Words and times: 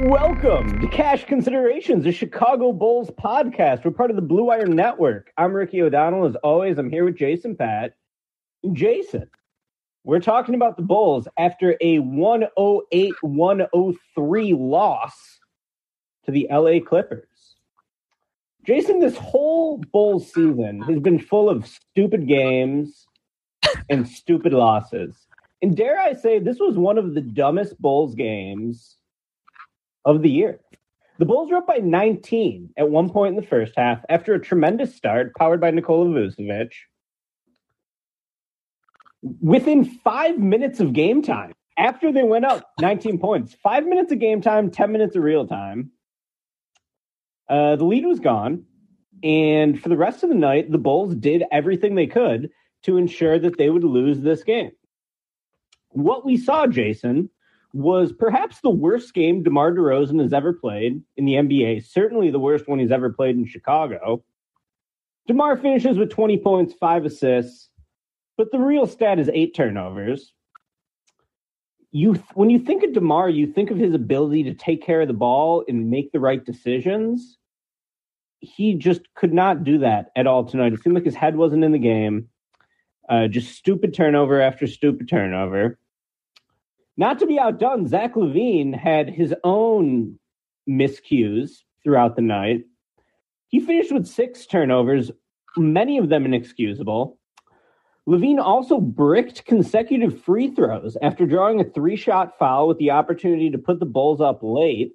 Welcome 0.00 0.80
to 0.80 0.88
Cash 0.90 1.24
Considerations, 1.24 2.04
a 2.04 2.12
Chicago 2.12 2.72
Bulls 2.72 3.10
podcast. 3.10 3.84
We're 3.84 3.92
part 3.92 4.10
of 4.10 4.16
the 4.16 4.22
Blue 4.22 4.44
Wire 4.44 4.66
Network. 4.66 5.32
I'm 5.38 5.54
Ricky 5.54 5.80
O'Donnell. 5.80 6.26
As 6.26 6.36
always, 6.36 6.76
I'm 6.78 6.90
here 6.90 7.04
with 7.04 7.16
Jason 7.16 7.56
Patt. 7.56 7.94
Jason, 8.72 9.30
we're 10.04 10.20
talking 10.20 10.54
about 10.54 10.76
the 10.76 10.82
Bulls 10.82 11.26
after 11.38 11.76
a 11.80 12.00
108 12.00 13.14
103 13.22 14.52
loss 14.52 15.40
to 16.24 16.30
the 16.30 16.46
LA 16.50 16.80
Clippers. 16.86 17.56
Jason, 18.66 18.98
this 18.98 19.16
whole 19.16 19.78
Bulls 19.92 20.32
season 20.32 20.82
has 20.82 20.98
been 20.98 21.18
full 21.18 21.48
of 21.48 21.66
stupid 21.66 22.28
games 22.28 23.06
and 23.88 24.06
stupid 24.06 24.52
losses. 24.52 25.23
And 25.64 25.74
dare 25.74 25.98
I 25.98 26.12
say, 26.12 26.40
this 26.40 26.58
was 26.60 26.76
one 26.76 26.98
of 26.98 27.14
the 27.14 27.22
dumbest 27.22 27.80
Bulls 27.80 28.14
games 28.14 28.98
of 30.04 30.20
the 30.20 30.28
year. 30.28 30.60
The 31.18 31.24
Bulls 31.24 31.50
were 31.50 31.56
up 31.56 31.66
by 31.66 31.78
19 31.78 32.74
at 32.76 32.90
one 32.90 33.08
point 33.08 33.34
in 33.34 33.40
the 33.40 33.48
first 33.48 33.72
half 33.74 34.04
after 34.10 34.34
a 34.34 34.38
tremendous 34.38 34.94
start 34.94 35.34
powered 35.38 35.62
by 35.62 35.70
Nikola 35.70 36.04
Vucevic. 36.10 36.72
Within 39.40 39.86
five 39.86 40.38
minutes 40.38 40.80
of 40.80 40.92
game 40.92 41.22
time, 41.22 41.54
after 41.78 42.12
they 42.12 42.24
went 42.24 42.44
up 42.44 42.70
19 42.78 43.18
points, 43.18 43.56
five 43.62 43.86
minutes 43.86 44.12
of 44.12 44.18
game 44.18 44.42
time, 44.42 44.70
10 44.70 44.92
minutes 44.92 45.16
of 45.16 45.22
real 45.22 45.46
time, 45.46 45.92
uh, 47.48 47.76
the 47.76 47.86
lead 47.86 48.04
was 48.04 48.20
gone. 48.20 48.66
And 49.22 49.82
for 49.82 49.88
the 49.88 49.96
rest 49.96 50.24
of 50.24 50.28
the 50.28 50.34
night, 50.34 50.70
the 50.70 50.76
Bulls 50.76 51.14
did 51.14 51.42
everything 51.50 51.94
they 51.94 52.06
could 52.06 52.50
to 52.82 52.98
ensure 52.98 53.38
that 53.38 53.56
they 53.56 53.70
would 53.70 53.82
lose 53.82 54.20
this 54.20 54.44
game. 54.44 54.72
What 55.94 56.26
we 56.26 56.36
saw, 56.36 56.66
Jason, 56.66 57.30
was 57.72 58.12
perhaps 58.12 58.60
the 58.60 58.70
worst 58.70 59.14
game 59.14 59.42
DeMar 59.42 59.72
DeRozan 59.72 60.20
has 60.20 60.32
ever 60.32 60.52
played 60.52 61.02
in 61.16 61.24
the 61.24 61.34
NBA, 61.34 61.86
certainly 61.86 62.30
the 62.30 62.38
worst 62.38 62.68
one 62.68 62.80
he's 62.80 62.90
ever 62.90 63.12
played 63.12 63.36
in 63.36 63.46
Chicago. 63.46 64.24
DeMar 65.28 65.56
finishes 65.56 65.96
with 65.96 66.10
20 66.10 66.36
points, 66.38 66.74
five 66.74 67.04
assists, 67.04 67.68
but 68.36 68.50
the 68.50 68.58
real 68.58 68.86
stat 68.86 69.20
is 69.20 69.30
eight 69.32 69.54
turnovers. 69.54 70.32
You, 71.92 72.14
when 72.34 72.50
you 72.50 72.58
think 72.58 72.82
of 72.82 72.92
DeMar, 72.92 73.28
you 73.28 73.46
think 73.46 73.70
of 73.70 73.78
his 73.78 73.94
ability 73.94 74.42
to 74.44 74.54
take 74.54 74.84
care 74.84 75.00
of 75.00 75.08
the 75.08 75.14
ball 75.14 75.64
and 75.68 75.90
make 75.90 76.10
the 76.10 76.20
right 76.20 76.44
decisions. 76.44 77.38
He 78.40 78.74
just 78.74 79.02
could 79.14 79.32
not 79.32 79.62
do 79.62 79.78
that 79.78 80.10
at 80.16 80.26
all 80.26 80.44
tonight. 80.44 80.72
It 80.72 80.82
seemed 80.82 80.96
like 80.96 81.04
his 81.04 81.14
head 81.14 81.36
wasn't 81.36 81.62
in 81.62 81.70
the 81.70 81.78
game. 81.78 82.30
Uh, 83.08 83.28
just 83.28 83.56
stupid 83.56 83.94
turnover 83.94 84.40
after 84.40 84.66
stupid 84.66 85.08
turnover. 85.08 85.78
Not 86.96 87.18
to 87.18 87.26
be 87.26 87.38
outdone, 87.38 87.88
Zach 87.88 88.14
LaVine 88.14 88.78
had 88.78 89.10
his 89.10 89.34
own 89.42 90.18
miscues 90.68 91.62
throughout 91.82 92.16
the 92.16 92.22
night. 92.22 92.64
He 93.48 93.60
finished 93.60 93.92
with 93.92 94.06
six 94.06 94.46
turnovers, 94.46 95.10
many 95.56 95.98
of 95.98 96.08
them 96.08 96.24
inexcusable. 96.24 97.18
LaVine 98.06 98.38
also 98.38 98.80
bricked 98.80 99.44
consecutive 99.44 100.22
free 100.22 100.54
throws 100.54 100.96
after 101.02 101.26
drawing 101.26 101.60
a 101.60 101.64
three 101.64 101.96
shot 101.96 102.38
foul 102.38 102.68
with 102.68 102.78
the 102.78 102.90
opportunity 102.90 103.50
to 103.50 103.58
put 103.58 103.80
the 103.80 103.86
Bulls 103.86 104.20
up 104.20 104.40
late. 104.42 104.92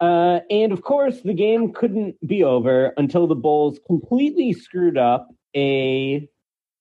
Uh, 0.00 0.40
and 0.50 0.72
of 0.72 0.82
course, 0.82 1.20
the 1.20 1.32
game 1.32 1.72
couldn't 1.72 2.16
be 2.26 2.42
over 2.42 2.92
until 2.96 3.28
the 3.28 3.36
Bulls 3.36 3.78
completely 3.86 4.52
screwed 4.52 4.98
up 4.98 5.28
a 5.54 6.28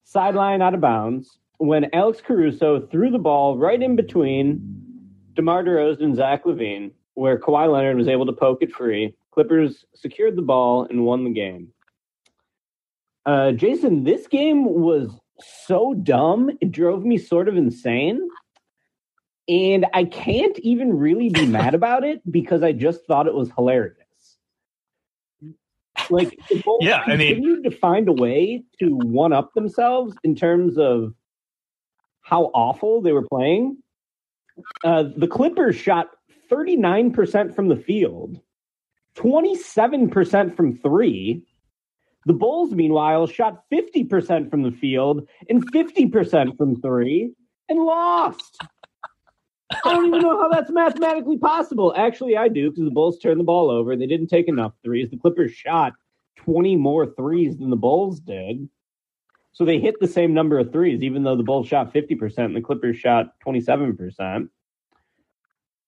sideline 0.04 0.62
out 0.62 0.74
of 0.74 0.82
bounds 0.82 1.38
when 1.62 1.88
Alex 1.94 2.20
Caruso 2.26 2.88
threw 2.88 3.12
the 3.12 3.20
ball 3.20 3.56
right 3.56 3.80
in 3.80 3.96
between 3.96 4.60
DeMar 5.36 5.64
DeRozan 5.64 6.02
and 6.04 6.16
Zach 6.16 6.44
LaVine, 6.44 6.90
where 7.14 7.38
Kawhi 7.38 7.72
Leonard 7.72 7.98
was 7.98 8.08
able 8.08 8.26
to 8.26 8.34
poke 8.34 8.64
it 8.64 8.72
free. 8.72 9.14
Clippers 9.30 9.86
secured 9.94 10.36
the 10.36 10.42
ball 10.42 10.88
and 10.90 11.06
won 11.06 11.24
the 11.24 11.30
game. 11.30 11.68
Uh, 13.28 13.52
Jason, 13.52 14.04
this 14.04 14.26
game 14.26 14.66
was 14.66 15.12
so 15.40 15.94
dumb, 15.94 16.50
it 16.62 16.72
drove 16.72 17.06
me 17.06 17.20
sort 17.20 17.48
of 17.48 17.56
insane. 17.56 18.28
And 19.48 19.86
I 19.94 20.06
can't 20.06 20.58
even 20.60 20.98
really 20.98 21.30
be 21.30 21.46
mad 21.60 21.76
about 21.76 22.04
it 22.04 22.22
because 22.32 22.64
I 22.64 22.72
just 22.72 23.06
thought 23.06 23.28
it 23.28 23.36
was 23.36 23.52
hilarious. 23.56 23.98
Like, 26.10 26.40
Yeah, 26.80 27.04
I 27.06 27.16
mean- 27.18 27.36
continued 27.36 27.66
to 27.66 27.72
find 27.72 28.10
a 28.10 28.14
way 28.14 28.64
to 28.80 28.96
one 28.96 29.32
up 29.32 29.54
themselves 29.54 30.16
in 30.24 30.34
terms 30.36 30.80
of 30.80 31.14
how 32.22 32.46
awful 32.54 33.02
they 33.02 33.12
were 33.12 33.28
playing. 33.28 33.78
Uh, 34.84 35.06
the 35.16 35.28
Clippers 35.28 35.76
shot 35.76 36.10
39% 36.52 37.56
from 37.56 37.68
the 37.68 37.76
field, 37.76 38.40
27% 39.16 40.56
from 40.56 40.78
three. 40.78 41.44
The 42.26 42.34
Bulls, 42.34 42.72
meanwhile, 42.72 43.26
shot 43.26 43.64
50% 43.72 44.50
from 44.50 44.62
the 44.62 44.72
field 44.72 45.28
and 45.50 45.66
50% 45.72 46.58
from 46.58 46.80
three 46.82 47.34
and 47.68 47.80
lost. 47.80 48.62
I 49.72 49.94
don't 49.94 50.08
even 50.08 50.22
know 50.22 50.40
how 50.40 50.50
that's 50.50 50.70
mathematically 50.70 51.38
possible. 51.38 51.94
Actually, 51.96 52.38
I 52.38 52.50
do 52.50 52.70
because 52.70 52.84
the 52.84 52.92
Bulls 52.92 53.18
turned 53.18 53.40
the 53.40 53.46
ball 53.46 53.72
over. 53.72 53.96
They 53.96 54.06
didn't 54.06 54.28
take 54.28 54.48
enough 54.48 54.74
threes. 54.84 55.10
The 55.10 55.18
Clippers 55.18 55.54
shot 55.54 55.94
20 56.38 56.76
more 56.76 57.08
threes 57.08 57.58
than 57.58 57.70
the 57.70 57.76
Bulls 57.76 58.20
did. 58.20 58.70
So 59.54 59.66
they 59.66 59.80
hit 59.80 59.96
the 60.00 60.08
same 60.08 60.34
number 60.34 60.60
of 60.60 60.72
threes, 60.72 61.02
even 61.04 61.24
though 61.24 61.36
the 61.36 61.44
Bulls 61.44 61.68
shot 61.68 61.94
50% 61.94 62.38
and 62.38 62.56
the 62.56 62.62
Clippers 62.62 62.98
shot 62.98 63.34
27%. 63.46 64.50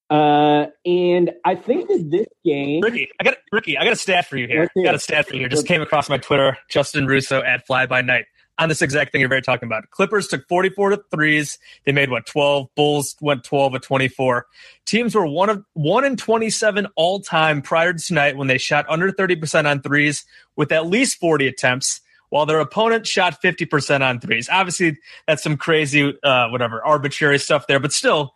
Uh, 0.10 0.68
and 0.86 1.32
I 1.44 1.56
think 1.56 1.88
that 1.88 2.12
this 2.12 2.28
game. 2.46 2.82
Ricky, 2.82 3.10
I 3.20 3.24
got 3.24 3.36
Ricky, 3.52 3.78
I 3.78 3.84
got 3.84 3.94
a 3.94 3.96
stat 3.96 4.28
for 4.28 4.38
you 4.38 4.48
here. 4.48 4.70
I 4.78 4.84
got 4.84 4.96
a 4.96 5.00
stat 5.00 5.28
for 5.28 5.34
you. 5.34 5.40
here. 5.40 5.50
Just 5.50 5.66
came 5.66 5.82
across 5.82 6.10
my 6.10 6.18
Twitter. 6.18 6.58
Justin 6.70 7.08
Russo 7.08 7.42
at 7.42 7.66
Fly 7.66 7.86
by 7.86 8.02
Night. 8.02 8.26
on 8.60 8.70
this 8.70 8.84
exact 8.84 9.12
thing 9.12 9.22
you're 9.22 9.30
very 9.30 9.42
talking 9.42 9.66
about. 9.66 9.90
Clippers 9.90 10.28
took 10.28 10.48
44 10.48 10.92
to 10.92 11.04
threes. 11.10 11.58
They 11.86 11.94
made 11.94 12.12
what 12.12 12.28
12. 12.28 12.68
Bulls 12.76 13.16
went 13.22 13.44
12 13.44 13.76
of 13.76 13.82
24. 13.82 14.46
Teams 14.86 15.16
were 15.16 15.26
one 15.26 15.50
of 15.50 15.64
one 15.74 16.06
in 16.06 16.16
27 16.18 16.88
all 16.96 17.20
time 17.20 17.64
prior 17.64 17.94
to 17.94 18.00
tonight 18.00 18.38
when 18.38 18.48
they 18.48 18.60
shot 18.60 18.86
under 18.90 19.12
30% 19.12 19.66
on 19.66 19.82
threes 19.82 20.26
with 20.56 20.72
at 20.72 20.86
least 20.86 21.20
40 21.20 21.48
attempts. 21.48 22.02
While 22.34 22.48
their 22.48 22.60
opponent 22.60 23.06
shot 23.06 23.40
50% 23.44 24.02
on 24.02 24.20
threes. 24.20 24.50
Obviously, 24.52 24.98
that's 25.28 25.44
some 25.44 25.56
crazy, 25.56 26.18
uh, 26.24 26.50
whatever, 26.50 26.84
arbitrary 26.84 27.38
stuff 27.38 27.68
there, 27.68 27.80
but 27.80 27.94
still, 27.94 28.34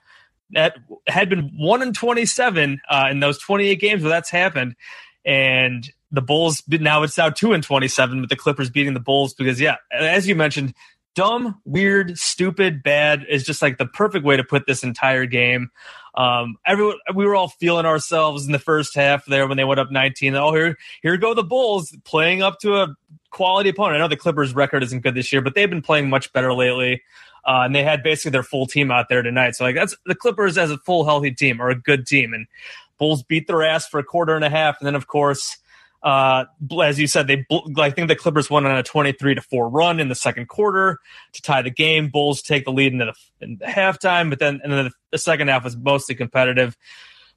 that 0.52 0.76
had 1.08 1.32
been 1.32 1.52
one 1.58 1.82
in 1.82 1.94
27 1.94 2.80
uh, 2.88 3.08
in 3.10 3.22
those 3.22 3.40
28 3.40 3.80
games 3.80 4.04
where 4.04 4.12
that's 4.12 4.30
happened. 4.30 4.76
And 5.26 5.92
the 6.12 6.22
Bulls 6.22 6.62
now 6.68 7.02
it's 7.02 7.18
now 7.18 7.32
two 7.32 7.54
and 7.54 7.64
27 7.64 8.22
with 8.22 8.30
the 8.30 8.36
Clippers 8.36 8.70
beating 8.70 8.94
the 8.94 9.00
Bulls 9.00 9.34
because, 9.34 9.60
yeah, 9.60 9.78
as 9.92 10.28
you 10.28 10.36
mentioned, 10.36 10.76
dumb, 11.16 11.60
weird, 11.66 12.20
stupid, 12.20 12.84
bad 12.84 13.26
is 13.28 13.44
just 13.44 13.64
like 13.64 13.80
the 13.80 13.88
perfect 13.88 14.24
way 14.24 14.38
to 14.38 14.44
put 14.44 14.68
this 14.68 14.84
entire 14.84 15.26
game. 15.26 15.72
Um, 16.14 16.58
everyone, 16.64 16.98
we 17.16 17.26
were 17.26 17.36
all 17.36 17.48
feeling 17.48 17.88
ourselves 17.88 18.46
in 18.46 18.52
the 18.52 18.60
first 18.60 18.94
half 18.94 19.26
there 19.26 19.48
when 19.48 19.58
they 19.58 19.64
went 19.64 19.80
up 19.80 19.92
19. 19.92 20.36
Oh, 20.36 20.54
here, 20.54 20.78
here 21.02 21.18
go 21.18 21.34
the 21.34 21.44
Bulls 21.44 21.96
playing 22.06 22.44
up 22.44 22.60
to 22.60 22.76
a 22.76 22.96
quality 23.30 23.70
opponent. 23.70 23.96
I 23.96 24.00
know 24.00 24.08
the 24.08 24.16
Clippers' 24.16 24.54
record 24.54 24.84
isn't 24.84 25.02
good 25.02 25.16
this 25.16 25.32
year, 25.32 25.42
but 25.42 25.56
they've 25.56 25.70
been 25.70 25.82
playing 25.82 26.10
much 26.10 26.32
better 26.34 26.54
lately. 26.54 27.04
Uh, 27.46 27.64
and 27.64 27.74
they 27.74 27.84
had 27.84 28.04
basically 28.04 28.32
their 28.32 28.44
full 28.44 28.68
team 28.68 28.92
out 28.92 29.08
there 29.10 29.22
tonight. 29.22 29.56
So 29.56 29.64
like 29.64 29.76
that's 29.76 29.96
the 30.06 30.16
Clippers 30.16 30.58
as 30.58 30.72
a 30.72 30.78
full 30.78 31.06
healthy 31.06 31.32
team 31.32 31.62
are 31.62 31.70
a 31.70 31.80
good 31.80 32.06
team, 32.06 32.34
and 32.34 32.48
Bulls 32.98 33.24
beat 33.24 33.48
their 33.48 33.64
ass 33.64 33.88
for 33.88 34.00
a 34.00 34.04
quarter 34.04 34.36
and 34.36 34.44
a 34.44 34.50
half, 34.50 34.78
and 34.80 34.88
then 34.88 34.96
of 34.96 35.08
course. 35.08 35.58
Uh, 36.04 36.46
as 36.84 37.00
you 37.00 37.08
said, 37.08 37.26
they 37.26 37.44
I 37.78 37.90
think 37.90 38.08
the 38.08 38.16
Clippers 38.16 38.52
won 38.52 38.68
on 38.68 38.78
a 38.78 38.84
twenty-three 38.84 39.34
to 39.34 39.42
four 39.42 39.68
run 39.68 40.00
in 40.00 40.10
the 40.10 40.16
second 40.16 40.48
quarter 40.48 41.00
to 41.34 41.42
tie 41.42 41.64
the 41.64 41.72
game. 41.72 42.10
Bulls 42.10 42.44
take 42.44 42.66
the 42.66 42.72
lead 42.72 42.94
into 42.94 43.06
the, 43.06 43.46
in 43.46 43.58
the 43.58 43.66
halftime, 43.66 44.30
but 44.30 44.38
then 44.38 44.62
and 44.64 44.72
then 44.72 44.86
the, 44.86 44.92
the 45.12 45.18
second 45.18 45.48
half 45.48 45.64
was 45.64 45.76
mostly 45.76 46.14
competitive. 46.14 46.78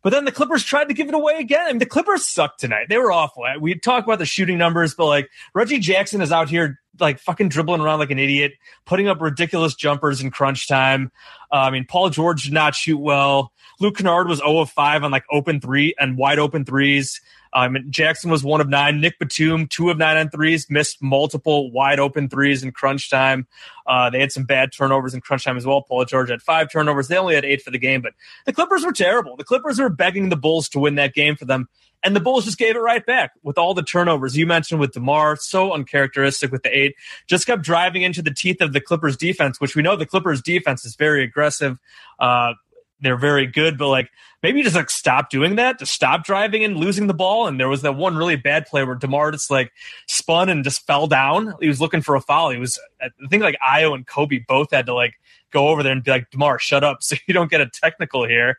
But 0.02 0.10
then 0.10 0.24
the 0.24 0.32
Clippers 0.32 0.64
tried 0.64 0.88
to 0.88 0.94
give 0.94 1.08
it 1.08 1.14
away 1.14 1.38
again. 1.38 1.66
I 1.66 1.68
mean, 1.68 1.78
the 1.78 1.86
Clippers 1.86 2.26
sucked 2.26 2.60
tonight. 2.60 2.86
They 2.88 2.98
were 2.98 3.12
awful. 3.12 3.44
We 3.60 3.74
talk 3.78 4.04
about 4.04 4.18
the 4.18 4.26
shooting 4.26 4.56
numbers, 4.56 4.94
but 4.94 5.06
like 5.06 5.30
Reggie 5.54 5.78
Jackson 5.78 6.22
is 6.22 6.32
out 6.32 6.48
here 6.48 6.80
like 6.98 7.18
fucking 7.18 7.48
dribbling 7.48 7.80
around 7.80 7.98
like 7.98 8.10
an 8.10 8.18
idiot, 8.18 8.52
putting 8.84 9.08
up 9.08 9.20
ridiculous 9.20 9.74
jumpers 9.74 10.20
in 10.20 10.30
crunch 10.30 10.68
time. 10.68 11.12
Uh, 11.52 11.56
I 11.56 11.70
mean, 11.70 11.86
Paul 11.86 12.10
George 12.10 12.44
did 12.44 12.52
not 12.52 12.74
shoot 12.74 12.98
well. 12.98 13.52
Luke 13.78 13.96
Kennard 13.96 14.28
was 14.28 14.38
0 14.38 14.58
of 14.58 14.70
5 14.70 15.04
on 15.04 15.10
like 15.10 15.24
open 15.30 15.60
three 15.60 15.94
and 15.98 16.16
wide 16.16 16.38
open 16.38 16.64
threes. 16.64 17.20
Um, 17.52 17.76
Jackson 17.90 18.30
was 18.30 18.44
one 18.44 18.60
of 18.60 18.68
nine. 18.68 19.00
Nic 19.00 19.18
Batum, 19.18 19.66
two 19.66 19.90
of 19.90 19.98
nine 19.98 20.16
on 20.16 20.30
threes, 20.30 20.66
missed 20.70 21.02
multiple 21.02 21.70
wide 21.70 21.98
open 21.98 22.28
threes 22.28 22.62
in 22.62 22.72
crunch 22.72 23.10
time. 23.10 23.46
Uh, 23.86 24.10
they 24.10 24.20
had 24.20 24.32
some 24.32 24.44
bad 24.44 24.72
turnovers 24.72 25.14
in 25.14 25.20
crunch 25.20 25.44
time 25.44 25.56
as 25.56 25.66
well. 25.66 25.82
Paul 25.82 26.04
George 26.04 26.30
had 26.30 26.42
five 26.42 26.70
turnovers. 26.70 27.08
They 27.08 27.16
only 27.16 27.34
had 27.34 27.44
eight 27.44 27.62
for 27.62 27.70
the 27.70 27.78
game, 27.78 28.02
but 28.02 28.14
the 28.46 28.52
Clippers 28.52 28.84
were 28.84 28.92
terrible. 28.92 29.36
The 29.36 29.44
Clippers 29.44 29.78
were 29.78 29.88
begging 29.88 30.28
the 30.28 30.36
Bulls 30.36 30.68
to 30.70 30.78
win 30.78 30.94
that 30.96 31.14
game 31.14 31.36
for 31.36 31.44
them. 31.44 31.68
And 32.02 32.16
the 32.16 32.20
Bulls 32.20 32.46
just 32.46 32.56
gave 32.56 32.76
it 32.76 32.80
right 32.80 33.04
back 33.04 33.32
with 33.42 33.58
all 33.58 33.74
the 33.74 33.82
turnovers 33.82 34.36
you 34.36 34.46
mentioned 34.46 34.80
with 34.80 34.92
DeMar, 34.92 35.36
so 35.36 35.72
uncharacteristic 35.72 36.50
with 36.50 36.62
the 36.62 36.74
eight. 36.76 36.94
Just 37.26 37.46
kept 37.46 37.62
driving 37.62 38.02
into 38.02 38.22
the 38.22 38.32
teeth 38.32 38.62
of 38.62 38.72
the 38.72 38.80
Clippers 38.80 39.16
defense, 39.16 39.60
which 39.60 39.76
we 39.76 39.82
know 39.82 39.96
the 39.96 40.06
Clippers 40.06 40.40
defense 40.40 40.84
is 40.84 40.96
very 40.96 41.22
aggressive. 41.22 41.78
Uh, 42.18 42.54
they're 43.00 43.16
very 43.16 43.46
good, 43.46 43.78
but 43.78 43.88
like 43.88 44.10
maybe 44.42 44.62
just 44.62 44.76
like 44.76 44.90
stop 44.90 45.30
doing 45.30 45.56
that, 45.56 45.78
just 45.78 45.92
stop 45.92 46.24
driving 46.24 46.64
and 46.64 46.76
losing 46.76 47.06
the 47.06 47.14
ball. 47.14 47.46
And 47.46 47.58
there 47.58 47.68
was 47.68 47.82
that 47.82 47.96
one 47.96 48.16
really 48.16 48.36
bad 48.36 48.66
play 48.66 48.84
where 48.84 48.94
Demar 48.94 49.32
just 49.32 49.50
like 49.50 49.72
spun 50.06 50.48
and 50.48 50.64
just 50.64 50.86
fell 50.86 51.06
down. 51.06 51.54
He 51.60 51.68
was 51.68 51.80
looking 51.80 52.02
for 52.02 52.14
a 52.14 52.20
foul. 52.20 52.50
He 52.50 52.58
was, 52.58 52.78
I 53.00 53.08
think 53.28 53.42
like 53.42 53.56
Ayo 53.66 53.94
and 53.94 54.06
Kobe 54.06 54.44
both 54.46 54.70
had 54.70 54.86
to 54.86 54.94
like 54.94 55.14
go 55.50 55.68
over 55.68 55.82
there 55.82 55.92
and 55.92 56.02
be 56.02 56.10
like, 56.10 56.30
Demar, 56.30 56.58
shut 56.58 56.84
up, 56.84 57.02
so 57.02 57.16
you 57.26 57.34
don't 57.34 57.50
get 57.50 57.60
a 57.60 57.68
technical 57.68 58.26
here. 58.26 58.58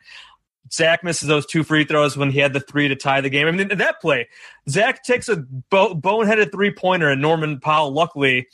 Zach 0.71 1.03
misses 1.03 1.27
those 1.27 1.45
two 1.45 1.63
free 1.63 1.83
throws 1.83 2.15
when 2.15 2.31
he 2.31 2.39
had 2.39 2.53
the 2.53 2.59
three 2.61 2.87
to 2.87 2.95
tie 2.95 3.19
the 3.19 3.29
game. 3.29 3.47
I 3.47 3.51
mean, 3.51 3.77
that 3.77 3.99
play, 3.99 4.29
Zach 4.69 5.03
takes 5.03 5.27
a 5.27 5.37
bo- 5.69 5.95
boneheaded 5.95 6.51
three 6.51 6.71
pointer, 6.71 7.09
and 7.09 7.21
Norman 7.21 7.59
Powell, 7.59 7.91
luckily, 7.91 8.47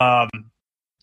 um, 0.00 0.28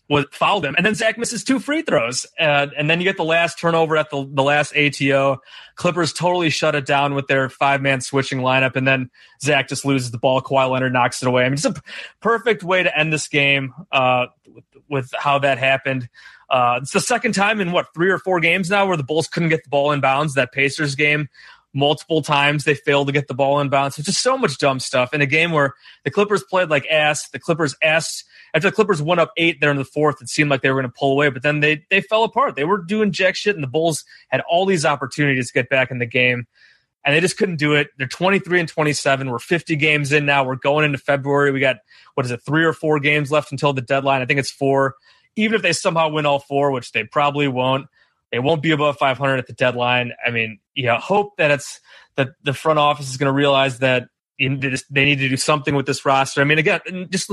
was 0.08 0.24
fouled 0.30 0.64
him, 0.64 0.74
and 0.76 0.86
then 0.86 0.94
Zach 0.94 1.18
misses 1.18 1.42
two 1.42 1.58
free 1.58 1.82
throws, 1.82 2.26
and, 2.38 2.72
and 2.76 2.88
then 2.88 3.00
you 3.00 3.04
get 3.04 3.16
the 3.16 3.24
last 3.24 3.58
turnover 3.58 3.96
at 3.96 4.10
the, 4.10 4.28
the 4.30 4.42
last 4.42 4.74
ATO. 4.76 5.40
Clippers 5.74 6.12
totally 6.12 6.48
shut 6.50 6.74
it 6.74 6.86
down 6.86 7.14
with 7.14 7.26
their 7.26 7.48
five 7.48 7.82
man 7.82 8.00
switching 8.00 8.38
lineup, 8.38 8.76
and 8.76 8.86
then 8.86 9.10
Zach 9.42 9.68
just 9.68 9.84
loses 9.84 10.10
the 10.10 10.18
ball. 10.18 10.40
Kawhi 10.40 10.70
Leonard 10.70 10.92
knocks 10.92 11.22
it 11.22 11.28
away. 11.28 11.44
I 11.44 11.48
mean, 11.48 11.56
just 11.56 11.78
a 11.78 11.82
perfect 12.20 12.62
way 12.62 12.82
to 12.82 12.98
end 12.98 13.12
this 13.12 13.26
game 13.26 13.74
uh, 13.90 14.26
with, 14.46 14.64
with 14.88 15.10
how 15.18 15.40
that 15.40 15.58
happened. 15.58 16.08
Uh, 16.48 16.78
it's 16.80 16.92
the 16.92 17.00
second 17.00 17.32
time 17.32 17.60
in 17.60 17.72
what 17.72 17.92
three 17.92 18.10
or 18.10 18.18
four 18.18 18.38
games 18.38 18.70
now 18.70 18.86
where 18.86 18.96
the 18.96 19.02
Bulls 19.02 19.26
couldn't 19.26 19.48
get 19.48 19.64
the 19.64 19.70
ball 19.70 19.90
in 19.92 20.00
bounds. 20.00 20.34
That 20.34 20.52
Pacers 20.52 20.94
game, 20.94 21.28
multiple 21.76 22.22
times 22.22 22.64
they 22.64 22.74
failed 22.74 23.06
to 23.06 23.12
get 23.12 23.28
the 23.28 23.34
ball 23.34 23.60
in 23.60 23.68
bounds. 23.68 23.98
It's 23.98 24.06
just 24.06 24.22
so 24.22 24.38
much 24.38 24.58
dumb 24.58 24.80
stuff 24.80 25.12
in 25.12 25.20
a 25.20 25.26
game 25.26 25.52
where 25.52 25.74
the 26.04 26.10
Clippers 26.10 26.42
played 26.42 26.70
like 26.70 26.86
ass. 26.90 27.28
The 27.28 27.38
Clippers 27.38 27.76
asked 27.82 28.24
after 28.54 28.70
the 28.70 28.74
Clippers 28.74 29.02
went 29.02 29.20
up 29.20 29.32
eight 29.36 29.60
there 29.60 29.70
in 29.70 29.76
the 29.76 29.84
fourth, 29.84 30.22
it 30.22 30.30
seemed 30.30 30.50
like 30.50 30.62
they 30.62 30.70
were 30.70 30.80
going 30.80 30.90
to 30.90 30.98
pull 30.98 31.12
away, 31.12 31.28
but 31.28 31.42
then 31.42 31.60
they 31.60 31.84
they 31.90 32.00
fell 32.00 32.24
apart. 32.24 32.56
They 32.56 32.64
were 32.64 32.78
doing 32.78 33.12
jack 33.12 33.36
shit, 33.36 33.54
and 33.54 33.62
the 33.62 33.68
Bulls 33.68 34.04
had 34.28 34.40
all 34.48 34.64
these 34.64 34.86
opportunities 34.86 35.48
to 35.48 35.52
get 35.52 35.68
back 35.68 35.90
in 35.90 35.98
the 35.98 36.06
game, 36.06 36.46
and 37.04 37.14
they 37.14 37.20
just 37.20 37.36
couldn't 37.36 37.56
do 37.56 37.74
it. 37.74 37.88
They're 37.98 38.08
23 38.08 38.60
and 38.60 38.68
27. 38.68 39.30
We're 39.30 39.38
50 39.38 39.76
games 39.76 40.12
in 40.12 40.24
now. 40.24 40.44
We're 40.44 40.56
going 40.56 40.86
into 40.86 40.98
February. 40.98 41.52
We 41.52 41.60
got 41.60 41.76
what 42.14 42.24
is 42.24 42.32
it, 42.32 42.40
three 42.46 42.64
or 42.64 42.72
four 42.72 42.98
games 42.98 43.30
left 43.30 43.52
until 43.52 43.74
the 43.74 43.82
deadline. 43.82 44.22
I 44.22 44.24
think 44.24 44.40
it's 44.40 44.50
four. 44.50 44.94
Even 45.36 45.54
if 45.54 45.60
they 45.60 45.74
somehow 45.74 46.08
win 46.08 46.24
all 46.24 46.38
four, 46.38 46.70
which 46.70 46.92
they 46.92 47.04
probably 47.04 47.48
won't, 47.48 47.86
they 48.32 48.38
won't 48.38 48.62
be 48.62 48.70
above 48.70 48.96
500 48.98 49.38
at 49.38 49.46
the 49.46 49.52
deadline. 49.52 50.12
I 50.24 50.30
mean, 50.30 50.58
yeah, 50.74 50.98
hope 51.00 51.36
that 51.36 51.50
it's 51.50 51.80
that 52.16 52.30
the 52.42 52.54
front 52.54 52.78
office 52.78 53.08
is 53.08 53.16
going 53.16 53.30
to 53.30 53.32
realize 53.32 53.78
that 53.78 54.08
they 54.38 54.48
need 54.48 55.18
to 55.18 55.28
do 55.28 55.36
something 55.36 55.74
with 55.74 55.86
this 55.86 56.04
roster. 56.04 56.40
I 56.40 56.44
mean, 56.44 56.58
again, 56.58 56.80
just 57.10 57.30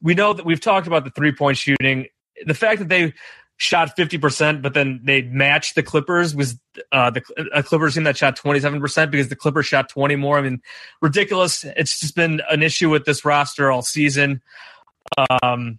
we 0.00 0.14
know 0.14 0.32
that 0.32 0.46
we've 0.46 0.60
talked 0.60 0.86
about 0.86 1.04
the 1.04 1.10
three 1.10 1.32
point 1.32 1.58
shooting. 1.58 2.06
The 2.44 2.54
fact 2.54 2.78
that 2.80 2.88
they 2.88 3.14
shot 3.58 3.96
50%, 3.96 4.62
but 4.62 4.74
then 4.74 5.00
they 5.02 5.22
matched 5.22 5.74
the 5.74 5.82
Clippers 5.82 6.34
was 6.34 6.58
uh, 6.92 7.10
the 7.10 7.22
a 7.52 7.62
Clippers 7.62 7.94
team 7.94 8.04
that 8.04 8.16
shot 8.16 8.38
27% 8.38 9.10
because 9.10 9.28
the 9.28 9.36
Clippers 9.36 9.66
shot 9.66 9.88
20 9.88 10.16
more. 10.16 10.38
I 10.38 10.42
mean, 10.42 10.60
ridiculous. 11.00 11.64
It's 11.64 11.98
just 11.98 12.14
been 12.14 12.42
an 12.50 12.62
issue 12.62 12.90
with 12.90 13.04
this 13.04 13.24
roster 13.24 13.70
all 13.70 13.82
season. 13.82 14.42
Um, 15.42 15.78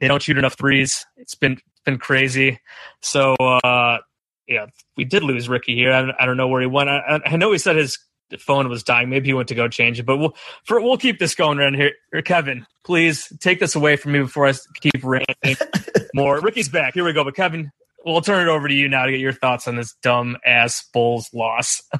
they 0.00 0.08
don't 0.08 0.22
shoot 0.22 0.38
enough 0.38 0.54
threes. 0.54 1.06
It's 1.16 1.34
been 1.34 1.58
been 1.86 1.98
crazy. 1.98 2.60
So 3.00 3.34
uh, 3.36 3.98
yeah, 4.46 4.66
we 4.96 5.04
did 5.04 5.22
lose 5.22 5.48
Ricky 5.48 5.74
here. 5.74 5.92
I, 5.92 6.12
I 6.22 6.26
don't 6.26 6.36
know 6.36 6.48
where 6.48 6.60
he 6.60 6.66
went. 6.66 6.90
I, 6.90 7.20
I 7.24 7.36
know 7.36 7.52
he 7.52 7.58
said 7.58 7.76
his 7.76 7.98
phone 8.38 8.68
was 8.68 8.82
dying. 8.82 9.08
Maybe 9.08 9.28
he 9.28 9.34
went 9.34 9.48
to 9.48 9.54
go 9.54 9.68
change 9.68 9.98
it, 9.98 10.04
but 10.04 10.18
we'll 10.18 10.34
for, 10.64 10.80
we'll 10.80 10.98
keep 10.98 11.18
this 11.18 11.34
going 11.34 11.58
around 11.58 11.74
here. 11.74 11.92
Kevin, 12.24 12.66
please 12.84 13.32
take 13.40 13.60
this 13.60 13.74
away 13.74 13.96
from 13.96 14.12
me 14.12 14.20
before 14.20 14.46
I 14.46 14.52
keep 14.80 15.02
ranting 15.02 15.56
more. 16.14 16.40
Ricky's 16.40 16.68
back. 16.68 16.94
Here 16.94 17.04
we 17.04 17.12
go. 17.12 17.24
But 17.24 17.36
Kevin, 17.36 17.70
we'll 18.04 18.20
turn 18.20 18.46
it 18.46 18.50
over 18.50 18.68
to 18.68 18.74
you 18.74 18.88
now 18.88 19.06
to 19.06 19.12
get 19.12 19.20
your 19.20 19.32
thoughts 19.32 19.66
on 19.68 19.76
this 19.76 19.94
dumb 20.02 20.36
ass 20.44 20.84
Bulls 20.92 21.30
loss. 21.32 21.82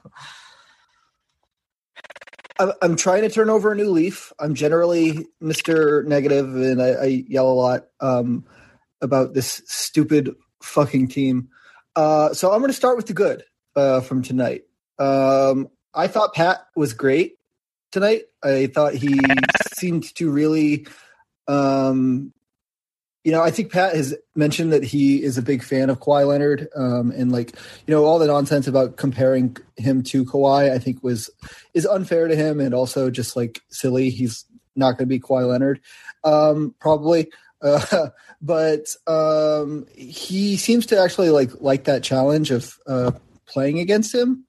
I'm 2.58 2.96
trying 2.96 3.20
to 3.20 3.28
turn 3.28 3.50
over 3.50 3.72
a 3.72 3.76
new 3.76 3.90
leaf. 3.90 4.32
I'm 4.38 4.54
generally 4.54 5.26
Mr. 5.42 6.06
Negative, 6.06 6.56
and 6.56 6.80
I, 6.80 6.88
I 6.88 7.04
yell 7.28 7.48
a 7.48 7.52
lot 7.52 7.88
um, 8.00 8.46
about 9.00 9.34
this 9.34 9.62
stupid 9.66 10.34
fucking 10.62 11.08
team. 11.08 11.48
Uh, 11.94 12.32
so 12.34 12.52
I'm 12.52 12.60
going 12.60 12.70
to 12.70 12.74
start 12.74 12.96
with 12.96 13.06
the 13.06 13.14
good 13.14 13.44
uh, 13.74 14.00
from 14.00 14.22
tonight. 14.22 14.64
Um, 14.98 15.68
I 15.94 16.08
thought 16.08 16.34
Pat 16.34 16.66
was 16.74 16.92
great 16.92 17.38
tonight. 17.90 18.24
I 18.42 18.66
thought 18.66 18.94
he 18.94 19.18
seemed 19.74 20.14
to 20.16 20.30
really, 20.30 20.86
um, 21.48 22.32
you 23.24 23.32
know, 23.32 23.42
I 23.42 23.50
think 23.50 23.72
Pat 23.72 23.96
has 23.96 24.14
mentioned 24.34 24.72
that 24.72 24.84
he 24.84 25.22
is 25.22 25.38
a 25.38 25.42
big 25.42 25.62
fan 25.62 25.90
of 25.90 26.00
Kawhi 26.00 26.26
Leonard, 26.26 26.68
um, 26.76 27.10
and 27.10 27.32
like, 27.32 27.56
you 27.86 27.94
know, 27.94 28.04
all 28.04 28.18
the 28.18 28.26
nonsense 28.26 28.66
about 28.66 28.96
comparing 28.96 29.56
him 29.76 30.02
to 30.04 30.24
Kawhi, 30.24 30.70
I 30.70 30.78
think 30.78 31.02
was 31.02 31.30
is 31.74 31.86
unfair 31.86 32.28
to 32.28 32.36
him 32.36 32.60
and 32.60 32.74
also 32.74 33.10
just 33.10 33.34
like 33.34 33.62
silly. 33.68 34.10
He's 34.10 34.44
not 34.76 34.92
going 34.92 35.08
to 35.08 35.14
be 35.14 35.18
Kawhi 35.18 35.48
Leonard, 35.48 35.80
um, 36.24 36.74
probably. 36.78 37.30
But 38.42 38.94
um, 39.06 39.86
he 39.96 40.56
seems 40.56 40.86
to 40.86 41.00
actually 41.00 41.30
like 41.30 41.50
like 41.60 41.84
that 41.84 42.02
challenge 42.02 42.50
of 42.50 42.78
uh, 42.86 43.12
playing 43.46 43.78
against 43.80 44.14
him 44.14 44.46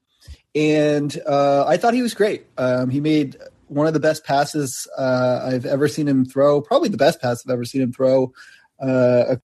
and 0.54 1.20
uh, 1.26 1.64
I 1.66 1.76
thought 1.76 1.94
he 1.94 2.02
was 2.02 2.14
great. 2.14 2.46
Um, 2.56 2.90
he 2.90 3.00
made 3.00 3.36
one 3.68 3.86
of 3.86 3.92
the 3.92 4.00
best 4.00 4.24
passes 4.24 4.88
uh, 4.96 5.40
I've 5.44 5.66
ever 5.66 5.88
seen 5.88 6.08
him 6.08 6.24
throw, 6.24 6.60
probably 6.60 6.88
the 6.88 6.96
best 6.96 7.20
pass 7.20 7.44
I've 7.44 7.52
ever 7.52 7.64
seen 7.64 7.82
him 7.82 7.92
throw. 7.92 8.32
Uh, 8.80 9.36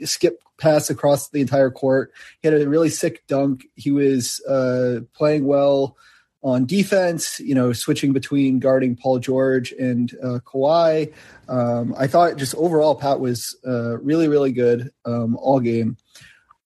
a 0.00 0.06
skip 0.06 0.42
pass 0.58 0.90
across 0.90 1.30
the 1.30 1.40
entire 1.40 1.70
court. 1.70 2.12
He 2.40 2.48
had 2.48 2.60
a 2.60 2.68
really 2.68 2.90
sick 2.90 3.26
dunk. 3.26 3.64
He 3.74 3.90
was 3.90 4.40
uh, 4.44 5.00
playing 5.14 5.46
well 5.46 5.96
on 6.42 6.64
defense, 6.64 7.38
you 7.40 7.54
know, 7.54 7.72
switching 7.72 8.12
between 8.12 8.58
guarding 8.58 8.96
Paul 8.96 9.18
George 9.18 9.72
and 9.72 10.12
uh, 10.22 10.38
Kawhi. 10.44 11.12
Um, 11.48 11.94
I 11.98 12.06
thought 12.06 12.36
just 12.36 12.54
overall 12.54 12.94
Pat 12.94 13.20
was 13.20 13.56
uh, 13.66 13.98
really, 13.98 14.28
really 14.28 14.52
good 14.52 14.90
um, 15.04 15.36
all 15.36 15.60
game. 15.60 15.96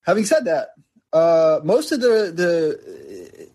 Having 0.02 0.24
said 0.26 0.44
that, 0.44 0.68
uh, 1.12 1.60
most 1.64 1.92
of 1.92 2.00
the 2.00 2.32
the 2.34 3.50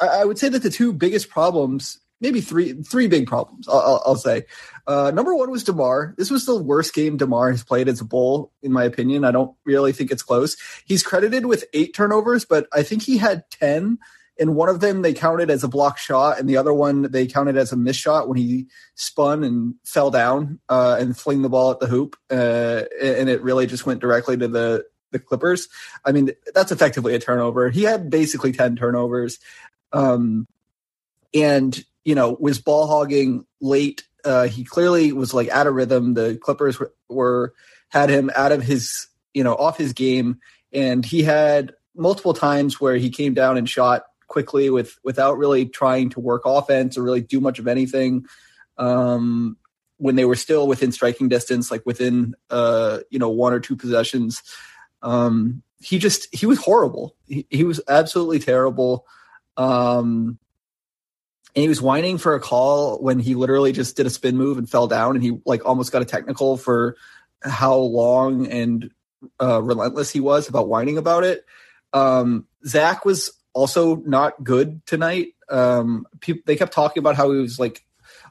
I, 0.00 0.20
I 0.20 0.24
would 0.24 0.38
say 0.38 0.48
that 0.48 0.62
the 0.62 0.70
two 0.70 0.92
biggest 0.92 1.30
problems, 1.30 1.98
maybe 2.20 2.40
three 2.40 2.72
three 2.82 3.06
big 3.06 3.26
problems, 3.26 3.68
I'll, 3.68 4.02
I'll, 4.04 4.16
say. 4.16 4.44
Uh, 4.86 5.12
number 5.14 5.34
one 5.34 5.50
was 5.50 5.64
Demar. 5.64 6.14
This 6.18 6.30
was 6.30 6.44
the 6.44 6.56
worst 6.56 6.94
game 6.94 7.16
Demar 7.16 7.50
has 7.50 7.64
played 7.64 7.88
as 7.88 8.00
a 8.00 8.04
bull, 8.04 8.52
in 8.62 8.72
my 8.72 8.84
opinion. 8.84 9.24
I 9.24 9.30
don't 9.30 9.54
really 9.64 9.92
think 9.92 10.10
it's 10.10 10.22
close. 10.22 10.56
He's 10.84 11.02
credited 11.02 11.46
with 11.46 11.64
eight 11.72 11.94
turnovers, 11.94 12.44
but 12.44 12.66
I 12.72 12.82
think 12.82 13.02
he 13.02 13.18
had 13.18 13.44
ten 13.50 13.98
and 14.38 14.56
one 14.56 14.68
of 14.68 14.80
them 14.80 15.02
they 15.02 15.14
counted 15.14 15.50
as 15.50 15.62
a 15.62 15.68
block 15.68 15.98
shot, 15.98 16.38
and 16.38 16.48
the 16.48 16.56
other 16.56 16.72
one 16.72 17.02
they 17.02 17.26
counted 17.26 17.56
as 17.56 17.72
a 17.72 17.76
miss 17.76 17.96
shot 17.96 18.28
when 18.28 18.36
he 18.36 18.66
spun 18.94 19.44
and 19.44 19.74
fell 19.84 20.10
down 20.10 20.58
uh, 20.68 20.96
and 20.98 21.16
fling 21.16 21.42
the 21.42 21.48
ball 21.48 21.70
at 21.70 21.80
the 21.80 21.86
hoop, 21.86 22.16
uh, 22.30 22.82
and 23.00 23.28
it 23.28 23.42
really 23.42 23.66
just 23.66 23.86
went 23.86 24.00
directly 24.00 24.36
to 24.36 24.48
the 24.48 24.84
the 25.12 25.18
Clippers. 25.18 25.68
I 26.04 26.12
mean, 26.12 26.32
that's 26.54 26.72
effectively 26.72 27.14
a 27.14 27.20
turnover. 27.20 27.70
He 27.70 27.82
had 27.82 28.10
basically 28.10 28.52
ten 28.52 28.76
turnovers, 28.76 29.38
um, 29.92 30.46
and 31.32 31.82
you 32.04 32.14
know 32.14 32.36
was 32.38 32.60
ball 32.60 32.86
hogging 32.86 33.46
late. 33.60 34.02
Uh, 34.24 34.48
he 34.48 34.64
clearly 34.64 35.12
was 35.12 35.32
like 35.32 35.48
out 35.50 35.66
of 35.66 35.74
rhythm. 35.74 36.14
The 36.14 36.36
Clippers 36.36 36.80
were, 36.80 36.92
were 37.08 37.54
had 37.88 38.10
him 38.10 38.30
out 38.34 38.52
of 38.52 38.62
his 38.62 39.06
you 39.32 39.44
know 39.44 39.54
off 39.54 39.78
his 39.78 39.92
game, 39.92 40.40
and 40.72 41.04
he 41.04 41.22
had 41.22 41.72
multiple 41.96 42.34
times 42.34 42.80
where 42.80 42.96
he 42.96 43.10
came 43.10 43.34
down 43.34 43.56
and 43.56 43.68
shot 43.68 44.02
quickly 44.34 44.68
with 44.68 44.98
without 45.04 45.38
really 45.38 45.64
trying 45.64 46.10
to 46.10 46.18
work 46.18 46.42
offense 46.44 46.98
or 46.98 47.04
really 47.04 47.20
do 47.20 47.40
much 47.40 47.60
of 47.60 47.68
anything. 47.68 48.26
Um, 48.76 49.56
when 49.98 50.16
they 50.16 50.24
were 50.24 50.34
still 50.34 50.66
within 50.66 50.90
striking 50.90 51.28
distance, 51.28 51.70
like 51.70 51.86
within 51.86 52.34
uh, 52.50 52.98
you 53.10 53.20
know 53.20 53.30
one 53.30 53.52
or 53.52 53.60
two 53.60 53.76
possessions, 53.76 54.42
um, 55.02 55.62
he 55.80 55.98
just 55.98 56.34
he 56.34 56.46
was 56.46 56.58
horrible. 56.58 57.14
He, 57.28 57.46
he 57.48 57.62
was 57.62 57.80
absolutely 57.86 58.40
terrible. 58.40 59.06
Um, 59.56 60.40
and 61.54 61.62
he 61.62 61.68
was 61.68 61.80
whining 61.80 62.18
for 62.18 62.34
a 62.34 62.40
call 62.40 62.98
when 62.98 63.20
he 63.20 63.36
literally 63.36 63.70
just 63.70 63.96
did 63.96 64.06
a 64.06 64.10
spin 64.10 64.36
move 64.36 64.58
and 64.58 64.68
fell 64.68 64.88
down, 64.88 65.14
and 65.14 65.22
he 65.22 65.38
like 65.46 65.64
almost 65.64 65.92
got 65.92 66.02
a 66.02 66.06
technical 66.06 66.56
for 66.56 66.96
how 67.40 67.76
long 67.76 68.48
and 68.48 68.90
uh, 69.40 69.62
relentless 69.62 70.10
he 70.10 70.18
was 70.18 70.48
about 70.48 70.68
whining 70.68 70.98
about 70.98 71.22
it. 71.22 71.44
Um, 71.92 72.48
Zach 72.66 73.04
was 73.04 73.30
also 73.54 73.96
not 73.96 74.42
good 74.44 74.84
tonight. 74.86 75.28
Um, 75.48 76.06
people, 76.20 76.42
they 76.46 76.56
kept 76.56 76.72
talking 76.72 77.00
about 77.00 77.16
how 77.16 77.30
he 77.32 77.38
was 77.38 77.58
like 77.58 77.84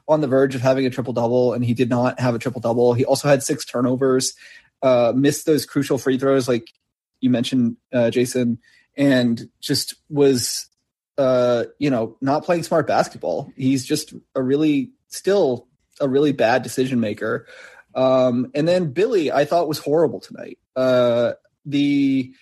on 0.06 0.20
the 0.20 0.28
verge 0.28 0.54
of 0.54 0.60
having 0.60 0.86
a 0.86 0.90
triple 0.90 1.12
double, 1.12 1.54
and 1.54 1.64
he 1.64 1.74
did 1.74 1.88
not 1.88 2.20
have 2.20 2.34
a 2.34 2.38
triple 2.38 2.60
double. 2.60 2.94
He 2.94 3.04
also 3.04 3.26
had 3.28 3.42
six 3.42 3.64
turnovers, 3.64 4.34
uh, 4.82 5.12
missed 5.16 5.46
those 5.46 5.66
crucial 5.66 5.98
free 5.98 6.18
throws, 6.18 6.46
like 6.46 6.70
you 7.20 7.30
mentioned, 7.30 7.76
uh, 7.92 8.10
Jason, 8.10 8.58
and 8.96 9.48
just 9.60 9.94
was, 10.10 10.68
uh, 11.16 11.64
you 11.78 11.90
know, 11.90 12.16
not 12.20 12.44
playing 12.44 12.62
smart 12.62 12.86
basketball. 12.86 13.50
He's 13.56 13.84
just 13.84 14.14
a 14.34 14.42
really 14.42 14.92
still 15.08 15.68
a 16.00 16.08
really 16.08 16.32
bad 16.32 16.62
decision 16.62 17.00
maker. 17.00 17.46
Um, 17.94 18.50
and 18.54 18.66
then 18.66 18.92
Billy, 18.92 19.30
I 19.32 19.44
thought 19.44 19.68
was 19.68 19.78
horrible 19.78 20.20
tonight. 20.20 20.58
Uh, 20.76 21.32
the 21.64 22.34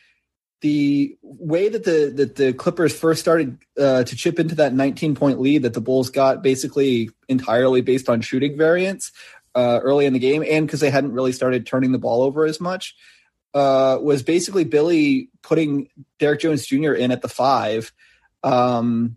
the 0.63 1.19
way 1.23 1.69
that 1.69 1.85
the 1.85 2.13
that 2.17 2.37
the 2.37 2.53
Clippers 2.53 2.97
first 2.97 3.21
started 3.21 3.59
uh, 3.79 4.05
to 4.05 4.17
chip 4.17 4.39
into 4.39 4.55
that 4.55 4.73
19 4.73 5.15
point 5.15 5.41
lead 5.41 5.63
that 5.63 5.75
the 5.75 5.81
Bulls 5.81 6.09
got 6.09 6.43
basically 6.43 7.11
entirely 7.29 7.81
based 7.81 8.09
on 8.09 8.21
shooting 8.21 8.57
variance 8.57 9.13
uh, 9.55 9.81
early 9.83 10.07
in 10.07 10.13
the 10.13 10.19
game, 10.19 10.45
and 10.49 10.67
because 10.67 10.81
they 10.81 10.91
hadn't 10.91 11.13
really 11.13 11.33
started 11.33 11.67
turning 11.67 11.93
the 11.93 11.99
ball 11.99 12.23
over 12.23 12.47
as 12.47 12.61
much, 12.61 12.95
uh, 13.55 13.99
was 14.01 14.23
basically 14.23 14.65
Billy 14.65 15.29
putting 15.43 15.89
Derrick 16.19 16.41
Jones 16.41 16.65
Jr. 16.65 16.93
in 16.93 17.11
at 17.11 17.23
the 17.23 17.29
five, 17.29 17.93
um, 18.45 19.17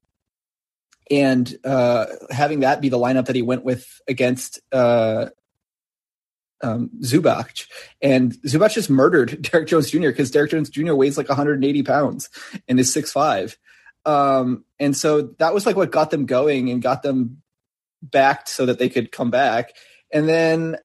and 1.12 1.56
uh, 1.64 2.08
having 2.32 2.62
that 2.62 2.82
be 2.82 2.90
the 2.90 2.98
lineup 2.98 3.28
that 3.28 3.36
he 3.36 3.44
went 3.44 3.64
with 3.64 4.02
against 4.08 4.60
uh, 4.72 5.28
um, 6.62 6.90
Zubac, 7.02 7.68
and 8.02 8.34
Zubac 8.44 8.74
just 8.74 8.90
murdered 8.90 9.42
Derrick 9.52 9.68
Jones 9.68 9.90
Jr. 9.92 10.08
because 10.08 10.32
Derrick 10.32 10.52
Jones 10.52 10.70
Jr. 10.70 10.94
weighs 10.94 11.18
like 11.18 11.30
180 11.30 11.84
pounds 11.84 12.30
and 12.68 12.80
is 12.80 12.94
6'5. 12.94 13.58
Um, 14.06 14.64
and 14.80 14.96
so 14.96 15.34
that 15.40 15.54
was 15.54 15.66
like 15.66 15.76
what 15.76 15.92
got 15.92 16.12
them 16.12 16.26
going 16.26 16.70
and 16.70 16.82
got 16.82 17.04
them 17.04 17.42
backed 18.02 18.50
so 18.50 18.66
that 18.68 18.80
they 18.80 18.90
could 18.90 19.12
come 19.12 19.32
back. 19.32 19.74
And 20.14 20.30
then 20.30 20.78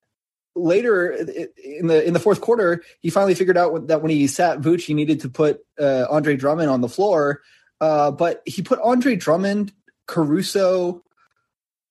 later 0.55 1.11
in 1.11 1.87
the 1.87 2.05
in 2.05 2.13
the 2.13 2.19
fourth 2.19 2.41
quarter, 2.41 2.83
he 2.99 3.09
finally 3.09 3.35
figured 3.35 3.57
out 3.57 3.87
that 3.87 4.01
when 4.01 4.11
he 4.11 4.27
sat 4.27 4.59
Vooch, 4.59 4.81
he 4.81 4.93
needed 4.93 5.21
to 5.21 5.29
put 5.29 5.61
uh, 5.79 6.05
Andre 6.09 6.35
Drummond 6.35 6.69
on 6.69 6.81
the 6.81 6.89
floor. 6.89 7.41
Uh, 7.79 8.11
but 8.11 8.41
he 8.45 8.61
put 8.61 8.79
Andre 8.83 9.15
Drummond, 9.15 9.73
Caruso, 10.07 11.03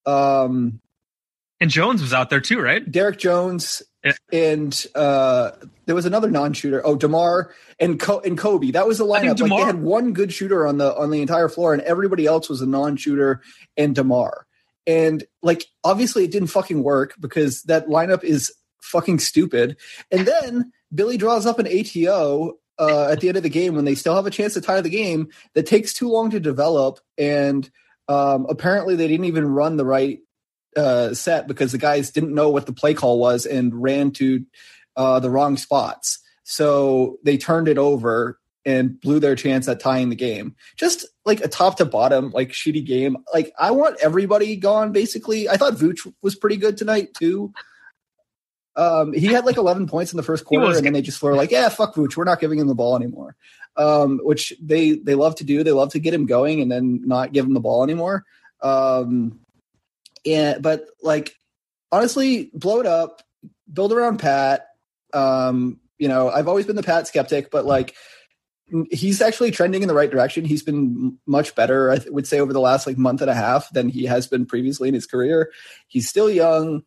um, 0.06 0.80
and 1.60 1.70
Jones 1.70 2.00
was 2.00 2.12
out 2.12 2.30
there 2.30 2.40
too, 2.40 2.60
right? 2.60 2.90
Derrick 2.90 3.18
Jones 3.18 3.82
yeah. 4.04 4.12
and 4.32 4.86
uh, 4.94 5.52
there 5.86 5.94
was 5.94 6.06
another 6.06 6.30
non-shooter. 6.30 6.84
Oh, 6.84 6.96
Demar 6.96 7.52
and 7.78 8.00
Co- 8.00 8.20
and 8.20 8.38
Kobe. 8.38 8.70
That 8.70 8.86
was 8.86 8.98
the 8.98 9.04
lineup. 9.04 9.36
DeMar- 9.36 9.58
like 9.58 9.60
they 9.60 9.66
had 9.66 9.82
one 9.82 10.12
good 10.12 10.32
shooter 10.32 10.66
on 10.66 10.78
the 10.78 10.96
on 10.96 11.10
the 11.10 11.20
entire 11.20 11.48
floor, 11.48 11.72
and 11.74 11.82
everybody 11.82 12.26
else 12.26 12.48
was 12.48 12.60
a 12.62 12.66
non-shooter 12.66 13.42
and 13.76 13.94
Demar. 13.94 14.46
And 14.86 15.24
like 15.42 15.66
obviously 15.84 16.24
it 16.24 16.32
didn't 16.32 16.48
fucking 16.48 16.82
work 16.82 17.14
because 17.20 17.62
that 17.64 17.88
lineup 17.88 18.24
is 18.24 18.52
fucking 18.80 19.18
stupid. 19.18 19.76
And 20.10 20.26
then 20.26 20.72
Billy 20.94 21.16
draws 21.16 21.46
up 21.46 21.58
an 21.58 21.66
ATO 21.66 22.58
uh, 22.78 23.08
at 23.08 23.20
the 23.20 23.28
end 23.28 23.36
of 23.36 23.42
the 23.42 23.50
game 23.50 23.76
when 23.76 23.84
they 23.84 23.94
still 23.94 24.16
have 24.16 24.26
a 24.26 24.30
chance 24.30 24.54
to 24.54 24.60
tie 24.60 24.80
the 24.80 24.88
game 24.88 25.28
that 25.54 25.66
takes 25.66 25.92
too 25.92 26.08
long 26.08 26.30
to 26.30 26.40
develop 26.40 26.98
and 27.18 27.70
um, 28.08 28.46
apparently 28.48 28.96
they 28.96 29.06
didn't 29.06 29.26
even 29.26 29.46
run 29.46 29.76
the 29.76 29.84
right 29.84 30.20
uh, 30.76 31.14
set 31.14 31.46
because 31.46 31.72
the 31.72 31.78
guys 31.78 32.10
didn't 32.10 32.34
know 32.34 32.50
what 32.50 32.66
the 32.66 32.72
play 32.72 32.94
call 32.94 33.18
was 33.18 33.46
and 33.46 33.82
ran 33.82 34.10
to 34.12 34.44
uh, 34.96 35.20
the 35.20 35.30
wrong 35.30 35.56
spots. 35.56 36.18
So 36.44 37.18
they 37.24 37.36
turned 37.36 37.68
it 37.68 37.78
over 37.78 38.38
and 38.64 39.00
blew 39.00 39.20
their 39.20 39.34
chance 39.34 39.68
at 39.68 39.80
tying 39.80 40.10
the 40.10 40.16
game. 40.16 40.54
Just 40.76 41.06
like 41.24 41.40
a 41.40 41.48
top 41.48 41.76
to 41.78 41.84
bottom, 41.84 42.30
like 42.30 42.50
shitty 42.50 42.84
game. 42.84 43.16
Like 43.32 43.52
I 43.58 43.70
want 43.70 43.98
everybody 44.02 44.56
gone. 44.56 44.92
Basically, 44.92 45.48
I 45.48 45.56
thought 45.56 45.74
Vooch 45.74 46.12
was 46.22 46.36
pretty 46.36 46.56
good 46.56 46.76
tonight 46.76 47.14
too. 47.14 47.52
Um, 48.76 49.12
he 49.12 49.26
had 49.26 49.44
like 49.44 49.56
11 49.56 49.88
points 49.88 50.12
in 50.12 50.16
the 50.16 50.22
first 50.22 50.44
quarter, 50.44 50.76
and 50.76 50.86
then 50.86 50.92
they 50.92 51.02
just 51.02 51.22
were 51.22 51.34
like, 51.34 51.50
"Yeah, 51.50 51.68
fuck 51.68 51.94
Vooch, 51.94 52.16
we're 52.16 52.24
not 52.24 52.40
giving 52.40 52.58
him 52.58 52.68
the 52.68 52.74
ball 52.74 52.96
anymore." 52.96 53.36
Um, 53.76 54.20
which 54.22 54.52
they 54.60 54.92
they 54.92 55.14
love 55.14 55.36
to 55.36 55.44
do. 55.44 55.62
They 55.62 55.72
love 55.72 55.92
to 55.92 55.98
get 55.98 56.14
him 56.14 56.26
going 56.26 56.60
and 56.60 56.70
then 56.70 57.02
not 57.04 57.32
give 57.32 57.44
him 57.44 57.54
the 57.54 57.60
ball 57.60 57.82
anymore. 57.82 58.24
Um, 58.62 59.40
and 60.26 60.62
but 60.62 60.86
like 61.02 61.34
honestly, 61.92 62.50
blow 62.54 62.80
it 62.80 62.86
up, 62.86 63.22
build 63.72 63.92
around 63.92 64.18
Pat. 64.18 64.66
Um, 65.12 65.80
you 65.98 66.08
know, 66.08 66.30
I've 66.30 66.48
always 66.48 66.66
been 66.66 66.76
the 66.76 66.82
Pat 66.82 67.06
skeptic, 67.06 67.50
but 67.50 67.66
like 67.66 67.94
he's 68.90 69.20
actually 69.20 69.50
trending 69.50 69.82
in 69.82 69.88
the 69.88 69.94
right 69.94 70.10
direction. 70.10 70.44
He's 70.44 70.62
been 70.62 71.18
much 71.26 71.54
better, 71.54 71.90
I 71.90 71.98
would 72.08 72.26
say, 72.26 72.40
over 72.40 72.52
the 72.52 72.60
last 72.60 72.86
like 72.86 72.96
month 72.96 73.20
and 73.20 73.30
a 73.30 73.34
half 73.34 73.70
than 73.70 73.88
he 73.88 74.04
has 74.04 74.26
been 74.26 74.46
previously 74.46 74.88
in 74.88 74.94
his 74.94 75.06
career. 75.06 75.50
He's 75.88 76.08
still 76.08 76.30
young. 76.30 76.82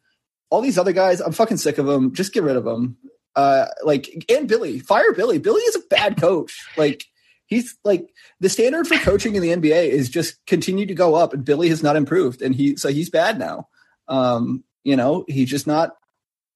All 0.50 0.62
these 0.62 0.78
other 0.78 0.94
guys, 0.94 1.20
I'm 1.20 1.32
fucking 1.32 1.58
sick 1.58 1.78
of 1.78 1.86
them. 1.86 2.14
Just 2.14 2.34
get 2.34 2.44
rid 2.44 2.56
of 2.56 2.64
them. 2.64 2.98
Uh, 3.36 3.66
like 3.84 4.26
and 4.30 4.48
Billy, 4.48 4.80
fire 4.80 5.12
Billy. 5.14 5.40
Billy 5.40 5.62
is 5.62 5.76
a 5.76 5.88
bad 5.90 6.20
coach. 6.20 6.66
Like 6.78 7.06
he's 7.54 7.78
like 7.84 8.10
the 8.40 8.50
standard 8.50 8.88
for 8.88 8.98
coaching 8.98 9.36
in 9.36 9.42
the 9.42 9.50
NBA 9.50 9.90
is 9.90 10.10
just 10.10 10.44
continue 10.46 10.86
to 10.86 10.94
go 10.94 11.16
up, 11.16 11.34
and 11.34 11.46
Billy 11.46 11.70
has 11.70 11.84
not 11.84 11.96
improved, 11.96 12.42
and 12.42 12.56
he 12.56 12.76
so 12.76 12.90
he's 12.90 13.10
bad 13.10 13.40
now. 13.40 13.68
Um, 14.08 14.64
you 14.84 14.96
know, 14.96 15.26
he's 15.28 15.50
just 15.50 15.68
not 15.68 15.96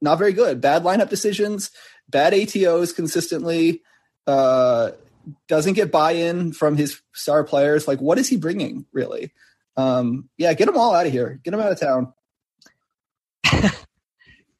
not 0.02 0.18
very 0.18 0.34
good. 0.34 0.62
Bad 0.62 0.84
lineup 0.84 1.10
decisions, 1.10 1.72
bad 2.10 2.34
ATOs 2.34 2.96
consistently. 2.96 3.82
Uh, 4.26 4.92
doesn't 5.48 5.74
get 5.74 5.92
buy-in 5.92 6.54
from 6.54 6.78
his 6.78 7.02
star 7.14 7.44
players. 7.44 7.88
Like, 7.88 8.00
what 8.00 8.18
is 8.18 8.30
he 8.30 8.38
bringing 8.38 8.86
really? 8.94 9.34
Um, 9.76 10.30
yeah, 10.38 10.54
get 10.54 10.66
them 10.66 10.78
all 10.78 10.96
out 10.96 11.06
of 11.06 11.12
here. 11.12 11.40
Get 11.44 11.52
them 11.52 11.60
out 11.60 11.72
of 11.72 11.80
town. 11.80 12.14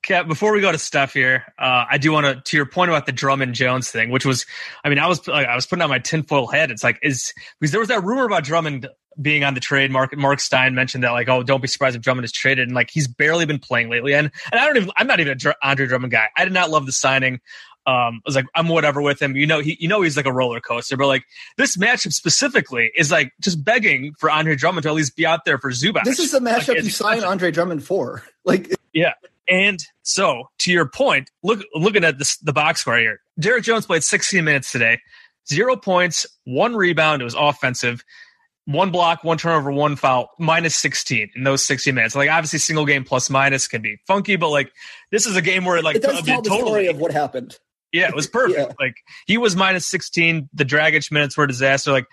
Cap, 0.08 0.26
before 0.26 0.54
we 0.54 0.62
go 0.62 0.72
to 0.72 0.78
stuff 0.78 1.14
here, 1.14 1.44
uh, 1.60 1.84
I 1.92 1.98
do 1.98 2.14
want 2.14 2.26
to 2.26 2.42
to 2.42 2.56
your 2.56 2.66
point 2.66 2.90
about 2.90 3.06
the 3.06 3.12
Drummond 3.12 3.56
Jones 3.56 3.92
thing, 3.92 4.10
which 4.10 4.26
was, 4.26 4.46
I 4.86 4.90
mean, 4.90 5.00
I 5.00 5.08
was 5.08 5.28
like, 5.28 5.48
I 5.48 5.54
was 5.54 5.66
putting 5.66 5.84
on 5.84 5.90
my 5.90 6.00
tinfoil 6.00 6.48
head. 6.48 6.72
It's 6.72 6.82
like 6.82 6.98
is 7.04 7.34
because 7.60 7.72
there 7.72 7.82
was 7.82 7.90
that 7.90 8.06
rumor 8.06 8.24
about 8.26 8.46
Drummond 8.46 8.88
being 9.22 9.44
on 9.44 9.54
the 9.54 9.60
trade. 9.60 9.92
Mark 9.92 10.16
Mark 10.16 10.40
Stein 10.40 10.76
mentioned 10.76 11.04
that 11.04 11.12
like, 11.12 11.28
oh, 11.28 11.44
don't 11.44 11.62
be 11.62 11.68
surprised 11.68 11.98
if 11.98 12.02
Drummond 12.02 12.24
is 12.24 12.32
traded, 12.32 12.70
and 12.70 12.74
like 12.74 12.90
he's 12.90 13.06
barely 13.06 13.46
been 13.46 13.60
playing 13.60 13.90
lately. 13.90 14.14
And 14.14 14.32
and 14.50 14.62
I 14.62 14.66
don't 14.66 14.78
even, 14.78 14.92
I'm 14.96 15.08
not 15.08 15.20
even 15.20 15.34
a 15.34 15.36
Dr- 15.36 15.58
Andre 15.62 15.88
Drummond 15.88 16.12
guy. 16.12 16.30
I 16.38 16.46
did 16.46 16.54
not 16.54 16.70
love 16.70 16.86
the 16.86 16.94
signing. 16.94 17.42
Um, 17.86 18.16
I 18.16 18.22
was 18.26 18.36
like, 18.36 18.46
I'm 18.56 18.70
whatever 18.70 19.02
with 19.02 19.22
him. 19.22 19.36
You 19.36 19.46
know, 19.46 19.60
he, 19.60 19.76
you 19.80 19.90
know, 19.90 20.02
he's 20.02 20.16
like 20.16 20.26
a 20.26 20.34
roller 20.34 20.62
coaster, 20.62 20.96
but 20.96 21.08
like 21.08 21.24
this 21.58 21.76
matchup 21.76 22.14
specifically 22.14 22.92
is 22.96 23.12
like 23.12 23.34
just 23.42 23.64
begging 23.64 24.14
for 24.18 24.30
Andre 24.30 24.56
Drummond 24.56 24.84
to 24.84 24.90
at 24.90 24.96
least 24.96 25.18
be 25.18 25.26
out 25.26 25.44
there 25.44 25.58
for 25.58 25.72
Zubac. 25.72 26.04
This 26.04 26.20
is 26.20 26.32
the 26.32 26.40
matchup 26.40 26.70
Like, 26.70 26.78
you 26.78 26.86
it's 26.86 26.96
sign 26.96 27.26
Andre 27.26 27.52
Drummond 27.52 27.84
for. 27.84 28.24
Like, 28.46 28.74
Yeah. 28.94 29.12
And 29.50 29.80
so 30.04 30.50
to 30.60 30.72
your 30.72 30.88
point, 30.88 31.32
look 31.44 31.62
looking 31.74 32.04
at 32.04 32.18
this 32.18 32.38
the 32.38 32.54
box 32.54 32.82
score 32.82 32.98
here. 32.98 33.20
Derrick 33.40 33.64
Jones 33.64 33.86
played 33.86 34.04
16 34.04 34.44
minutes 34.44 34.72
today. 34.72 35.00
Zero 35.50 35.76
points, 35.78 36.26
one 36.44 36.76
rebound. 36.76 37.22
It 37.22 37.26
was 37.26 37.36
offensive. 37.38 38.04
One 38.66 38.92
block, 38.92 39.24
one 39.24 39.38
turnover, 39.38 39.72
one 39.72 39.96
foul, 39.96 40.30
minus 40.38 40.76
16 40.76 41.30
in 41.38 41.44
those 41.44 41.66
60 41.66 41.94
minutes. 41.94 42.16
Like 42.16 42.30
obviously 42.30 42.60
single 42.60 42.86
game 42.86 43.06
plus 43.06 43.30
minus 43.30 43.66
can 43.70 43.82
be 43.82 43.98
funky, 44.06 44.36
but 44.36 44.50
like 44.50 44.74
this 45.10 45.26
is 45.26 45.38
a 45.38 45.42
game 45.42 45.64
where 45.64 45.82
like 45.82 45.96
it 45.96 46.02
does 46.02 46.22
tell 46.24 46.42
the 46.42 46.50
totally 46.50 46.68
story 46.68 46.88
of 46.88 47.00
what 47.00 47.12
happened. 47.14 47.58
yeah, 47.94 48.10
it 48.10 48.16
was 48.16 48.28
perfect. 48.28 48.60
Yeah. 48.68 48.74
Like 48.78 48.96
he 49.26 49.38
was 49.38 49.56
minus 49.56 49.88
16. 49.88 50.50
The 50.54 50.66
Dragic 50.66 51.10
minutes 51.14 51.38
were 51.38 51.46
a 51.46 51.48
disaster. 51.48 51.94
Like 51.94 52.08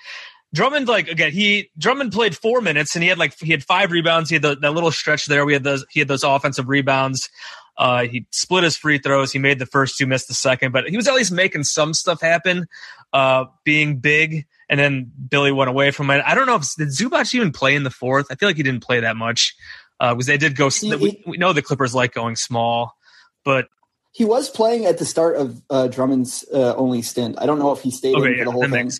Drummond, 0.55 0.87
like 0.87 1.09
again, 1.09 1.33
he 1.33 1.71
Drummond 1.77 2.13
played 2.13 2.37
four 2.37 2.61
minutes 2.61 2.95
and 2.95 3.03
he 3.03 3.09
had 3.09 3.19
like 3.19 3.37
he 3.39 3.51
had 3.51 3.65
five 3.65 3.91
rebounds. 3.91 4.31
He 4.31 4.37
had 4.37 4.43
the, 4.43 4.55
that 4.55 4.73
little 4.73 4.93
stretch 4.93 5.27
there. 5.27 5.45
We 5.45 5.53
had 5.53 5.65
those 5.65 5.85
he 5.91 5.99
had 6.01 6.09
those 6.09 6.23
offensive 6.23 6.69
rebounds. 6.69 7.29
Uh, 7.77 8.05
he 8.05 8.25
split 8.31 8.63
his 8.63 8.77
free 8.77 8.99
throws. 8.99 9.33
He 9.33 9.41
made 9.41 9.59
the 9.59 9.67
first 9.67 9.99
two, 9.99 10.07
missed 10.07 10.29
the 10.29 10.35
second, 10.35 10.71
but 10.71 10.89
he 10.89 10.97
was 10.97 11.09
at 11.09 11.15
least 11.15 11.33
making 11.33 11.65
some 11.65 11.93
stuff 11.93 12.21
happen. 12.21 12.69
Uh, 13.13 13.47
being 13.65 13.99
big, 13.99 14.47
and 14.69 14.79
then 14.79 15.11
Billy 15.29 15.51
went 15.53 15.71
away 15.71 15.91
from 15.91 16.09
it. 16.11 16.23
I 16.25 16.35
don't 16.37 16.47
know 16.47 16.57
if 16.57 16.73
did 16.77 16.89
Zubac 16.89 17.35
even 17.35 17.51
play 17.53 17.75
in 17.75 17.83
the 17.83 17.91
fourth. 17.91 18.27
I 18.31 18.37
feel 18.37 18.49
like 18.49 18.57
he 18.57 18.63
didn't 18.63 18.83
play 18.85 19.01
that 19.01 19.17
much 19.17 19.57
because 20.01 20.27
they 20.27 20.37
did 20.37 20.55
go. 20.57 20.71
He- 20.71 20.95
we, 20.95 21.23
we 21.27 21.37
know 21.37 21.53
the 21.53 21.63
Clippers 21.63 21.95
like 21.95 22.15
going 22.15 22.37
small, 22.37 22.97
but 23.45 23.67
He 24.13 24.25
was 24.25 24.51
playing 24.51 24.87
at 24.87 24.99
the 24.99 25.05
start 25.05 25.37
of 25.37 25.61
uh, 25.69 25.89
Drummond's 25.89 26.45
uh, 26.53 26.75
only 26.77 27.03
stint. 27.03 27.37
I 27.41 27.47
don't 27.47 27.59
know 27.59 27.73
if 27.73 27.83
he 27.83 27.91
stayed 27.91 28.15
in 28.15 28.21
Okay, 28.21 28.33
for 28.33 28.39
yeah, 28.39 28.45
the 28.45 28.51
whole 28.53 28.69
thing. 28.69 28.91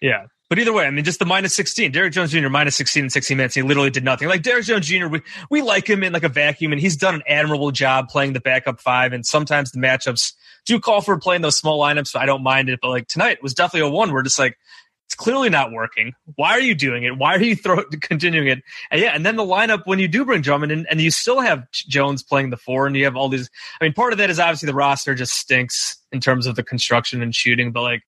Yeah. 0.00 0.26
But 0.52 0.58
either 0.58 0.74
way, 0.74 0.84
I 0.84 0.90
mean, 0.90 1.02
just 1.02 1.18
the 1.18 1.24
minus 1.24 1.54
16. 1.54 1.92
Derrick 1.92 2.12
Jones 2.12 2.30
Jr. 2.30 2.50
minus 2.50 2.76
16 2.76 3.04
in 3.04 3.08
60 3.08 3.34
minutes. 3.36 3.54
He 3.54 3.62
literally 3.62 3.88
did 3.88 4.04
nothing. 4.04 4.28
Like 4.28 4.42
Derrick 4.42 4.66
Jones 4.66 4.86
Jr., 4.86 5.06
we, 5.06 5.22
we 5.48 5.62
like 5.62 5.88
him 5.88 6.02
in 6.02 6.12
like 6.12 6.24
a 6.24 6.28
vacuum, 6.28 6.72
and 6.72 6.78
he's 6.78 6.94
done 6.94 7.14
an 7.14 7.22
admirable 7.26 7.70
job 7.70 8.10
playing 8.10 8.34
the 8.34 8.40
backup 8.40 8.78
five. 8.78 9.14
And 9.14 9.24
sometimes 9.24 9.72
the 9.72 9.80
matchups 9.80 10.34
do 10.66 10.78
call 10.78 11.00
for 11.00 11.18
playing 11.18 11.40
those 11.40 11.56
small 11.56 11.80
lineups, 11.80 12.08
so 12.08 12.20
I 12.20 12.26
don't 12.26 12.42
mind 12.42 12.68
it. 12.68 12.80
But 12.82 12.90
like 12.90 13.08
tonight 13.08 13.42
was 13.42 13.54
definitely 13.54 13.88
a 13.88 13.92
one 13.92 14.12
We're 14.12 14.24
just 14.24 14.38
like, 14.38 14.58
it's 15.06 15.14
clearly 15.14 15.48
not 15.48 15.72
working. 15.72 16.12
Why 16.34 16.50
are 16.50 16.60
you 16.60 16.74
doing 16.74 17.04
it? 17.04 17.16
Why 17.16 17.36
are 17.36 17.42
you 17.42 17.56
throw, 17.56 17.82
continuing 18.02 18.48
it? 18.48 18.62
And 18.90 19.00
yeah, 19.00 19.12
and 19.14 19.24
then 19.24 19.36
the 19.36 19.44
lineup 19.44 19.86
when 19.86 20.00
you 20.00 20.06
do 20.06 20.22
bring 20.26 20.42
Drummond 20.42 20.70
in, 20.70 20.86
and 20.90 21.00
you 21.00 21.10
still 21.10 21.40
have 21.40 21.64
Jones 21.72 22.22
playing 22.22 22.50
the 22.50 22.58
four, 22.58 22.86
and 22.86 22.94
you 22.94 23.04
have 23.04 23.16
all 23.16 23.30
these. 23.30 23.48
I 23.80 23.84
mean, 23.84 23.94
part 23.94 24.12
of 24.12 24.18
that 24.18 24.28
is 24.28 24.38
obviously 24.38 24.66
the 24.66 24.74
roster 24.74 25.14
just 25.14 25.32
stinks 25.32 25.96
in 26.12 26.20
terms 26.20 26.46
of 26.46 26.56
the 26.56 26.62
construction 26.62 27.22
and 27.22 27.34
shooting, 27.34 27.72
but 27.72 27.80
like, 27.80 28.02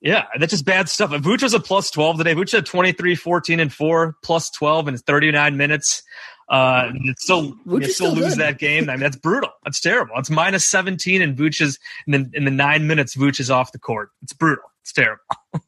yeah, 0.00 0.26
that's 0.38 0.50
just 0.50 0.64
bad 0.64 0.88
stuff. 0.88 1.10
Vooch 1.10 1.42
was 1.42 1.54
a 1.54 1.60
plus 1.60 1.90
12 1.90 2.18
today, 2.18 2.34
Vooch 2.34 2.52
had 2.52 2.66
23, 2.66 3.14
14, 3.14 3.60
and 3.60 3.72
4, 3.72 4.16
plus 4.22 4.50
12 4.50 4.88
in 4.88 4.98
39 4.98 5.56
minutes. 5.56 6.02
Uh, 6.48 6.92
still, 7.18 7.56
you 7.66 7.82
still 7.82 7.90
still 7.90 8.14
lose 8.14 8.34
good. 8.34 8.38
that 8.38 8.58
game. 8.58 8.88
I 8.88 8.92
mean, 8.92 9.00
that's 9.00 9.16
brutal. 9.16 9.50
That's 9.64 9.80
terrible. 9.80 10.14
It's 10.16 10.30
minus 10.30 10.64
17 10.66 11.20
and 11.20 11.36
Vooch 11.36 11.60
is, 11.60 11.78
and 12.06 12.14
then 12.14 12.30
in 12.34 12.44
the 12.44 12.50
nine 12.50 12.86
minutes, 12.86 13.16
Vooch 13.16 13.40
is 13.40 13.50
off 13.50 13.72
the 13.72 13.78
court. 13.78 14.10
It's 14.22 14.32
brutal. 14.32 14.64
It's 14.82 14.92
terrible. 14.92 15.24
the 15.52 15.60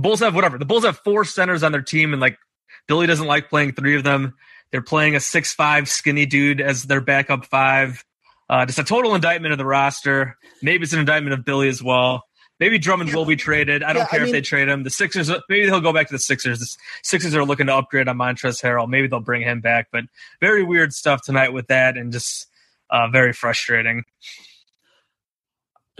Bulls 0.00 0.20
have 0.20 0.34
whatever. 0.34 0.58
The 0.58 0.66
Bulls 0.66 0.84
have 0.84 0.98
four 0.98 1.24
centers 1.24 1.62
on 1.62 1.72
their 1.72 1.82
team, 1.82 2.12
and 2.12 2.20
like 2.20 2.38
Billy 2.86 3.06
doesn't 3.06 3.26
like 3.26 3.48
playing 3.48 3.72
three 3.72 3.96
of 3.96 4.04
them. 4.04 4.34
They're 4.72 4.82
playing 4.82 5.16
a 5.16 5.20
six-five 5.20 5.88
skinny 5.88 6.26
dude 6.26 6.60
as 6.60 6.82
their 6.82 7.00
backup 7.00 7.46
five. 7.46 8.04
Uh, 8.50 8.66
just 8.66 8.78
a 8.78 8.84
total 8.84 9.14
indictment 9.14 9.52
of 9.52 9.58
the 9.58 9.64
roster. 9.64 10.36
Maybe 10.62 10.84
it's 10.84 10.92
an 10.92 10.98
indictment 11.00 11.32
of 11.32 11.44
Billy 11.44 11.68
as 11.68 11.82
well. 11.82 12.24
Maybe 12.58 12.78
Drummond 12.78 13.14
will 13.14 13.26
be 13.26 13.36
traded. 13.36 13.82
I 13.82 13.92
don't 13.92 14.00
Yeah, 14.00 14.06
I 14.12 14.16
care 14.16 14.24
if 14.24 14.32
they 14.32 14.40
trade 14.40 14.68
him. 14.68 14.82
The 14.82 14.90
Sixers, 14.90 15.30
maybe 15.48 15.66
he'll 15.66 15.80
go 15.82 15.92
back 15.92 16.06
to 16.08 16.14
the 16.14 16.18
Sixers. 16.18 16.58
The 16.58 16.68
Sixers 17.02 17.34
are 17.34 17.44
looking 17.44 17.66
to 17.66 17.74
upgrade 17.74 18.08
on 18.08 18.16
Montrezl 18.16 18.62
Harrell. 18.62 18.88
Maybe 18.88 19.08
they'll 19.08 19.20
bring 19.20 19.42
him 19.42 19.60
back. 19.60 19.88
But 19.92 20.04
very 20.40 20.62
weird 20.62 20.92
stuff 20.94 21.20
tonight 21.22 21.52
with 21.52 21.66
that, 21.66 21.96
and 21.98 22.12
just 22.12 22.46
uh, 22.90 23.08
very 23.08 23.32
frustrating. 23.34 24.04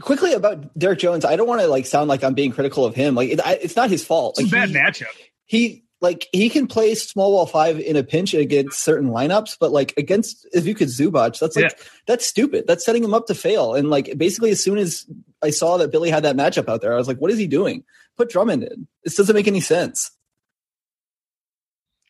Quickly 0.00 0.34
about 0.34 0.76
Derrick 0.78 0.98
Jones, 0.98 1.24
I 1.24 1.36
don't 1.36 1.48
want 1.48 1.62
to 1.62 1.68
like 1.68 1.86
sound 1.86 2.08
like 2.08 2.22
I'm 2.22 2.34
being 2.34 2.52
critical 2.52 2.84
of 2.84 2.94
him. 2.94 3.14
Like 3.14 3.30
it, 3.30 3.40
I, 3.44 3.54
it's 3.54 3.76
not 3.76 3.88
his 3.88 4.04
fault. 4.04 4.38
It's 4.38 4.52
Like 4.52 4.66
a 4.66 4.66
bad 4.66 4.68
he, 4.68 5.04
matchup. 5.04 5.14
he 5.46 5.84
like 6.00 6.28
he 6.32 6.48
can 6.50 6.66
play 6.66 6.94
small 6.94 7.32
ball 7.32 7.46
five 7.46 7.80
in 7.80 7.96
a 7.96 8.02
pinch 8.02 8.34
against 8.34 8.80
certain 8.80 9.10
lineups, 9.10 9.56
but 9.58 9.72
like 9.72 9.94
against 9.96 10.46
if 10.52 10.66
you 10.66 10.74
could 10.74 10.88
Zubac, 10.88 11.38
that's 11.38 11.56
like 11.56 11.78
that's 12.06 12.26
stupid. 12.26 12.64
That's 12.66 12.84
setting 12.84 13.02
him 13.02 13.14
up 13.14 13.26
to 13.26 13.34
fail. 13.34 13.74
And 13.74 13.88
like 13.88 14.16
basically, 14.18 14.50
as 14.50 14.62
soon 14.62 14.78
as 14.78 15.06
I 15.42 15.50
saw 15.50 15.78
that 15.78 15.90
Billy 15.90 16.10
had 16.10 16.24
that 16.24 16.36
matchup 16.36 16.68
out 16.68 16.82
there, 16.82 16.92
I 16.92 16.96
was 16.96 17.08
like, 17.08 17.18
what 17.18 17.30
is 17.30 17.38
he 17.38 17.46
doing? 17.46 17.84
Put 18.16 18.30
Drummond 18.30 18.64
in. 18.64 18.86
This 19.04 19.16
doesn't 19.16 19.34
make 19.34 19.48
any 19.48 19.60
sense. 19.60 20.10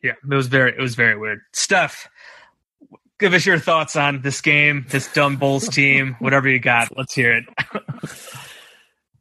Yeah, 0.02 0.12
it 0.30 0.34
was 0.34 0.48
very 0.48 0.72
it 0.72 0.80
was 0.80 0.96
very 0.96 1.16
weird. 1.16 1.40
Steph, 1.52 2.08
give 3.20 3.34
us 3.34 3.46
your 3.46 3.58
thoughts 3.58 3.94
on 3.94 4.20
this 4.22 4.40
game, 4.40 4.86
this 4.88 5.12
dumb 5.12 5.36
Bulls 5.36 5.68
team, 5.68 6.16
whatever 6.18 6.48
you 6.48 6.58
got. 6.58 6.96
Let's 6.96 7.14
hear 7.14 7.32
it. 7.34 7.44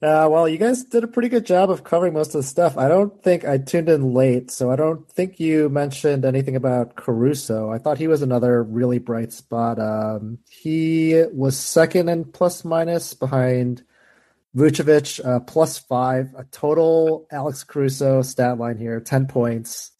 Uh, 0.01 0.27
well, 0.29 0.47
you 0.47 0.57
guys 0.57 0.83
did 0.83 1.05
a 1.05 1.07
pretty 1.07 1.29
good 1.29 1.45
job 1.45 1.69
of 1.69 1.85
covering 1.85 2.13
most 2.13 2.35
of 2.35 2.41
the 2.41 2.47
stuff. 2.47 2.77
I 2.77 2.89
don't 2.89 3.23
think 3.23 3.45
I 3.45 3.57
tuned 3.57 3.87
in 3.87 4.13
late, 4.13 4.51
so 4.51 4.69
I 4.69 4.75
don't 4.75 5.09
think 5.09 5.39
you 5.39 5.69
mentioned 5.69 6.25
anything 6.25 6.57
about 6.57 6.95
Caruso. 6.95 7.71
I 7.71 7.77
thought 7.77 7.97
he 7.97 8.07
was 8.07 8.21
another 8.21 8.61
really 8.61 8.99
bright 8.99 9.31
spot. 9.31 9.79
Um, 9.79 10.39
he 10.49 11.23
was 11.31 11.57
second 11.57 12.09
in 12.09 12.25
plus 12.25 12.65
minus 12.65 13.13
behind 13.13 13.83
Vucevic, 14.55 15.25
uh, 15.25 15.39
plus 15.39 15.79
five. 15.79 16.33
A 16.37 16.43
total 16.45 17.25
Alex 17.31 17.63
Caruso 17.63 18.21
stat 18.21 18.57
line 18.57 18.77
here: 18.77 18.99
ten 18.99 19.27
points, 19.27 19.91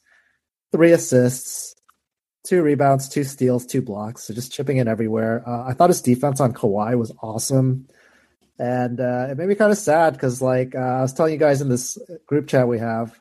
three 0.74 0.92
assists, 0.92 1.74
two 2.44 2.62
rebounds, 2.62 3.08
two 3.08 3.24
steals, 3.24 3.66
two 3.66 3.82
blocks. 3.82 4.26
So 4.26 4.34
just 4.34 4.52
chipping 4.52 4.78
in 4.78 4.90
everywhere. 4.90 5.42
Uh, 5.48 5.64
I 5.64 5.74
thought 5.74 5.90
his 5.90 6.02
defense 6.02 6.42
on 6.42 6.54
Kawhi 6.54 6.98
was 6.98 7.14
awesome. 7.22 7.88
And 8.58 9.00
uh, 9.00 9.28
it 9.30 9.38
made 9.38 9.48
me 9.48 9.56
kind 9.56 9.72
of 9.72 9.78
sad 9.78 10.14
because, 10.14 10.42
like, 10.42 10.76
uh, 10.76 10.80
I 10.80 11.02
was 11.02 11.14
telling 11.14 11.34
you 11.34 11.40
guys 11.40 11.62
in 11.62 11.70
this 11.70 11.98
group 12.26 12.48
chat 12.48 12.68
we 12.68 12.80
have, 12.80 13.20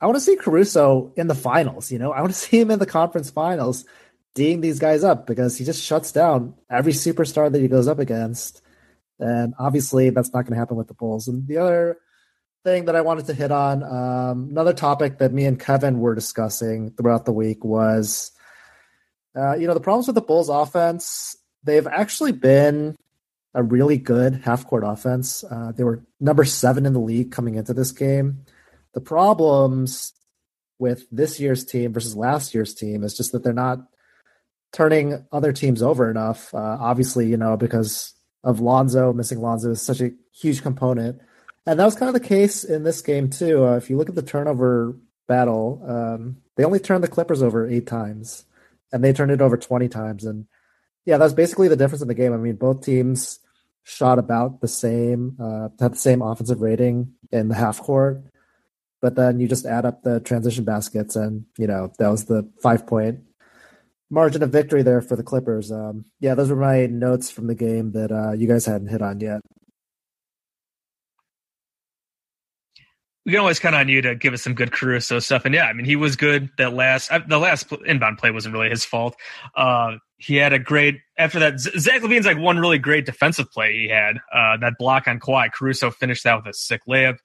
I 0.00 0.06
want 0.06 0.16
to 0.16 0.20
see 0.20 0.36
Caruso 0.36 1.12
in 1.16 1.26
the 1.26 1.34
finals. 1.34 1.92
You 1.92 1.98
know, 1.98 2.12
I 2.12 2.20
want 2.20 2.32
to 2.32 2.38
see 2.38 2.60
him 2.60 2.70
in 2.70 2.78
the 2.78 2.86
conference 2.86 3.30
finals, 3.30 3.84
D'ing 4.34 4.60
these 4.60 4.78
guys 4.78 5.02
up 5.02 5.26
because 5.26 5.58
he 5.58 5.64
just 5.64 5.82
shuts 5.82 6.12
down 6.12 6.54
every 6.70 6.92
superstar 6.92 7.50
that 7.50 7.60
he 7.60 7.68
goes 7.68 7.88
up 7.88 7.98
against. 7.98 8.62
And 9.18 9.54
obviously, 9.58 10.10
that's 10.10 10.32
not 10.32 10.44
going 10.44 10.52
to 10.52 10.58
happen 10.58 10.76
with 10.76 10.88
the 10.88 10.94
Bulls. 10.94 11.28
And 11.28 11.46
the 11.46 11.58
other 11.58 11.98
thing 12.64 12.84
that 12.86 12.96
I 12.96 13.00
wanted 13.00 13.26
to 13.26 13.34
hit 13.34 13.50
on, 13.50 13.82
um, 13.82 14.48
another 14.50 14.72
topic 14.72 15.18
that 15.18 15.32
me 15.32 15.46
and 15.46 15.58
Kevin 15.58 15.98
were 15.98 16.14
discussing 16.14 16.90
throughout 16.92 17.24
the 17.24 17.32
week 17.32 17.64
was, 17.64 18.30
uh, 19.36 19.56
you 19.56 19.66
know, 19.66 19.74
the 19.74 19.80
problems 19.80 20.06
with 20.06 20.14
the 20.14 20.22
Bulls 20.22 20.48
offense. 20.48 21.36
They've 21.64 21.86
actually 21.86 22.32
been 22.32 22.96
a 23.54 23.62
really 23.62 23.98
good 23.98 24.42
half 24.44 24.66
court 24.66 24.84
offense. 24.86 25.44
Uh, 25.44 25.72
they 25.74 25.84
were 25.84 26.04
number 26.20 26.44
seven 26.44 26.86
in 26.86 26.92
the 26.92 27.00
league 27.00 27.32
coming 27.32 27.56
into 27.56 27.74
this 27.74 27.92
game. 27.92 28.44
The 28.94 29.00
problems 29.00 30.12
with 30.78 31.06
this 31.10 31.38
year's 31.38 31.64
team 31.64 31.92
versus 31.92 32.16
last 32.16 32.54
year's 32.54 32.74
team 32.74 33.04
is 33.04 33.16
just 33.16 33.32
that 33.32 33.42
they're 33.42 33.52
not 33.52 33.80
turning 34.72 35.24
other 35.32 35.52
teams 35.52 35.82
over 35.82 36.10
enough. 36.10 36.54
Uh, 36.54 36.78
obviously, 36.80 37.26
you 37.26 37.36
know, 37.36 37.56
because 37.56 38.14
of 38.42 38.60
Lonzo, 38.60 39.12
missing 39.12 39.40
Lonzo 39.40 39.70
is 39.70 39.82
such 39.82 40.00
a 40.00 40.12
huge 40.32 40.62
component. 40.62 41.20
And 41.66 41.78
that 41.78 41.84
was 41.84 41.94
kind 41.94 42.08
of 42.08 42.20
the 42.20 42.26
case 42.26 42.64
in 42.64 42.84
this 42.84 43.02
game, 43.02 43.28
too. 43.28 43.66
Uh, 43.66 43.76
if 43.76 43.90
you 43.90 43.96
look 43.96 44.08
at 44.08 44.14
the 44.14 44.22
turnover 44.22 44.96
battle, 45.28 45.82
um, 45.86 46.38
they 46.56 46.64
only 46.64 46.78
turned 46.78 47.04
the 47.04 47.08
Clippers 47.08 47.42
over 47.42 47.68
eight 47.68 47.86
times, 47.86 48.44
and 48.92 49.04
they 49.04 49.12
turned 49.12 49.30
it 49.30 49.42
over 49.42 49.56
20 49.56 49.88
times. 49.88 50.24
And 50.24 50.46
yeah, 51.06 51.18
that's 51.18 51.32
basically 51.32 51.68
the 51.68 51.76
difference 51.76 52.02
in 52.02 52.08
the 52.08 52.14
game. 52.14 52.32
I 52.32 52.36
mean, 52.36 52.56
both 52.56 52.84
teams 52.84 53.38
shot 53.84 54.18
about 54.18 54.60
the 54.60 54.68
same, 54.68 55.36
uh, 55.40 55.68
had 55.80 55.92
the 55.92 55.98
same 55.98 56.22
offensive 56.22 56.60
rating 56.60 57.12
in 57.32 57.48
the 57.48 57.54
half 57.54 57.80
court, 57.80 58.22
but 59.00 59.14
then 59.16 59.40
you 59.40 59.48
just 59.48 59.66
add 59.66 59.84
up 59.84 60.02
the 60.02 60.20
transition 60.20 60.64
baskets, 60.64 61.16
and 61.16 61.44
you 61.58 61.66
know 61.66 61.92
that 61.98 62.08
was 62.08 62.26
the 62.26 62.48
five 62.62 62.86
point 62.86 63.20
margin 64.10 64.42
of 64.42 64.50
victory 64.50 64.82
there 64.82 65.00
for 65.00 65.16
the 65.16 65.22
Clippers. 65.22 65.70
Um, 65.72 66.04
yeah, 66.20 66.34
those 66.34 66.50
were 66.50 66.56
my 66.56 66.86
notes 66.86 67.30
from 67.30 67.46
the 67.46 67.54
game 67.54 67.92
that 67.92 68.10
uh, 68.12 68.32
you 68.32 68.46
guys 68.46 68.66
hadn't 68.66 68.88
hit 68.88 69.02
on 69.02 69.20
yet. 69.20 69.40
we 73.30 73.32
can 73.32 73.40
always 73.40 73.58
count 73.58 73.74
on 73.74 73.88
you 73.88 74.02
to 74.02 74.14
give 74.14 74.32
us 74.32 74.42
some 74.42 74.54
good 74.54 74.72
Caruso 74.72 75.18
stuff. 75.18 75.44
And 75.44 75.54
yeah, 75.54 75.66
I 75.66 75.72
mean, 75.72 75.84
he 75.84 75.96
was 75.96 76.16
good. 76.16 76.50
That 76.58 76.72
last, 76.72 77.12
uh, 77.12 77.20
the 77.28 77.38
last 77.38 77.70
inbound 77.86 78.18
play 78.18 78.30
wasn't 78.30 78.54
really 78.54 78.70
his 78.70 78.84
fault. 78.84 79.14
Uh, 79.54 79.96
he 80.20 80.36
had 80.36 80.52
a 80.52 80.58
great 80.58 81.00
after 81.16 81.38
that. 81.40 81.58
Zach 81.58 82.02
LaVine's 82.02 82.26
like 82.26 82.38
one 82.38 82.58
really 82.58 82.78
great 82.78 83.06
defensive 83.06 83.50
play 83.50 83.72
he 83.72 83.88
had. 83.88 84.16
Uh, 84.32 84.58
that 84.58 84.74
block 84.78 85.08
on 85.08 85.18
Kawhi. 85.18 85.50
Caruso 85.50 85.90
finished 85.90 86.24
that 86.24 86.36
with 86.36 86.46
a 86.46 86.52
sick 86.52 86.82
layup. 86.86 87.16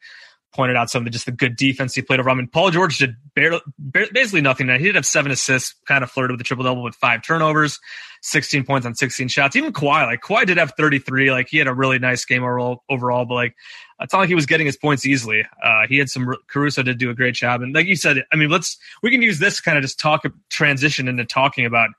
pointed 0.53 0.77
out 0.77 0.89
some 0.89 1.01
of 1.01 1.03
the, 1.03 1.09
just 1.11 1.25
the 1.25 1.33
good 1.33 1.57
defense 1.57 1.93
he 1.93 2.01
played 2.01 2.21
over. 2.21 2.29
I 2.29 2.33
mean, 2.33 2.47
Paul 2.47 2.71
George 2.71 2.97
did 2.97 3.15
barely, 3.35 3.59
barely, 3.77 4.09
basically 4.13 4.39
nothing. 4.39 4.69
He 4.69 4.85
did 4.85 4.95
have 4.95 5.05
seven 5.05 5.29
assists, 5.29 5.75
kind 5.85 6.05
of 6.05 6.09
flirted 6.09 6.31
with 6.31 6.39
the 6.39 6.45
triple 6.45 6.63
double 6.63 6.83
with 6.83 6.95
five 6.95 7.21
turnovers, 7.21 7.77
16 8.21 8.63
points 8.63 8.87
on 8.87 8.95
16 8.95 9.27
shots. 9.27 9.57
Even 9.57 9.73
Kawhi, 9.73 10.05
like 10.05 10.21
Kawhi 10.21 10.45
did 10.45 10.57
have 10.57 10.71
33. 10.77 11.31
Like 11.31 11.49
he 11.49 11.57
had 11.57 11.67
a 11.67 11.73
really 11.73 11.99
nice 11.99 12.23
game 12.23 12.43
overall, 12.43 12.85
overall 12.89 13.25
but 13.25 13.35
like 13.35 13.55
it's 13.99 14.13
not 14.13 14.19
like 14.19 14.29
he 14.29 14.35
was 14.35 14.45
getting 14.45 14.65
his 14.65 14.77
points 14.77 15.05
easily. 15.05 15.45
Uh, 15.61 15.81
he 15.89 15.97
had 15.97 16.09
some 16.09 16.33
Caruso 16.47 16.81
did 16.81 16.97
do 16.97 17.09
a 17.09 17.13
great 17.13 17.35
job, 17.35 17.61
and 17.61 17.75
like 17.75 17.87
you 17.87 17.97
said, 17.97 18.23
I 18.31 18.37
mean, 18.37 18.49
let's 18.49 18.77
we 19.03 19.11
can 19.11 19.21
use 19.21 19.39
this 19.39 19.59
kind 19.59 19.77
of 19.77 19.81
just 19.81 19.99
talk 19.99 20.23
transition 20.49 21.09
into 21.09 21.25
talking 21.25 21.65
about 21.65 21.89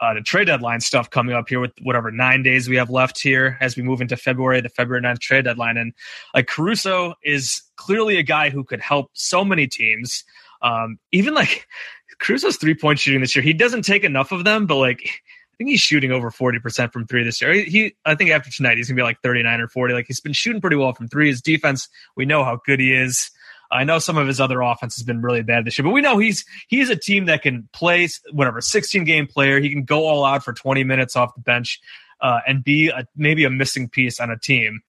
uh, 0.00 0.14
the 0.14 0.20
trade 0.20 0.46
deadline 0.46 0.80
stuff 0.80 1.10
coming 1.10 1.34
up 1.34 1.48
here 1.48 1.60
with 1.60 1.72
whatever 1.82 2.10
nine 2.10 2.42
days 2.42 2.68
we 2.68 2.76
have 2.76 2.90
left 2.90 3.20
here 3.20 3.58
as 3.60 3.76
we 3.76 3.82
move 3.82 4.00
into 4.00 4.16
February, 4.16 4.60
the 4.60 4.68
February 4.68 5.02
9th 5.02 5.18
trade 5.18 5.44
deadline. 5.44 5.76
And 5.76 5.92
like 6.34 6.46
Caruso 6.46 7.14
is 7.24 7.62
clearly 7.76 8.16
a 8.16 8.22
guy 8.22 8.50
who 8.50 8.64
could 8.64 8.80
help 8.80 9.10
so 9.14 9.44
many 9.44 9.66
teams. 9.66 10.24
Um, 10.62 10.98
even 11.12 11.34
like 11.34 11.66
Caruso's 12.20 12.56
three 12.56 12.74
point 12.74 12.98
shooting 12.98 13.20
this 13.20 13.34
year, 13.34 13.42
he 13.42 13.52
doesn't 13.52 13.82
take 13.82 14.04
enough 14.04 14.32
of 14.32 14.44
them, 14.44 14.66
but 14.66 14.76
like 14.76 15.00
I 15.02 15.56
think 15.58 15.70
he's 15.70 15.80
shooting 15.80 16.12
over 16.12 16.30
40% 16.30 16.92
from 16.92 17.06
three 17.06 17.24
this 17.24 17.40
year. 17.40 17.52
He, 17.52 17.96
I 18.04 18.14
think 18.14 18.30
after 18.30 18.48
tonight, 18.48 18.76
he's 18.76 18.88
gonna 18.88 18.96
be 18.96 19.02
like 19.02 19.20
39 19.22 19.60
or 19.60 19.66
40. 19.66 19.94
Like 19.94 20.06
he's 20.06 20.20
been 20.20 20.32
shooting 20.32 20.60
pretty 20.60 20.76
well 20.76 20.92
from 20.92 21.08
three. 21.08 21.28
His 21.28 21.42
defense, 21.42 21.88
we 22.16 22.24
know 22.24 22.44
how 22.44 22.60
good 22.64 22.78
he 22.78 22.94
is. 22.94 23.30
I 23.70 23.84
know 23.84 23.98
some 23.98 24.16
of 24.16 24.26
his 24.26 24.40
other 24.40 24.60
offense 24.60 24.96
has 24.96 25.04
been 25.04 25.20
really 25.20 25.42
bad 25.42 25.64
this 25.64 25.78
year, 25.78 25.84
but 25.84 25.92
we 25.92 26.00
know 26.00 26.18
he's 26.18 26.44
he's 26.68 26.90
a 26.90 26.96
team 26.96 27.26
that 27.26 27.42
can 27.42 27.68
play 27.72 28.08
whatever 28.32 28.60
16 28.60 29.04
game 29.04 29.26
player. 29.26 29.60
He 29.60 29.70
can 29.70 29.84
go 29.84 30.06
all 30.06 30.24
out 30.24 30.44
for 30.44 30.52
20 30.52 30.84
minutes 30.84 31.16
off 31.16 31.34
the 31.34 31.40
bench 31.40 31.80
uh, 32.20 32.40
and 32.46 32.64
be 32.64 32.88
a, 32.88 33.04
maybe 33.16 33.44
a 33.44 33.50
missing 33.50 33.88
piece 33.88 34.20
on 34.20 34.30
a 34.30 34.38
team. 34.38 34.80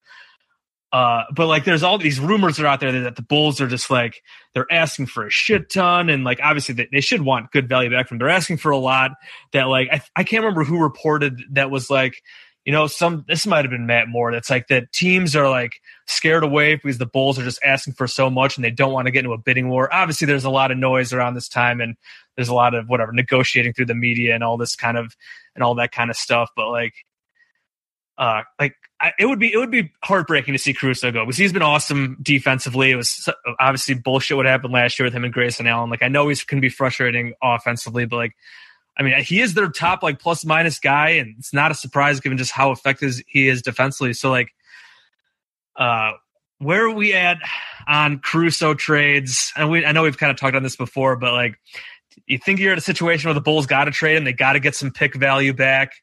Uh, 0.92 1.24
but 1.36 1.46
like, 1.46 1.66
there's 1.66 1.84
all 1.84 2.00
these 2.00 2.20
rumors 2.20 2.58
that 2.58 2.64
are 2.64 2.68
out 2.68 2.80
there 2.80 3.04
that 3.04 3.16
the 3.16 3.22
Bulls 3.22 3.62
are 3.62 3.68
just 3.68 3.92
like 3.92 4.24
they're 4.54 4.72
asking 4.72 5.06
for 5.06 5.28
a 5.28 5.30
shit 5.30 5.70
ton, 5.70 6.10
and 6.10 6.24
like 6.24 6.40
obviously 6.42 6.74
they, 6.74 6.88
they 6.92 7.02
should 7.02 7.22
want 7.22 7.52
good 7.52 7.70
value 7.70 7.92
back 7.92 8.08
from. 8.08 8.18
They're 8.18 8.30
asking 8.30 8.58
for 8.58 8.72
a 8.72 8.78
lot. 8.78 9.12
That 9.54 9.66
like 9.66 9.90
I 9.92 10.02
I 10.16 10.24
can't 10.24 10.44
remember 10.44 10.64
who 10.64 10.82
reported 10.82 11.42
that 11.52 11.70
was 11.70 11.92
like 11.92 12.24
you 12.70 12.74
know, 12.74 12.86
some 12.86 13.26
this 13.28 13.48
might 13.48 13.66
have 13.66 13.72
been 13.72 13.88
Matt 13.88 14.10
Moore. 14.10 14.32
That's 14.32 14.52
like 14.52 14.68
that 14.68 14.92
teams 14.92 15.36
are 15.36 15.50
like 15.50 15.82
scared 16.06 16.44
away 16.44 16.76
because 16.76 17.00
the 17.00 17.08
Bulls 17.08 17.40
are 17.40 17.44
just 17.44 17.60
asking 17.64 17.94
for 17.94 18.06
so 18.06 18.30
much 18.30 18.58
and 18.58 18.64
they 18.64 18.70
don't 18.70 18.94
want 18.94 19.08
to 19.08 19.12
get 19.12 19.26
into 19.26 19.34
a 19.34 19.40
bidding 19.40 19.70
war. 19.70 19.92
Obviously, 19.92 20.28
there's 20.28 20.44
a 20.44 20.52
lot 20.52 20.70
of 20.70 20.78
noise 20.78 21.12
around 21.12 21.34
this 21.34 21.50
time 21.50 21.82
and 21.82 21.96
there's 22.36 22.48
a 22.48 22.54
lot 22.54 22.76
of 22.76 22.88
whatever 22.88 23.12
negotiating 23.12 23.74
through 23.74 23.88
the 23.88 23.96
media 23.96 24.36
and 24.36 24.44
all 24.44 24.56
this 24.56 24.76
kind 24.76 25.00
of 25.00 25.16
and 25.56 25.64
all 25.64 25.74
that 25.74 25.92
kind 25.92 26.12
of 26.12 26.16
stuff. 26.16 26.52
But 26.56 26.70
like, 26.70 26.94
uh, 28.20 28.44
like 28.60 28.76
I, 29.02 29.14
it 29.18 29.26
would 29.26 29.40
be 29.40 29.52
it 29.52 29.58
would 29.58 29.72
be 29.72 29.92
heartbreaking 30.04 30.54
to 30.54 30.60
see 30.60 30.76
Caruso 30.76 31.12
go 31.12 31.26
because 31.26 31.38
he's 31.38 31.52
been 31.52 31.64
awesome 31.64 32.18
defensively. 32.22 32.92
It 32.92 32.98
was 32.98 33.28
obviously 33.60 33.96
bullshit 33.96 34.38
what 34.38 34.46
happened 34.46 34.74
last 34.74 35.00
year 35.00 35.08
with 35.08 35.14
him 35.16 35.24
and 35.24 35.34
Grayson 35.34 35.66
Allen. 35.66 35.90
Like 35.90 36.04
I 36.04 36.08
know 36.08 36.28
he's 36.28 36.44
can 36.44 36.60
be 36.60 36.70
frustrating 36.70 37.34
offensively, 37.42 38.06
but 38.06 38.18
like 38.18 38.36
I 39.00 39.04
mean, 39.04 39.24
he 39.24 39.40
is 39.40 39.54
their 39.54 39.70
top 39.70 40.04
like 40.04 40.20
plus 40.20 40.44
minus 40.44 40.78
guy, 40.78 41.12
and 41.12 41.36
it's 41.40 41.54
not 41.54 41.72
a 41.72 41.76
surprise 41.76 42.20
given 42.20 42.38
just 42.38 42.52
how 42.52 42.72
effective 42.72 43.16
he 43.28 43.48
is 43.48 43.62
defensively. 43.62 44.14
So 44.14 44.30
like, 44.30 44.50
uh, 45.78 46.12
where 46.58 46.84
are 46.84 46.94
we 46.94 47.14
at 47.14 47.38
on 47.88 48.20
Caruso 48.20 48.74
trades? 48.74 49.54
And 49.56 49.72
we, 49.72 49.86
I 49.86 49.94
know 49.94 50.04
we've 50.04 50.18
kind 50.18 50.32
of 50.32 50.38
talked 50.38 50.56
on 50.56 50.64
this 50.64 50.76
before, 50.76 51.16
but 51.16 51.32
like, 51.32 51.58
you 52.28 52.38
think 52.38 52.60
you're 52.60 52.74
in 52.74 52.78
a 52.78 52.82
situation 52.82 53.30
where 53.30 53.34
the 53.34 53.40
Bulls 53.40 53.66
got 53.66 53.86
to 53.86 53.92
trade 53.92 54.18
him, 54.18 54.26
they 54.26 54.34
got 54.34 54.54
to 54.54 54.60
get 54.60 54.76
some 54.76 54.92
pick 54.92 55.16
value 55.16 55.54
back. 55.54 55.94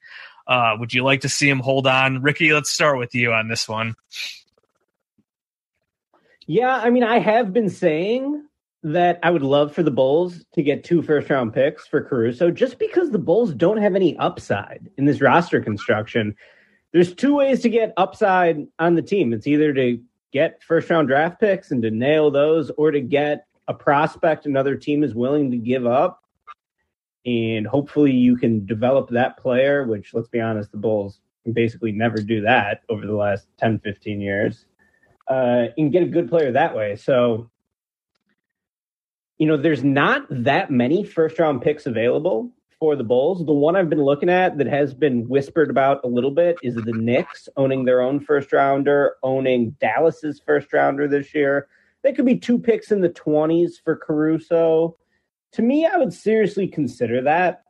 Uh, 0.46 0.76
would 0.78 0.94
you 0.94 1.04
like 1.04 1.20
to 1.20 1.28
see 1.28 1.48
him 1.50 1.59
hold 1.61 1.87
on? 1.87 2.22
Ricky, 2.22 2.54
let's 2.54 2.70
start 2.70 2.98
with 2.98 3.14
you 3.14 3.32
on 3.32 3.48
this 3.48 3.68
one. 3.68 3.94
Yeah, 6.46 6.74
I 6.74 6.88
mean, 6.88 7.02
I 7.02 7.18
have 7.18 7.52
been 7.52 7.68
saying 7.68 8.42
that 8.82 9.18
I 9.22 9.30
would 9.30 9.42
love 9.42 9.72
for 9.72 9.82
the 9.82 9.90
Bulls 9.90 10.44
to 10.54 10.62
get 10.62 10.84
two 10.84 11.02
first 11.02 11.28
round 11.28 11.52
picks 11.52 11.86
for 11.86 12.02
Caruso 12.02 12.50
just 12.50 12.78
because 12.78 13.10
the 13.10 13.18
Bulls 13.18 13.52
don't 13.54 13.78
have 13.78 13.94
any 13.94 14.16
upside 14.18 14.90
in 14.96 15.06
this 15.06 15.20
roster 15.20 15.60
construction. 15.60 16.34
There's 16.92 17.14
two 17.14 17.34
ways 17.34 17.60
to 17.62 17.68
get 17.68 17.92
upside 17.96 18.66
on 18.78 18.94
the 18.94 19.02
team. 19.02 19.32
It's 19.32 19.46
either 19.46 19.72
to 19.74 20.00
get 20.32 20.62
first 20.62 20.88
round 20.88 21.08
draft 21.08 21.40
picks 21.40 21.70
and 21.70 21.82
to 21.82 21.90
nail 21.90 22.30
those 22.30 22.70
or 22.76 22.90
to 22.90 23.00
get 23.00 23.46
a 23.68 23.74
prospect 23.74 24.46
another 24.46 24.76
team 24.76 25.02
is 25.02 25.14
willing 25.14 25.50
to 25.50 25.56
give 25.56 25.86
up. 25.86 26.22
And 27.24 27.66
hopefully 27.66 28.12
you 28.12 28.36
can 28.36 28.64
develop 28.66 29.10
that 29.10 29.36
player, 29.36 29.84
which 29.84 30.14
let's 30.14 30.28
be 30.28 30.40
honest, 30.40 30.70
the 30.70 30.78
Bulls 30.78 31.20
basically 31.52 31.92
never 31.92 32.18
do 32.18 32.40
that 32.42 32.82
over 32.88 33.06
the 33.06 33.14
last 33.14 33.46
10, 33.58 33.80
15 33.80 34.20
years, 34.20 34.66
uh, 35.28 35.66
and 35.76 35.92
get 35.92 36.02
a 36.02 36.06
good 36.06 36.28
player 36.28 36.52
that 36.52 36.74
way. 36.74 36.94
So 36.96 37.50
you 39.38 39.46
know, 39.46 39.57
there's 39.57 39.85
not 39.85 40.27
that 40.31 40.70
many 40.70 41.05
first 41.05 41.38
round 41.38 41.62
picks 41.62 41.87
available 41.87 42.51
for 42.79 42.96
the 42.96 43.05
Bulls. 43.05 43.44
The 43.44 43.53
one 43.53 43.77
I've 43.77 43.90
been 43.90 44.03
looking 44.03 44.29
at 44.29 44.59
that 44.59 44.66
has 44.66 44.94
been 44.94 45.29
whispered 45.29 45.70
about 45.70 46.05
a 46.05 46.09
little 46.09 46.31
bit 46.31 46.57
is 46.62 46.75
the 46.75 46.92
Knicks 46.92 47.49
owning 47.57 47.85
their 47.85 48.01
own 48.01 48.20
first 48.20 48.53
rounder, 48.53 49.16
owning 49.22 49.70
Dallas's 49.81 50.40
first 50.44 50.72
rounder 50.72 51.09
this 51.09 51.35
year. 51.35 51.68
That 52.03 52.16
could 52.16 52.27
be 52.27 52.38
two 52.38 52.59
picks 52.59 52.92
in 52.92 53.01
the 53.01 53.09
20s 53.09 53.72
for 53.83 53.96
Caruso. 53.96 54.96
To 55.53 55.62
me, 55.62 55.87
I 55.87 55.96
would 55.96 56.12
seriously 56.12 56.68
consider 56.68 57.22
that. 57.22 57.62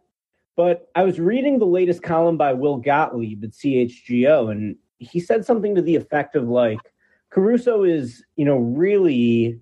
But 0.57 0.89
I 0.95 1.05
was 1.05 1.21
reading 1.21 1.59
the 1.59 1.67
latest 1.67 2.03
column 2.03 2.37
by 2.37 2.55
Will 2.55 2.79
Gottlieb 2.79 3.45
at 3.45 3.51
CHGO, 3.51 4.51
and 4.51 4.77
he 4.99 5.21
said 5.21 5.45
something 5.45 5.75
to 5.75 5.83
the 5.83 5.97
effect 5.97 6.35
of 6.35 6.49
like, 6.49 6.79
Caruso 7.31 7.85
is, 7.85 8.25
you 8.37 8.47
know, 8.47 8.57
really 8.57 9.61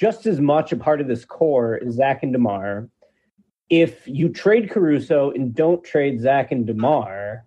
just 0.00 0.24
as 0.24 0.40
much 0.40 0.72
a 0.72 0.76
part 0.76 1.02
of 1.02 1.08
this 1.08 1.26
core 1.26 1.78
as 1.86 1.96
Zach 1.96 2.22
and 2.22 2.32
DeMar. 2.32 2.88
If 3.68 4.08
you 4.08 4.30
trade 4.30 4.70
Caruso 4.70 5.30
and 5.30 5.54
don't 5.54 5.84
trade 5.84 6.20
Zach 6.20 6.50
and 6.50 6.66
DeMar, 6.66 7.44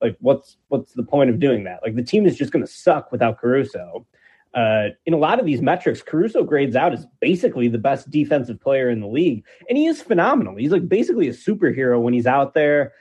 like 0.00 0.16
what's 0.20 0.56
what's 0.68 0.94
the 0.94 1.02
point 1.02 1.28
of 1.28 1.38
doing 1.38 1.64
that? 1.64 1.80
Like 1.82 1.96
the 1.96 2.02
team 2.02 2.24
is 2.24 2.36
just 2.36 2.50
going 2.50 2.64
to 2.64 2.72
suck 2.72 3.12
without 3.12 3.38
Caruso. 3.38 4.06
Uh, 4.54 4.88
in 5.04 5.12
a 5.12 5.18
lot 5.18 5.38
of 5.38 5.44
these 5.44 5.60
metrics, 5.60 6.02
Caruso 6.02 6.42
grades 6.42 6.74
out 6.74 6.94
as 6.94 7.06
basically 7.20 7.68
the 7.68 7.78
best 7.78 8.10
defensive 8.10 8.58
player 8.58 8.88
in 8.88 9.00
the 9.00 9.06
league, 9.06 9.44
and 9.68 9.76
he 9.76 9.86
is 9.86 10.00
phenomenal. 10.00 10.56
He's 10.56 10.72
like 10.72 10.88
basically 10.88 11.28
a 11.28 11.32
superhero 11.32 12.00
when 12.00 12.14
he's 12.14 12.26
out 12.26 12.54
there. 12.54 12.94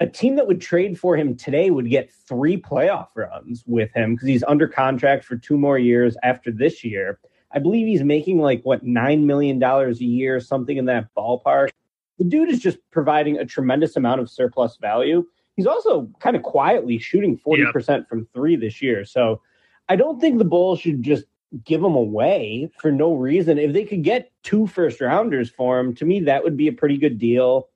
A 0.00 0.06
team 0.06 0.36
that 0.36 0.46
would 0.46 0.60
trade 0.60 0.98
for 0.98 1.16
him 1.16 1.36
today 1.36 1.70
would 1.70 1.88
get 1.88 2.12
three 2.12 2.56
playoff 2.56 3.08
runs 3.14 3.62
with 3.66 3.90
him 3.94 4.14
because 4.14 4.28
he's 4.28 4.44
under 4.44 4.68
contract 4.68 5.24
for 5.24 5.36
two 5.36 5.56
more 5.58 5.78
years 5.78 6.16
after 6.22 6.50
this 6.50 6.82
year. 6.82 7.18
I 7.56 7.58
believe 7.58 7.86
he's 7.86 8.04
making 8.04 8.38
like 8.38 8.62
what 8.64 8.84
nine 8.84 9.26
million 9.26 9.58
dollars 9.58 10.00
a 10.00 10.04
year, 10.04 10.38
something 10.40 10.76
in 10.76 10.84
that 10.84 11.08
ballpark. 11.16 11.70
The 12.18 12.24
dude 12.24 12.50
is 12.50 12.60
just 12.60 12.78
providing 12.90 13.38
a 13.38 13.46
tremendous 13.46 13.96
amount 13.96 14.20
of 14.20 14.30
surplus 14.30 14.76
value. 14.76 15.26
He's 15.56 15.66
also 15.66 16.08
kind 16.20 16.36
of 16.36 16.42
quietly 16.42 16.98
shooting 16.98 17.38
forty 17.38 17.62
yep. 17.62 17.72
percent 17.72 18.08
from 18.08 18.28
three 18.34 18.56
this 18.56 18.82
year. 18.82 19.06
So 19.06 19.40
I 19.88 19.96
don't 19.96 20.20
think 20.20 20.36
the 20.36 20.44
Bulls 20.44 20.80
should 20.80 21.02
just 21.02 21.24
give 21.64 21.82
him 21.82 21.94
away 21.94 22.70
for 22.78 22.92
no 22.92 23.14
reason. 23.14 23.58
If 23.58 23.72
they 23.72 23.84
could 23.84 24.02
get 24.02 24.30
two 24.42 24.66
first 24.66 25.00
rounders 25.00 25.48
for 25.48 25.78
him, 25.80 25.94
to 25.94 26.04
me 26.04 26.20
that 26.20 26.44
would 26.44 26.58
be 26.58 26.68
a 26.68 26.72
pretty 26.72 26.98
good 26.98 27.18
deal. 27.18 27.68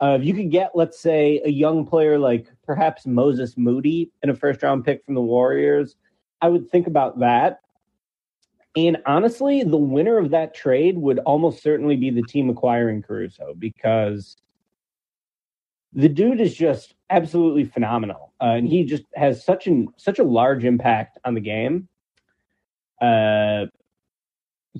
Uh, 0.00 0.18
if 0.20 0.24
you 0.24 0.34
could 0.34 0.50
get, 0.50 0.72
let's 0.74 0.98
say, 0.98 1.40
a 1.44 1.50
young 1.50 1.86
player 1.86 2.18
like 2.18 2.48
perhaps 2.66 3.06
Moses 3.06 3.56
Moody 3.56 4.10
in 4.24 4.30
a 4.30 4.34
first 4.34 4.64
round 4.64 4.84
pick 4.84 5.04
from 5.04 5.14
the 5.14 5.22
Warriors, 5.22 5.94
I 6.40 6.48
would 6.48 6.68
think 6.68 6.88
about 6.88 7.20
that. 7.20 7.60
And 8.74 8.98
honestly, 9.04 9.62
the 9.64 9.76
winner 9.76 10.18
of 10.18 10.30
that 10.30 10.54
trade 10.54 10.96
would 10.96 11.18
almost 11.20 11.62
certainly 11.62 11.96
be 11.96 12.10
the 12.10 12.22
team 12.22 12.48
acquiring 12.48 13.02
Caruso 13.02 13.54
because 13.58 14.36
the 15.92 16.08
dude 16.08 16.40
is 16.40 16.54
just 16.54 16.94
absolutely 17.10 17.64
phenomenal, 17.64 18.32
uh, 18.40 18.54
and 18.54 18.66
he 18.66 18.84
just 18.84 19.04
has 19.14 19.44
such 19.44 19.66
an 19.66 19.88
such 19.98 20.18
a 20.18 20.24
large 20.24 20.64
impact 20.64 21.18
on 21.24 21.34
the 21.34 21.40
game. 21.40 21.88
Uh, 23.00 23.66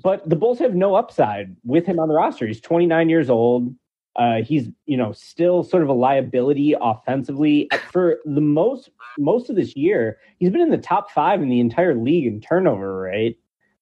but 0.03 0.27
the 0.29 0.37
Bulls 0.37 0.59
have 0.59 0.75
no 0.75 0.95
upside 0.95 1.55
with 1.65 1.85
him 1.85 1.99
on 1.99 2.09
the 2.09 2.15
roster. 2.15 2.47
He's 2.47 2.61
29 2.63 3.11
years 3.11 3.29
old. 3.29 3.75
Uh, 4.17 4.43
he's 4.43 4.69
you 4.87 4.97
know 4.97 5.13
still 5.13 5.63
sort 5.63 5.83
of 5.83 5.91
a 5.91 5.93
liability 5.93 6.75
offensively 6.81 7.69
for 7.91 8.19
the 8.25 8.41
most 8.41 8.91
most 9.19 9.51
of 9.51 9.57
this 9.57 9.77
year. 9.77 10.19
He's 10.39 10.51
been 10.51 10.63
in 10.63 10.71
the 10.71 10.79
top 10.79 11.11
five 11.11 11.43
in 11.43 11.51
the 11.51 11.61
entire 11.61 11.95
league 11.95 12.27
in 12.27 12.41
turnover 12.41 13.01
rate. 13.01 13.39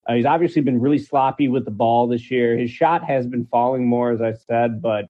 Uh, 0.09 0.15
he's 0.15 0.27
obviously 0.27 0.63
been 0.63 0.81
really 0.81 0.99
sloppy 0.99 1.49
with 1.49 1.65
the 1.65 1.71
ball 1.71 2.07
this 2.07 2.31
year. 2.31 2.57
His 2.57 2.71
shot 2.71 3.05
has 3.05 3.27
been 3.27 3.47
falling 3.47 3.87
more, 3.87 4.11
as 4.11 4.21
I 4.21 4.33
said, 4.33 4.81
but 4.81 5.07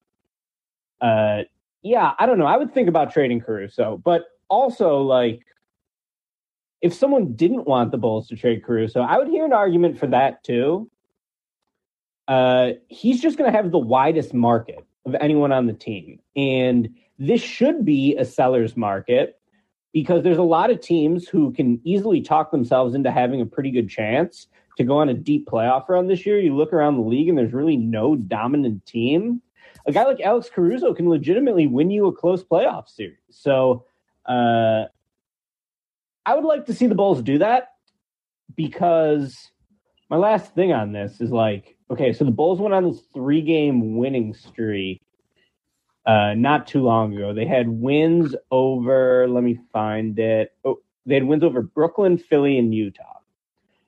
uh, 1.01 1.43
yeah, 1.83 2.13
I 2.19 2.27
don't 2.27 2.39
know. 2.39 2.47
I 2.47 2.57
would 2.57 2.75
think 2.75 2.89
about 2.89 3.13
trading 3.13 3.41
Caruso, 3.41 4.01
but 4.05 4.25
also 4.49 4.99
like 4.99 5.47
if 6.83 6.93
someone 6.95 7.35
didn't 7.35 7.67
want 7.67 7.93
the 7.93 7.99
Bulls 7.99 8.29
to 8.29 8.37
trade 8.37 8.65
Caruso, 8.65 9.01
I 9.01 9.19
would 9.19 9.29
hear 9.29 9.45
an 9.45 9.53
argument 9.53 9.99
for 9.99 10.07
that 10.09 10.43
too. 10.45 10.91
Uh, 12.29 12.73
he's 12.89 13.21
just 13.21 13.37
going 13.37 13.51
to 13.51 13.57
have 13.57 13.71
the 13.71 13.79
widest 13.79 14.33
market 14.35 14.85
of 15.05 15.15
anyone 15.21 15.53
on 15.53 15.67
the 15.67 15.73
team, 15.73 16.21
and 16.37 16.89
this 17.19 17.41
should 17.41 17.85
be 17.85 18.17
a 18.17 18.25
seller's 18.25 18.77
market 18.77 19.41
because 19.93 20.23
there's 20.23 20.39
a 20.39 20.43
lot 20.43 20.71
of 20.71 20.81
teams 20.81 21.27
who 21.27 21.53
can 21.53 21.81
easily 21.85 22.21
talk 22.21 22.53
themselves 22.53 22.95
into 22.95 23.11
having 23.11 23.41
a 23.41 23.47
pretty 23.47 23.71
good 23.71 23.89
chance 23.89 24.47
to 24.81 24.85
go 24.85 24.97
on 24.97 25.11
a 25.11 25.15
deep 25.15 25.47
playoff 25.47 25.91
run 25.91 26.09
this 26.09 26.25
year. 26.25 26.41
You 26.41 26.57
look 26.57 26.73
around 26.73 26.97
the 26.97 27.03
league 27.03 27.29
and 27.29 27.37
there's 27.37 27.53
really 27.53 27.77
no 27.77 28.17
dominant 28.17 28.87
team. 28.87 29.43
A 29.87 29.93
guy 29.93 30.05
like 30.05 30.21
Alex 30.21 30.49
Caruso 30.53 30.95
can 30.95 31.11
legitimately 31.11 31.67
win 31.67 31.91
you 31.91 32.07
a 32.07 32.13
close 32.13 32.43
playoff 32.43 32.89
series. 32.89 33.19
So 33.29 33.85
uh, 34.25 34.85
I 36.25 36.35
would 36.35 36.45
like 36.45 36.65
to 36.67 36.75
see 36.75 36.87
the 36.87 36.95
Bulls 36.95 37.23
do 37.23 37.37
that 37.39 37.75
because 38.57 39.37
my 40.09 40.17
last 40.17 40.55
thing 40.55 40.73
on 40.73 40.93
this 40.93 41.21
is 41.21 41.31
like, 41.31 41.77
okay, 41.91 42.15
so 42.15 42.25
the 42.25 42.31
Bulls 42.31 42.59
went 42.59 42.73
on 42.73 42.91
this 42.91 43.03
three 43.13 43.43
game 43.43 43.99
winning 43.99 44.33
streak 44.33 45.03
uh, 46.07 46.33
not 46.33 46.67
too 46.67 46.83
long 46.83 47.15
ago. 47.15 47.35
They 47.35 47.45
had 47.45 47.69
wins 47.69 48.35
over, 48.51 49.29
let 49.29 49.45
me 49.45 49.59
find 49.75 50.19
it. 50.19 50.55
Oh, 50.65 50.81
they 51.05 51.17
had 51.17 51.25
wins 51.25 51.45
over 51.45 51.61
Brooklyn, 51.61 52.17
Philly, 52.17 52.57
and 52.57 52.75
Utah. 52.75 53.20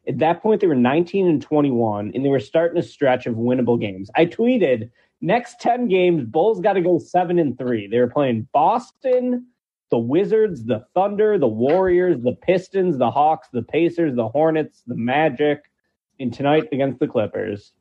At 0.09 0.19
that 0.19 0.43
point, 0.43 0.61
they 0.61 0.67
were 0.67 0.75
19 0.75 1.29
and 1.29 1.41
21, 1.41 2.13
and 2.15 2.25
they 2.25 2.29
were 2.29 2.41
starting 2.41 2.79
a 2.79 2.83
stretch 2.83 3.27
of 3.27 3.37
winnable 3.37 3.81
games. 3.81 4.11
I 4.17 4.27
tweeted, 4.27 4.91
next 5.21 5.61
10 5.61 5.89
games, 5.89 6.25
Bulls 6.25 6.61
got 6.61 6.73
to 6.73 6.81
go 6.81 6.99
7 6.99 7.39
and 7.39 7.57
3. 7.57 7.87
They 7.87 7.99
were 7.99 8.09
playing 8.09 8.49
Boston, 8.53 9.47
the 9.91 9.99
Wizards, 9.99 10.65
the 10.65 10.85
Thunder, 10.95 11.39
the 11.39 11.47
Warriors, 11.47 12.21
the 12.21 12.33
Pistons, 12.33 12.99
the 12.99 13.11
Hawks, 13.11 13.49
the 13.53 13.63
Pacers, 13.63 14.17
the 14.17 14.29
Hornets, 14.29 14.83
the 14.87 14.97
Magic, 14.97 15.61
and 16.19 16.33
tonight 16.33 16.69
against 16.73 16.99
the 16.99 17.07
Clippers. 17.07 17.73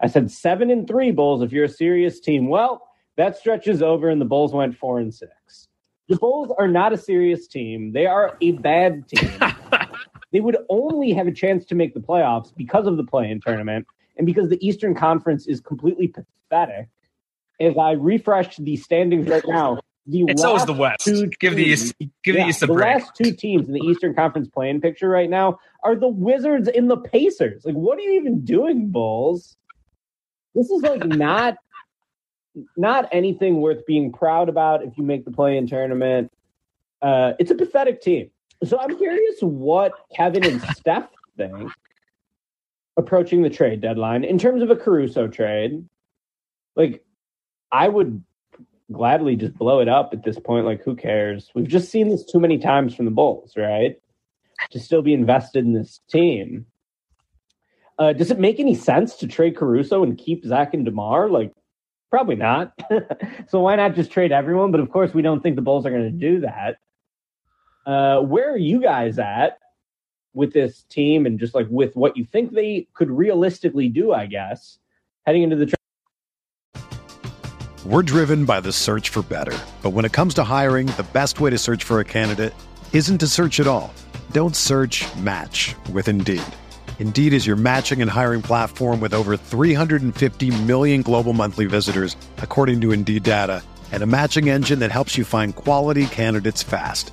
I 0.00 0.08
said 0.08 0.30
7 0.30 0.70
and 0.70 0.86
3 0.86 1.12
Bulls 1.12 1.42
if 1.42 1.52
you're 1.52 1.64
a 1.64 1.68
serious 1.68 2.20
team. 2.20 2.48
Well, 2.48 2.86
that 3.16 3.36
stretch 3.36 3.68
is 3.68 3.82
over 3.82 4.08
and 4.08 4.20
the 4.20 4.26
Bulls 4.26 4.52
went 4.52 4.76
4 4.76 4.98
and 4.98 5.14
6. 5.14 5.30
The 6.08 6.16
Bulls 6.16 6.52
are 6.58 6.68
not 6.68 6.92
a 6.92 6.98
serious 6.98 7.46
team. 7.46 7.92
They 7.92 8.06
are 8.06 8.36
a 8.40 8.52
bad 8.52 9.08
team. 9.08 9.30
they 10.32 10.40
would 10.40 10.56
only 10.68 11.12
have 11.12 11.26
a 11.26 11.32
chance 11.32 11.64
to 11.66 11.74
make 11.74 11.94
the 11.94 12.00
playoffs 12.00 12.54
because 12.56 12.86
of 12.86 12.96
the 12.96 13.04
play-in 13.04 13.40
tournament 13.40 13.86
and 14.16 14.26
because 14.26 14.48
the 14.48 14.66
Eastern 14.66 14.94
Conference 14.94 15.46
is 15.46 15.60
completely 15.60 16.08
pathetic. 16.08 16.88
As 17.60 17.76
I 17.78 17.92
refreshed 17.92 18.64
the 18.64 18.76
standings 18.76 19.28
right 19.28 19.44
now, 19.46 19.78
the 20.06 20.24
It's 20.26 20.42
always 20.42 20.64
the 20.64 20.72
West. 20.72 21.04
two 21.04 21.28
Give 21.38 21.54
the 21.54 21.62
East, 21.64 21.94
give 22.24 22.34
yeah, 22.34 22.44
the 22.44 22.48
East 22.48 22.62
a 22.62 22.66
the 22.66 22.72
break. 22.72 22.96
last 22.96 23.12
two 23.14 23.32
teams 23.32 23.68
in 23.68 23.74
the 23.74 23.80
Eastern 23.80 24.14
Conference 24.14 24.48
playing 24.48 24.80
picture 24.80 25.08
right 25.08 25.30
now 25.30 25.58
are 25.84 25.94
the 25.94 26.08
Wizards 26.08 26.68
and 26.68 26.90
the 26.90 26.96
Pacers. 26.96 27.64
Like, 27.64 27.74
what 27.74 27.98
are 27.98 28.02
you 28.02 28.12
even 28.12 28.44
doing, 28.44 28.88
Bulls? 28.90 29.56
This 30.54 30.70
is 30.70 30.82
like 30.82 31.04
not 31.06 31.56
not 32.76 33.08
anything 33.12 33.60
worth 33.60 33.86
being 33.86 34.12
proud 34.12 34.48
about 34.48 34.82
if 34.82 34.98
you 34.98 35.04
make 35.04 35.24
the 35.24 35.30
play-in 35.30 35.66
tournament. 35.66 36.30
Uh, 37.00 37.32
it's 37.38 37.50
a 37.50 37.54
pathetic 37.54 38.00
team. 38.00 38.30
So 38.64 38.78
I'm 38.78 38.96
curious 38.96 39.40
what 39.40 39.92
Kevin 40.14 40.44
and 40.44 40.62
Steph 40.76 41.08
think 41.36 41.70
approaching 42.96 43.42
the 43.42 43.50
trade 43.50 43.80
deadline 43.80 44.24
in 44.24 44.38
terms 44.38 44.62
of 44.62 44.70
a 44.70 44.76
Caruso 44.76 45.26
trade. 45.26 45.84
Like, 46.76 47.04
I 47.72 47.88
would 47.88 48.22
gladly 48.90 49.36
just 49.36 49.54
blow 49.54 49.80
it 49.80 49.88
up 49.88 50.10
at 50.12 50.22
this 50.24 50.38
point. 50.38 50.66
Like, 50.66 50.82
who 50.84 50.94
cares? 50.94 51.50
We've 51.54 51.68
just 51.68 51.90
seen 51.90 52.08
this 52.08 52.24
too 52.24 52.38
many 52.38 52.58
times 52.58 52.94
from 52.94 53.06
the 53.06 53.10
Bulls, 53.10 53.54
right? 53.56 53.96
To 54.70 54.78
still 54.78 55.02
be 55.02 55.14
invested 55.14 55.64
in 55.64 55.72
this 55.72 56.00
team. 56.08 56.66
Uh, 57.98 58.12
does 58.12 58.30
it 58.30 58.38
make 58.38 58.60
any 58.60 58.74
sense 58.74 59.16
to 59.16 59.26
trade 59.26 59.56
Caruso 59.56 60.02
and 60.02 60.16
keep 60.16 60.44
Zach 60.44 60.72
and 60.74 60.84
DeMar? 60.84 61.28
Like, 61.28 61.52
probably 62.10 62.36
not. 62.36 62.72
so 63.48 63.60
why 63.60 63.76
not 63.76 63.94
just 63.94 64.10
trade 64.10 64.32
everyone? 64.32 64.70
But 64.70 64.80
of 64.80 64.90
course, 64.90 65.12
we 65.12 65.22
don't 65.22 65.42
think 65.42 65.56
the 65.56 65.62
Bulls 65.62 65.84
are 65.84 65.90
going 65.90 66.04
to 66.04 66.10
do 66.10 66.40
that. 66.40 66.76
Uh, 67.84 68.20
where 68.20 68.52
are 68.52 68.58
you 68.58 68.80
guys 68.80 69.18
at 69.18 69.58
with 70.34 70.52
this 70.52 70.84
team 70.84 71.26
and 71.26 71.38
just 71.38 71.54
like 71.54 71.66
with 71.68 71.94
what 71.96 72.16
you 72.16 72.24
think 72.24 72.52
they 72.52 72.86
could 72.94 73.10
realistically 73.10 73.88
do? 73.88 74.12
I 74.12 74.26
guess 74.26 74.78
heading 75.26 75.42
into 75.42 75.56
the 75.56 75.66
trade. 75.66 75.76
We're 77.84 78.02
driven 78.02 78.44
by 78.44 78.60
the 78.60 78.70
search 78.72 79.08
for 79.08 79.22
better. 79.22 79.58
But 79.82 79.90
when 79.90 80.04
it 80.04 80.12
comes 80.12 80.34
to 80.34 80.44
hiring, 80.44 80.86
the 80.86 81.06
best 81.12 81.40
way 81.40 81.50
to 81.50 81.58
search 81.58 81.82
for 81.82 81.98
a 81.98 82.04
candidate 82.04 82.54
isn't 82.92 83.18
to 83.18 83.26
search 83.26 83.58
at 83.58 83.66
all. 83.66 83.92
Don't 84.30 84.54
search 84.54 85.04
match 85.16 85.74
with 85.92 86.06
Indeed. 86.06 86.42
Indeed 87.00 87.32
is 87.32 87.44
your 87.44 87.56
matching 87.56 88.00
and 88.00 88.08
hiring 88.08 88.42
platform 88.42 89.00
with 89.00 89.12
over 89.12 89.36
350 89.36 90.62
million 90.62 91.02
global 91.02 91.32
monthly 91.32 91.66
visitors, 91.66 92.16
according 92.38 92.80
to 92.82 92.92
Indeed 92.92 93.24
data, 93.24 93.64
and 93.90 94.04
a 94.04 94.06
matching 94.06 94.48
engine 94.48 94.78
that 94.78 94.92
helps 94.92 95.18
you 95.18 95.24
find 95.24 95.56
quality 95.56 96.06
candidates 96.06 96.62
fast. 96.62 97.12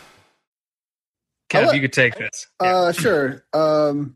Kev, 1.51 1.67
I'll 1.67 1.75
you 1.75 1.81
could 1.81 1.93
take 1.93 2.15
this. 2.15 2.47
Uh, 2.59 2.91
sure. 2.93 3.43
Um, 3.51 4.15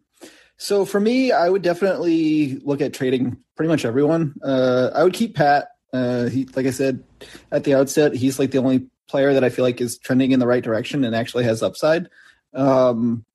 so 0.58 0.86
for 0.86 1.00
me, 1.00 1.32
I 1.32 1.50
would 1.50 1.62
definitely 1.62 2.60
look 2.60 2.80
at 2.82 2.94
trading 2.94 3.38
pretty 3.56 3.68
much 3.68 3.84
everyone. 3.84 4.36
Uh, 4.42 4.92
I 4.96 5.04
would 5.04 5.14
keep 5.14 5.36
Pat. 5.36 5.68
Uh, 5.92 6.26
he, 6.30 6.46
like 6.56 6.66
I 6.66 6.72
said 6.72 7.04
at 7.52 7.66
the 7.66 7.74
outset, 7.74 8.14
he's 8.14 8.40
like 8.40 8.52
the 8.52 8.60
only 8.60 8.88
player 9.08 9.34
that 9.34 9.44
I 9.44 9.50
feel 9.50 9.64
like 9.64 9.82
is 9.82 9.98
trending 9.98 10.32
in 10.32 10.40
the 10.40 10.48
right 10.48 10.64
direction 10.64 11.04
and 11.04 11.16
actually 11.16 11.44
has 11.44 11.62
upside. 11.62 12.10
Um, 12.54 13.26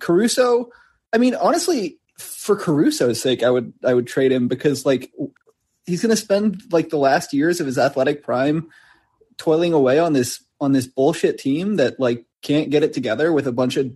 Caruso, 0.00 0.70
I 1.12 1.18
mean, 1.18 1.34
honestly, 1.34 1.98
for 2.18 2.56
Caruso's 2.56 3.20
sake, 3.20 3.42
I 3.42 3.50
would 3.50 3.72
I 3.84 3.92
would 3.92 4.06
trade 4.06 4.32
him 4.32 4.48
because 4.48 4.86
like 4.86 5.12
he's 5.86 6.00
going 6.00 6.14
to 6.14 6.20
spend 6.20 6.62
like 6.72 6.88
the 6.88 6.96
last 6.96 7.34
years 7.34 7.60
of 7.60 7.66
his 7.66 7.78
athletic 7.78 8.22
prime 8.22 8.70
toiling 9.36 9.74
away 9.74 9.98
on 9.98 10.14
this 10.14 10.42
on 10.60 10.72
this 10.72 10.86
bullshit 10.86 11.38
team 11.38 11.76
that 11.76 12.00
like 12.00 12.24
can't 12.44 12.70
get 12.70 12.84
it 12.84 12.92
together 12.92 13.32
with 13.32 13.48
a 13.48 13.52
bunch 13.52 13.76
of 13.76 13.92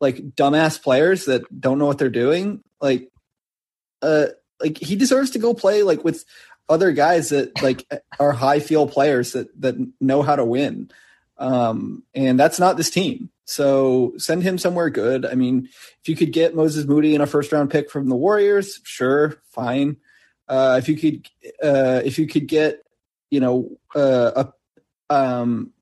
like 0.00 0.16
dumbass 0.16 0.82
players 0.82 1.26
that 1.26 1.42
don't 1.60 1.78
know 1.78 1.86
what 1.86 1.98
they're 1.98 2.10
doing. 2.10 2.64
Like, 2.80 3.08
uh, 4.02 4.26
like 4.60 4.78
he 4.78 4.96
deserves 4.96 5.30
to 5.30 5.38
go 5.38 5.54
play 5.54 5.84
like 5.84 6.02
with 6.02 6.24
other 6.68 6.90
guys 6.90 7.28
that 7.28 7.62
like 7.62 7.86
are 8.18 8.32
high 8.32 8.58
field 8.58 8.90
players 8.90 9.32
that 9.32 9.48
that 9.60 9.76
know 10.00 10.22
how 10.22 10.34
to 10.34 10.44
win. 10.44 10.90
Um, 11.38 12.02
and 12.14 12.38
that's 12.38 12.58
not 12.58 12.76
this 12.76 12.90
team. 12.90 13.30
So 13.44 14.14
send 14.16 14.42
him 14.42 14.58
somewhere 14.58 14.90
good. 14.90 15.26
I 15.26 15.34
mean, 15.34 15.68
if 16.00 16.08
you 16.08 16.16
could 16.16 16.32
get 16.32 16.54
Moses 16.54 16.86
Moody 16.86 17.14
in 17.14 17.20
a 17.20 17.26
first 17.26 17.52
round 17.52 17.70
pick 17.70 17.90
from 17.90 18.08
the 18.08 18.16
Warriors, 18.16 18.80
sure, 18.84 19.40
fine. 19.50 19.96
Uh, 20.48 20.80
if 20.82 20.88
you 20.88 20.96
could, 20.96 21.28
uh, 21.62 22.02
if 22.04 22.18
you 22.18 22.26
could 22.26 22.46
get, 22.46 22.84
you 23.30 23.40
know, 23.40 23.76
uh, 23.94 24.44
a, 25.10 25.14
um, 25.14 25.72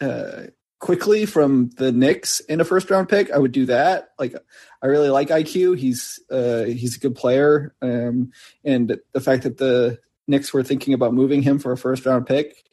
uh, 0.00 0.44
Quickley 0.82 1.26
from 1.26 1.70
the 1.76 1.92
Knicks 1.92 2.40
in 2.40 2.60
a 2.60 2.64
first 2.64 2.90
round 2.90 3.08
pick, 3.08 3.30
I 3.30 3.38
would 3.38 3.52
do 3.52 3.66
that. 3.66 4.08
Like, 4.18 4.34
I 4.82 4.88
really 4.88 5.10
like 5.10 5.28
IQ. 5.28 5.78
He's 5.78 6.18
uh, 6.28 6.64
he's 6.64 6.96
a 6.96 6.98
good 6.98 7.14
player, 7.14 7.72
um, 7.80 8.32
and 8.64 8.98
the 9.12 9.20
fact 9.20 9.44
that 9.44 9.58
the 9.58 10.00
Knicks 10.26 10.52
were 10.52 10.64
thinking 10.64 10.92
about 10.92 11.14
moving 11.14 11.40
him 11.40 11.60
for 11.60 11.70
a 11.70 11.76
first 11.76 12.04
round 12.04 12.26
pick. 12.26 12.64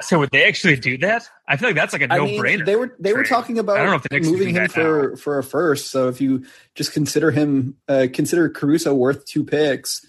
So 0.00 0.18
would 0.20 0.30
they 0.30 0.48
actually 0.48 0.76
do 0.76 0.96
that? 0.98 1.28
I 1.46 1.58
feel 1.58 1.68
like 1.68 1.76
that's 1.76 1.92
like 1.92 2.00
a 2.00 2.06
no 2.06 2.14
I 2.14 2.20
mean, 2.20 2.40
brainer. 2.40 2.64
they 2.64 2.76
were 2.76 2.96
they 2.98 3.12
were 3.12 3.24
talking 3.24 3.58
about 3.58 3.76
I 3.76 3.80
don't 3.80 3.90
know 3.90 3.96
if 3.96 4.04
the 4.04 4.08
Knicks 4.10 4.28
moving 4.28 4.54
him 4.54 4.68
for 4.68 5.14
for 5.18 5.38
a 5.38 5.44
first. 5.44 5.90
So 5.90 6.08
if 6.08 6.22
you 6.22 6.46
just 6.74 6.94
consider 6.94 7.30
him, 7.30 7.76
uh, 7.86 8.06
consider 8.10 8.48
Caruso 8.48 8.94
worth 8.94 9.26
two 9.26 9.44
picks, 9.44 10.06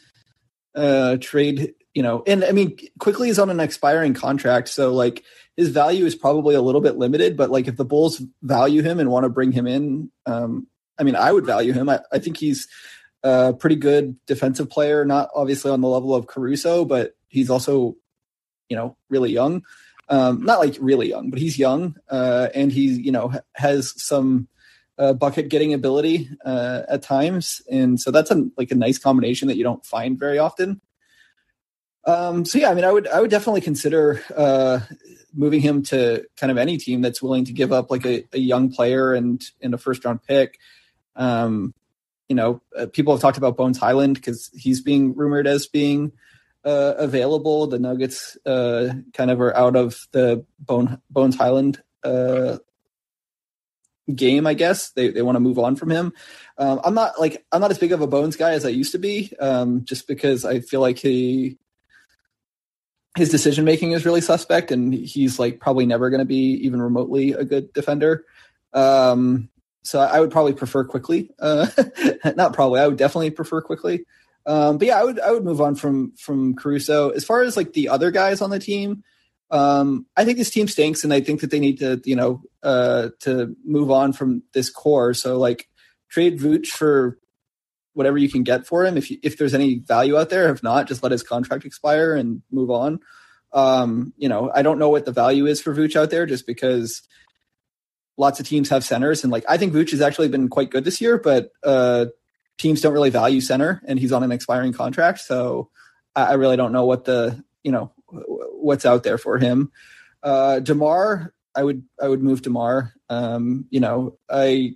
uh, 0.75 1.17
trade. 1.19 1.73
You 1.93 2.03
know, 2.03 2.23
and 2.25 2.45
I 2.45 2.53
mean, 2.53 2.77
Quickley 2.99 3.27
is 3.27 3.39
on 3.39 3.49
an 3.49 3.59
expiring 3.59 4.13
contract, 4.13 4.69
so 4.69 4.93
like 4.93 5.25
his 5.59 5.69
value 5.69 6.05
is 6.05 6.15
probably 6.15 6.55
a 6.55 6.61
little 6.61 6.79
bit 6.79 6.97
limited. 6.97 7.35
But 7.35 7.51
like 7.51 7.67
if 7.67 7.75
the 7.75 7.83
Bulls 7.83 8.21
value 8.41 8.81
him 8.81 8.97
and 8.97 9.11
want 9.11 9.25
to 9.25 9.29
bring 9.29 9.51
him 9.51 9.67
in, 9.67 10.09
um, 10.25 10.67
I 10.97 11.03
mean, 11.03 11.17
I 11.17 11.33
would 11.33 11.45
value 11.45 11.73
him. 11.73 11.89
I, 11.89 11.99
I 12.13 12.19
think 12.19 12.37
he's 12.37 12.67
a 13.23 13.53
pretty 13.53 13.75
good 13.75 14.15
defensive 14.25 14.69
player, 14.69 15.03
not 15.03 15.29
obviously 15.35 15.69
on 15.69 15.81
the 15.81 15.89
level 15.89 16.15
of 16.15 16.27
Caruso, 16.27 16.85
but 16.85 17.11
he's 17.27 17.49
also, 17.49 17.97
you 18.69 18.77
know, 18.77 18.95
really 19.09 19.31
young. 19.31 19.63
Um, 20.07 20.43
not 20.45 20.59
like 20.59 20.77
really 20.79 21.09
young, 21.09 21.29
but 21.29 21.39
he's 21.39 21.59
young, 21.59 21.95
uh, 22.09 22.47
and 22.55 22.71
he's 22.71 22.97
you 22.97 23.11
know 23.11 23.31
has 23.53 23.93
some 24.01 24.47
uh, 24.97 25.13
bucket 25.13 25.49
getting 25.49 25.73
ability 25.73 26.29
uh, 26.43 26.83
at 26.87 27.03
times, 27.03 27.61
and 27.69 27.99
so 27.99 28.09
that's 28.09 28.31
a 28.31 28.45
like 28.57 28.71
a 28.71 28.75
nice 28.75 28.97
combination 28.97 29.49
that 29.49 29.57
you 29.57 29.63
don't 29.63 29.85
find 29.85 30.17
very 30.17 30.39
often. 30.39 30.81
Um, 32.05 32.43
so 32.45 32.57
yeah, 32.57 32.71
I 32.71 32.73
mean, 32.73 32.85
I 32.85 32.91
would 32.91 33.07
I 33.07 33.21
would 33.21 33.29
definitely 33.29 33.61
consider 33.61 34.23
uh, 34.35 34.79
moving 35.33 35.61
him 35.61 35.83
to 35.83 36.25
kind 36.37 36.51
of 36.51 36.57
any 36.57 36.77
team 36.77 37.01
that's 37.01 37.21
willing 37.21 37.45
to 37.45 37.53
give 37.53 37.71
up 37.71 37.91
like 37.91 38.05
a, 38.05 38.25
a 38.33 38.39
young 38.39 38.71
player 38.71 39.13
and 39.13 39.43
and 39.61 39.73
a 39.73 39.77
first 39.77 40.05
round 40.05 40.23
pick. 40.23 40.59
Um, 41.15 41.73
you 42.27 42.35
know, 42.35 42.61
uh, 42.77 42.85
people 42.85 43.13
have 43.13 43.21
talked 43.21 43.37
about 43.37 43.57
Bones 43.57 43.77
Hyland 43.77 44.15
because 44.15 44.49
he's 44.53 44.81
being 44.81 45.15
rumored 45.15 45.47
as 45.47 45.67
being 45.67 46.11
uh, 46.63 46.93
available. 46.97 47.67
The 47.67 47.79
Nuggets 47.79 48.37
uh, 48.45 48.93
kind 49.13 49.31
of 49.31 49.41
are 49.41 49.55
out 49.55 49.75
of 49.75 50.07
the 50.11 50.45
Bone, 50.59 51.01
Bones 51.09 51.35
Hyland 51.35 51.81
uh, 52.03 52.59
game, 54.13 54.45
I 54.45 54.53
guess. 54.53 54.91
They 54.91 55.09
they 55.09 55.21
want 55.21 55.35
to 55.37 55.41
move 55.41 55.59
on 55.59 55.75
from 55.75 55.89
him. 55.89 56.13
Um, 56.57 56.79
I'm 56.83 56.93
not 56.93 57.19
like 57.19 57.45
I'm 57.51 57.61
not 57.61 57.71
as 57.71 57.79
big 57.79 57.91
of 57.91 58.01
a 58.01 58.07
Bones 58.07 58.35
guy 58.35 58.51
as 58.51 58.65
I 58.65 58.69
used 58.69 58.91
to 58.91 58.99
be, 58.99 59.31
um, 59.39 59.85
just 59.85 60.07
because 60.07 60.45
I 60.45 60.59
feel 60.59 60.81
like 60.81 60.99
he 60.99 61.57
his 63.17 63.29
decision 63.29 63.65
making 63.65 63.91
is 63.91 64.05
really 64.05 64.21
suspect, 64.21 64.71
and 64.71 64.93
he's 64.93 65.39
like 65.39 65.59
probably 65.59 65.85
never 65.85 66.09
going 66.09 66.19
to 66.19 66.25
be 66.25 66.53
even 66.63 66.81
remotely 66.81 67.33
a 67.33 67.43
good 67.43 67.73
defender. 67.73 68.25
Um, 68.73 69.49
so 69.83 69.99
I 69.99 70.19
would 70.19 70.31
probably 70.31 70.53
prefer 70.53 70.83
Quickley. 70.83 71.31
Uh, 71.39 71.67
not 72.35 72.53
probably. 72.53 72.79
I 72.79 72.87
would 72.87 72.97
definitely 72.97 73.31
prefer 73.31 73.61
Quickley. 73.61 74.05
Um, 74.45 74.77
but 74.77 74.87
yeah, 74.87 74.99
I 74.99 75.03
would 75.03 75.19
I 75.19 75.31
would 75.31 75.43
move 75.43 75.61
on 75.61 75.75
from 75.75 76.13
from 76.17 76.55
Caruso. 76.55 77.09
As 77.09 77.23
far 77.23 77.41
as 77.41 77.57
like 77.57 77.73
the 77.73 77.89
other 77.89 78.11
guys 78.11 78.41
on 78.41 78.49
the 78.49 78.59
team, 78.59 79.03
um, 79.51 80.05
I 80.15 80.25
think 80.25 80.37
this 80.37 80.49
team 80.49 80.67
stinks, 80.67 81.03
and 81.03 81.13
I 81.13 81.21
think 81.21 81.41
that 81.41 81.51
they 81.51 81.59
need 81.59 81.79
to 81.79 82.01
you 82.05 82.15
know 82.15 82.41
uh, 82.63 83.09
to 83.21 83.55
move 83.65 83.91
on 83.91 84.13
from 84.13 84.43
this 84.53 84.69
core. 84.69 85.13
So 85.13 85.37
like 85.37 85.67
trade 86.09 86.39
Vooch 86.39 86.67
for 86.67 87.19
whatever 87.93 88.17
you 88.17 88.29
can 88.29 88.43
get 88.43 88.65
for 88.65 88.85
him. 88.85 88.97
If 88.97 89.11
you, 89.11 89.17
if 89.23 89.37
there's 89.37 89.53
any 89.53 89.75
value 89.79 90.17
out 90.17 90.29
there, 90.29 90.51
if 90.51 90.63
not, 90.63 90.87
just 90.87 91.03
let 91.03 91.11
his 91.11 91.23
contract 91.23 91.65
expire 91.65 92.15
and 92.15 92.41
move 92.51 92.69
on. 92.69 92.99
Um, 93.51 94.13
you 94.17 94.29
know, 94.29 94.51
I 94.53 94.61
don't 94.61 94.79
know 94.79 94.89
what 94.89 95.05
the 95.05 95.11
value 95.11 95.45
is 95.47 95.61
for 95.61 95.73
Vooch 95.73 95.95
out 95.95 96.09
there, 96.09 96.25
just 96.25 96.45
because 96.45 97.01
lots 98.17 98.39
of 98.39 98.47
teams 98.47 98.69
have 98.69 98.83
centers, 98.83 99.23
and 99.23 99.31
like 99.31 99.45
I 99.49 99.57
think 99.57 99.73
Vooch 99.73 99.91
has 99.91 100.01
actually 100.01 100.27
been 100.27 100.49
quite 100.49 100.69
good 100.69 100.83
this 100.83 101.01
year, 101.01 101.17
but 101.17 101.51
uh, 101.63 102.07
teams 102.57 102.81
don't 102.81 102.93
really 102.93 103.09
value 103.09 103.41
center, 103.41 103.81
and 103.85 103.97
he's 103.97 104.11
on 104.11 104.23
an 104.23 104.31
expiring 104.31 104.73
contract, 104.73 105.19
so 105.19 105.69
I, 106.15 106.25
I 106.25 106.33
really 106.33 106.57
don't 106.57 106.73
know 106.73 106.85
what 106.85 107.05
the 107.05 107.43
you 107.63 107.71
know 107.71 107.91
what's 108.11 108.85
out 108.85 109.03
there 109.03 109.17
for 109.17 109.39
him. 109.39 109.71
Uh, 110.21 110.59
Demar, 110.59 111.33
I 111.55 111.63
would 111.63 111.83
I 111.99 112.07
would 112.07 112.21
move 112.21 112.41
Demar. 112.41 112.93
Um, 113.09 113.65
you 113.71 113.79
know, 113.79 114.17
I 114.29 114.75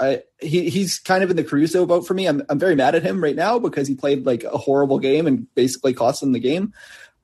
I 0.00 0.22
he 0.40 0.70
he's 0.70 0.98
kind 0.98 1.24
of 1.24 1.30
in 1.30 1.36
the 1.36 1.44
Caruso 1.44 1.86
boat 1.86 2.06
for 2.06 2.14
me. 2.14 2.26
I'm 2.26 2.42
I'm 2.48 2.58
very 2.58 2.74
mad 2.74 2.94
at 2.94 3.02
him 3.02 3.22
right 3.22 3.36
now 3.36 3.58
because 3.58 3.88
he 3.88 3.94
played 3.94 4.26
like 4.26 4.44
a 4.44 4.56
horrible 4.56 4.98
game 4.98 5.26
and 5.26 5.52
basically 5.54 5.94
cost 5.94 6.20
them 6.20 6.32
the 6.32 6.38
game. 6.38 6.72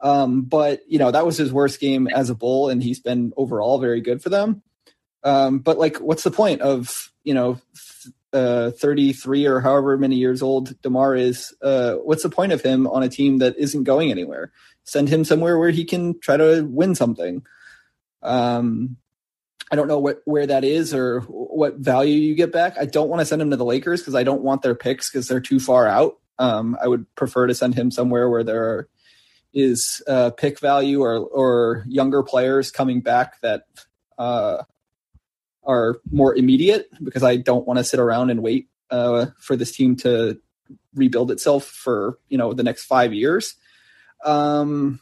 Um, 0.01 0.43
but 0.43 0.81
you 0.89 0.99
know 0.99 1.11
that 1.11 1.25
was 1.25 1.37
his 1.37 1.53
worst 1.53 1.81
game 1.81 2.09
as 2.09 2.31
a 2.31 2.35
bull, 2.35 2.69
and 2.69 2.83
he's 2.83 3.01
been 3.01 3.33
overall 3.37 3.79
very 3.79 4.01
good 4.01 4.23
for 4.23 4.29
them. 4.29 4.63
Um, 5.23 5.61
but 5.61 5.79
like, 5.79 5.99
what's 5.99 6.25
the 6.25 6.31
point 6.31 6.61
of 6.61 7.11
you 7.25 7.35
know, 7.35 7.59
uh, 8.33 8.71
33 8.71 9.47
or 9.47 9.61
however 9.61 9.97
many 9.97 10.17
years 10.17 10.43
old 10.43 10.81
Demar 10.83 11.17
is? 11.17 11.53
Uh, 11.61 11.95
what's 11.95 12.23
the 12.23 12.31
point 12.31 12.53
of 12.53 12.61
him 12.61 12.87
on 12.87 13.03
a 13.03 13.09
team 13.09 13.39
that 13.39 13.57
isn't 13.59 13.85
going 13.85 14.11
anywhere? 14.11 14.53
Send 14.85 15.09
him 15.09 15.25
somewhere 15.25 15.59
where 15.59 15.71
he 15.71 15.85
can 15.85 16.21
try 16.21 16.37
to 16.37 16.63
win 16.63 16.95
something. 16.95 17.43
Um, 18.23 18.99
I 19.73 19.77
don't 19.77 19.89
know 19.89 19.99
what 19.99 20.21
where 20.25 20.47
that 20.47 20.65
is 20.65 20.95
or 20.95 21.21
what 21.21 21.77
value 21.77 22.15
you 22.15 22.35
get 22.35 22.53
back. 22.53 22.77
I 22.79 22.85
don't 22.85 23.09
want 23.09 23.21
to 23.21 23.27
send 23.27 23.41
him 23.41 23.51
to 23.51 23.57
the 23.57 23.65
Lakers 23.65 24.01
because 24.01 24.15
I 24.15 24.23
don't 24.23 24.43
want 24.43 24.63
their 24.63 24.75
picks 24.75 25.11
because 25.11 25.27
they're 25.27 25.41
too 25.41 25.59
far 25.59 25.87
out. 25.87 26.19
Um, 26.39 26.77
I 26.81 26.89
would 26.89 27.13
prefer 27.15 27.47
to 27.47 27.55
send 27.55 27.75
him 27.75 27.91
somewhere 27.91 28.29
where 28.29 28.45
there 28.45 28.89
is 29.53 30.03
uh, 30.07 30.31
pick 30.31 30.61
value 30.61 31.01
or 31.03 31.17
or 31.17 31.85
younger 31.89 32.23
players 32.23 32.71
coming 32.71 33.01
back 33.01 33.41
that 33.41 33.65
uh, 34.19 34.63
are 35.63 36.01
more 36.11 36.35
immediate 36.35 36.89
because 37.03 37.23
I 37.23 37.37
don't 37.37 37.67
want 37.67 37.79
to 37.79 37.85
sit 37.85 38.01
around 38.01 38.31
and 38.31 38.43
wait 38.43 38.69
uh, 38.91 39.27
for 39.39 39.57
this 39.57 39.75
team 39.75 39.97
to 39.97 40.41
rebuild 40.95 41.31
itself 41.31 41.65
for 41.65 42.19
you 42.29 42.39
know 42.39 42.53
the 42.53 42.63
next 42.63 42.85
five 42.85 43.15
years. 43.15 43.55
Um, 44.25 45.01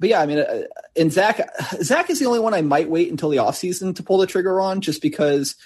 but 0.00 0.08
yeah, 0.08 0.20
I 0.20 0.26
mean, 0.26 0.38
uh, 0.38 0.62
and 0.96 1.12
Zach, 1.12 1.46
Zach 1.82 2.08
is 2.08 2.18
the 2.18 2.24
only 2.24 2.40
one 2.40 2.54
I 2.54 2.62
might 2.62 2.88
wait 2.88 3.10
until 3.10 3.28
the 3.28 3.36
offseason 3.36 3.94
to 3.96 4.02
pull 4.02 4.16
the 4.16 4.26
trigger 4.26 4.58
on, 4.60 4.80
just 4.80 5.02
because, 5.02 5.56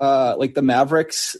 uh, 0.00 0.34
like 0.36 0.54
the 0.54 0.62
Mavericks, 0.62 1.36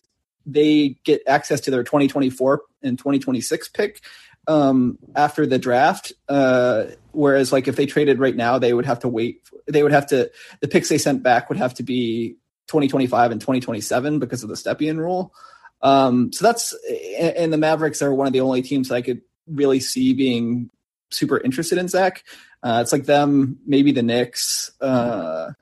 they 0.46 0.96
get 1.04 1.22
access 1.26 1.60
to 1.62 1.72
their 1.72 1.82
2024 1.82 2.62
and 2.82 2.96
2026 2.96 3.68
pick 3.70 4.04
um, 4.46 4.98
after 5.16 5.46
the 5.46 5.58
draft. 5.58 6.12
Uh, 6.28 6.84
whereas, 7.10 7.52
like, 7.52 7.66
if 7.66 7.74
they 7.74 7.86
traded 7.86 8.20
right 8.20 8.36
now, 8.36 8.60
they 8.60 8.72
would 8.72 8.86
have 8.86 9.00
to 9.00 9.08
wait. 9.08 9.42
They 9.66 9.82
would 9.82 9.92
have 9.92 10.06
to 10.08 10.30
the 10.60 10.68
picks 10.68 10.88
they 10.88 10.98
sent 10.98 11.24
back 11.24 11.48
would 11.48 11.58
have 11.58 11.74
to 11.74 11.82
be 11.82 12.36
2025 12.68 13.32
and 13.32 13.40
2027 13.40 14.20
because 14.20 14.44
of 14.44 14.48
the 14.48 14.54
Stepien 14.54 14.98
rule. 14.98 15.34
Um, 15.82 16.32
so 16.32 16.44
that's 16.44 16.72
and 17.18 17.52
the 17.52 17.58
Mavericks 17.58 18.00
are 18.00 18.14
one 18.14 18.28
of 18.28 18.32
the 18.32 18.42
only 18.42 18.62
teams 18.62 18.90
that 18.90 18.94
I 18.94 19.02
could 19.02 19.22
really 19.48 19.80
see 19.80 20.12
being 20.12 20.70
super 21.14 21.38
interested 21.38 21.78
in 21.78 21.88
Zach. 21.88 22.24
Uh, 22.62 22.80
it's 22.82 22.92
like 22.92 23.04
them, 23.04 23.58
maybe 23.66 23.92
the 23.92 24.02
Knicks. 24.02 24.70
Uh, 24.80 25.52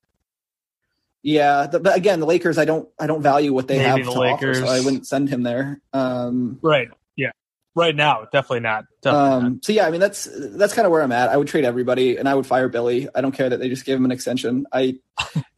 yeah, 1.22 1.66
the, 1.68 1.78
but 1.80 1.96
again, 1.96 2.18
the 2.20 2.26
Lakers, 2.26 2.58
I 2.58 2.64
don't, 2.64 2.88
I 2.98 3.06
don't 3.06 3.22
value 3.22 3.52
what 3.52 3.68
they 3.68 3.78
Maybe 3.78 3.88
have 3.88 3.98
the 4.06 4.12
to 4.12 4.18
Lakers. 4.20 4.58
offer, 4.58 4.66
so 4.66 4.72
I 4.72 4.80
wouldn't 4.80 5.06
send 5.06 5.28
him 5.28 5.42
there. 5.44 5.80
Um, 5.92 6.58
Right. 6.62 6.88
Yeah. 7.16 7.30
Right 7.74 7.94
now, 7.94 8.24
definitely 8.32 8.60
not. 8.60 8.84
Definitely 9.02 9.28
not. 9.30 9.42
um, 9.44 9.60
so 9.62 9.72
yeah, 9.72 9.86
I 9.86 9.90
mean 9.90 10.00
that's 10.00 10.28
that's 10.32 10.74
kind 10.74 10.84
of 10.84 10.92
where 10.92 11.00
I'm 11.00 11.12
at. 11.12 11.28
I 11.30 11.36
would 11.36 11.48
trade 11.48 11.64
everybody, 11.64 12.16
and 12.18 12.28
I 12.28 12.34
would 12.34 12.46
fire 12.46 12.68
Billy. 12.68 13.08
I 13.14 13.20
don't 13.20 13.32
care 13.32 13.48
that 13.48 13.60
they 13.60 13.68
just 13.68 13.84
gave 13.86 13.96
him 13.96 14.04
an 14.04 14.10
extension. 14.10 14.66
I, 14.72 14.98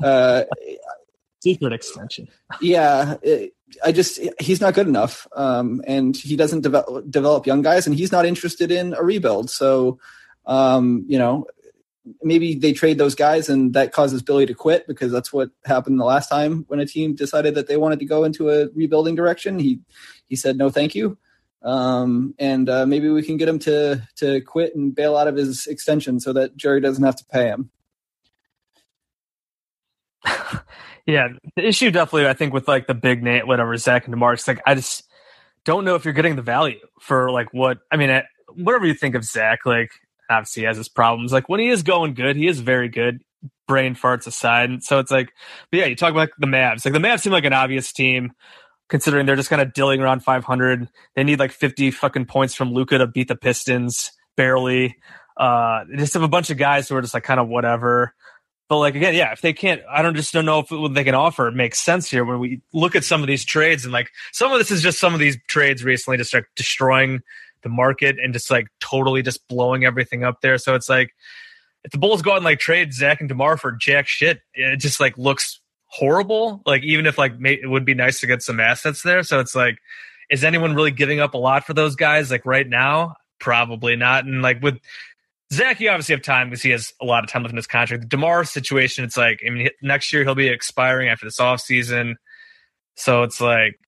uh, 0.02 0.44
Secret 1.42 1.72
extension. 1.72 2.28
yeah, 2.60 3.16
it, 3.22 3.54
I 3.84 3.92
just 3.92 4.20
he's 4.40 4.60
not 4.60 4.74
good 4.74 4.86
enough, 4.86 5.26
um, 5.34 5.82
and 5.86 6.16
he 6.16 6.36
doesn't 6.36 6.60
develop 6.60 7.10
develop 7.10 7.46
young 7.46 7.62
guys, 7.62 7.86
and 7.86 7.96
he's 7.96 8.12
not 8.12 8.26
interested 8.26 8.70
in 8.70 8.94
a 8.94 9.02
rebuild. 9.02 9.50
So, 9.50 9.98
um, 10.46 11.04
you 11.08 11.18
know, 11.18 11.46
maybe 12.22 12.54
they 12.54 12.72
trade 12.72 12.98
those 12.98 13.14
guys, 13.14 13.48
and 13.48 13.74
that 13.74 13.92
causes 13.92 14.22
Billy 14.22 14.46
to 14.46 14.54
quit 14.54 14.86
because 14.86 15.10
that's 15.10 15.32
what 15.32 15.50
happened 15.64 15.98
the 15.98 16.04
last 16.04 16.28
time 16.28 16.64
when 16.68 16.80
a 16.80 16.86
team 16.86 17.14
decided 17.14 17.54
that 17.54 17.66
they 17.66 17.76
wanted 17.76 17.98
to 18.00 18.04
go 18.04 18.24
into 18.24 18.50
a 18.50 18.68
rebuilding 18.74 19.14
direction. 19.14 19.58
He 19.58 19.80
he 20.28 20.36
said 20.36 20.56
no, 20.56 20.70
thank 20.70 20.94
you. 20.94 21.18
Um, 21.62 22.34
and 22.38 22.68
uh, 22.68 22.84
maybe 22.84 23.08
we 23.08 23.22
can 23.22 23.38
get 23.38 23.48
him 23.48 23.58
to 23.60 24.06
to 24.16 24.40
quit 24.42 24.76
and 24.76 24.94
bail 24.94 25.16
out 25.16 25.28
of 25.28 25.36
his 25.36 25.66
extension 25.66 26.20
so 26.20 26.32
that 26.34 26.56
Jerry 26.56 26.80
doesn't 26.80 27.04
have 27.04 27.16
to 27.16 27.24
pay 27.24 27.46
him. 27.46 27.70
Yeah, 31.06 31.28
the 31.56 31.66
issue 31.66 31.90
definitely, 31.90 32.28
I 32.28 32.34
think, 32.34 32.54
with 32.54 32.66
like 32.68 32.86
the 32.86 32.94
big 32.94 33.22
name, 33.22 33.46
whatever 33.46 33.76
Zach 33.76 34.04
and 34.06 34.12
Demar, 34.14 34.34
it's 34.34 34.48
like 34.48 34.62
I 34.66 34.74
just 34.74 35.04
don't 35.64 35.84
know 35.84 35.96
if 35.96 36.04
you're 36.04 36.14
getting 36.14 36.36
the 36.36 36.42
value 36.42 36.78
for 37.00 37.30
like 37.30 37.52
what 37.52 37.78
I 37.90 37.96
mean. 37.96 38.22
Whatever 38.54 38.86
you 38.86 38.94
think 38.94 39.14
of 39.14 39.24
Zach, 39.24 39.60
like 39.66 39.90
obviously 40.30 40.62
he 40.62 40.66
has 40.66 40.76
his 40.76 40.88
problems. 40.88 41.32
Like 41.32 41.48
when 41.48 41.60
he 41.60 41.68
is 41.68 41.82
going 41.82 42.14
good, 42.14 42.36
he 42.36 42.46
is 42.46 42.60
very 42.60 42.88
good. 42.88 43.20
brain 43.66 43.94
farts 43.94 44.26
aside. 44.26 44.82
So 44.82 44.98
it's 44.98 45.10
like, 45.10 45.32
but 45.70 45.78
yeah, 45.80 45.86
you 45.86 45.96
talk 45.96 46.10
about 46.12 46.30
the 46.38 46.46
Mavs. 46.46 46.84
Like 46.84 46.94
the 46.94 47.00
Mavs 47.00 47.20
seem 47.20 47.32
like 47.32 47.44
an 47.44 47.52
obvious 47.52 47.92
team 47.92 48.32
considering 48.88 49.26
they're 49.26 49.36
just 49.36 49.50
kind 49.50 49.62
of 49.62 49.72
dilling 49.72 50.00
around 50.00 50.20
500. 50.22 50.88
They 51.16 51.24
need 51.24 51.38
like 51.38 51.52
50 51.52 51.90
fucking 51.90 52.26
points 52.26 52.54
from 52.54 52.72
Luka 52.72 52.98
to 52.98 53.06
beat 53.06 53.28
the 53.28 53.36
Pistons 53.36 54.12
barely. 54.36 54.96
Uh, 55.36 55.84
they 55.90 55.96
just 55.96 56.14
have 56.14 56.22
a 56.22 56.28
bunch 56.28 56.50
of 56.50 56.58
guys 56.58 56.88
who 56.88 56.96
are 56.96 57.02
just 57.02 57.14
like 57.14 57.24
kind 57.24 57.40
of 57.40 57.48
whatever. 57.48 58.14
But 58.68 58.78
like 58.78 58.94
again, 58.94 59.14
yeah, 59.14 59.32
if 59.32 59.40
they 59.42 59.52
can't, 59.52 59.82
I 59.90 60.02
don't 60.02 60.16
just 60.16 60.32
don't 60.32 60.46
know 60.46 60.60
if 60.60 60.70
what 60.70 60.94
they 60.94 61.04
can 61.04 61.14
offer 61.14 61.50
makes 61.50 61.78
sense 61.78 62.10
here 62.10 62.24
when 62.24 62.38
we 62.38 62.62
look 62.72 62.96
at 62.96 63.04
some 63.04 63.20
of 63.20 63.26
these 63.26 63.44
trades 63.44 63.84
and 63.84 63.92
like 63.92 64.10
some 64.32 64.52
of 64.52 64.58
this 64.58 64.70
is 64.70 64.82
just 64.82 64.98
some 64.98 65.12
of 65.12 65.20
these 65.20 65.36
trades 65.48 65.84
recently 65.84 66.16
just 66.16 66.30
start 66.30 66.46
destroying 66.56 67.20
the 67.62 67.68
market 67.68 68.16
and 68.22 68.32
just 68.32 68.50
like 68.50 68.68
totally 68.80 69.22
just 69.22 69.46
blowing 69.48 69.84
everything 69.84 70.24
up 70.24 70.40
there. 70.40 70.56
So 70.56 70.74
it's 70.74 70.88
like 70.88 71.14
if 71.84 71.90
the 71.90 71.98
Bulls 71.98 72.22
go 72.22 72.32
out 72.32 72.36
and 72.36 72.44
like 72.44 72.58
trade 72.58 72.94
Zach 72.94 73.20
and 73.20 73.28
Demar 73.28 73.56
for 73.56 73.72
jack 73.72 74.06
shit, 74.06 74.40
it 74.54 74.78
just 74.78 75.00
like 75.00 75.18
looks 75.18 75.60
horrible. 75.86 76.62
Like 76.64 76.82
even 76.82 77.06
if 77.06 77.18
like 77.18 77.38
may, 77.38 77.54
it 77.54 77.68
would 77.68 77.84
be 77.84 77.94
nice 77.94 78.20
to 78.20 78.26
get 78.26 78.42
some 78.42 78.60
assets 78.60 79.02
there. 79.02 79.22
So 79.22 79.40
it's 79.40 79.54
like, 79.54 79.78
is 80.30 80.42
anyone 80.42 80.74
really 80.74 80.90
giving 80.90 81.20
up 81.20 81.34
a 81.34 81.38
lot 81.38 81.66
for 81.66 81.74
those 81.74 81.96
guys? 81.96 82.30
Like 82.30 82.46
right 82.46 82.68
now, 82.68 83.16
probably 83.38 83.94
not. 83.94 84.24
And 84.24 84.40
like 84.40 84.62
with 84.62 84.78
Zach, 85.54 85.80
you 85.80 85.90
obviously 85.90 86.14
have 86.14 86.22
time 86.22 86.50
because 86.50 86.62
he 86.62 86.70
has 86.70 86.92
a 87.00 87.04
lot 87.04 87.24
of 87.24 87.30
time 87.30 87.42
left 87.42 87.52
in 87.52 87.56
his 87.56 87.66
contract. 87.66 88.02
The 88.02 88.08
Demar 88.08 88.44
situation, 88.44 89.04
it's 89.04 89.16
like 89.16 89.40
I 89.46 89.50
mean 89.50 89.68
next 89.82 90.12
year 90.12 90.24
he'll 90.24 90.34
be 90.34 90.48
expiring 90.48 91.08
after 91.08 91.26
this 91.26 91.40
off 91.40 91.60
season, 91.60 92.16
so 92.96 93.22
it's 93.22 93.40
like. 93.40 93.78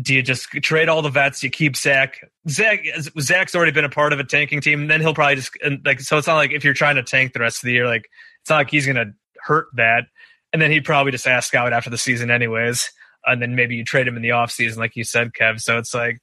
Do 0.00 0.14
you 0.14 0.22
just 0.22 0.46
trade 0.46 0.88
all 0.88 1.02
the 1.02 1.10
vets? 1.10 1.42
You 1.42 1.50
keep 1.50 1.76
Zach. 1.76 2.18
Zach 2.48 2.82
Zach's 3.20 3.54
already 3.54 3.72
been 3.72 3.84
a 3.84 3.90
part 3.90 4.14
of 4.14 4.20
a 4.20 4.24
tanking 4.24 4.62
team. 4.62 4.86
Then 4.86 5.02
he'll 5.02 5.12
probably 5.12 5.36
just 5.36 5.50
like 5.84 6.00
so. 6.00 6.16
It's 6.16 6.26
not 6.26 6.36
like 6.36 6.50
if 6.50 6.64
you're 6.64 6.72
trying 6.72 6.96
to 6.96 7.02
tank 7.02 7.34
the 7.34 7.40
rest 7.40 7.62
of 7.62 7.66
the 7.66 7.74
year, 7.74 7.86
like 7.86 8.08
it's 8.40 8.48
not 8.48 8.56
like 8.56 8.70
he's 8.70 8.86
gonna 8.86 9.12
hurt 9.42 9.66
that 9.74 10.04
and 10.52 10.60
then 10.60 10.70
he'd 10.70 10.84
probably 10.84 11.12
just 11.12 11.26
ask 11.26 11.54
out 11.54 11.72
after 11.72 11.90
the 11.90 11.98
season 11.98 12.30
anyways 12.30 12.90
and 13.26 13.40
then 13.40 13.54
maybe 13.54 13.76
you 13.76 13.84
trade 13.84 14.06
him 14.06 14.16
in 14.16 14.22
the 14.22 14.30
offseason 14.30 14.76
like 14.76 14.96
you 14.96 15.04
said 15.04 15.32
kev 15.32 15.60
so 15.60 15.78
it's 15.78 15.94
like 15.94 16.20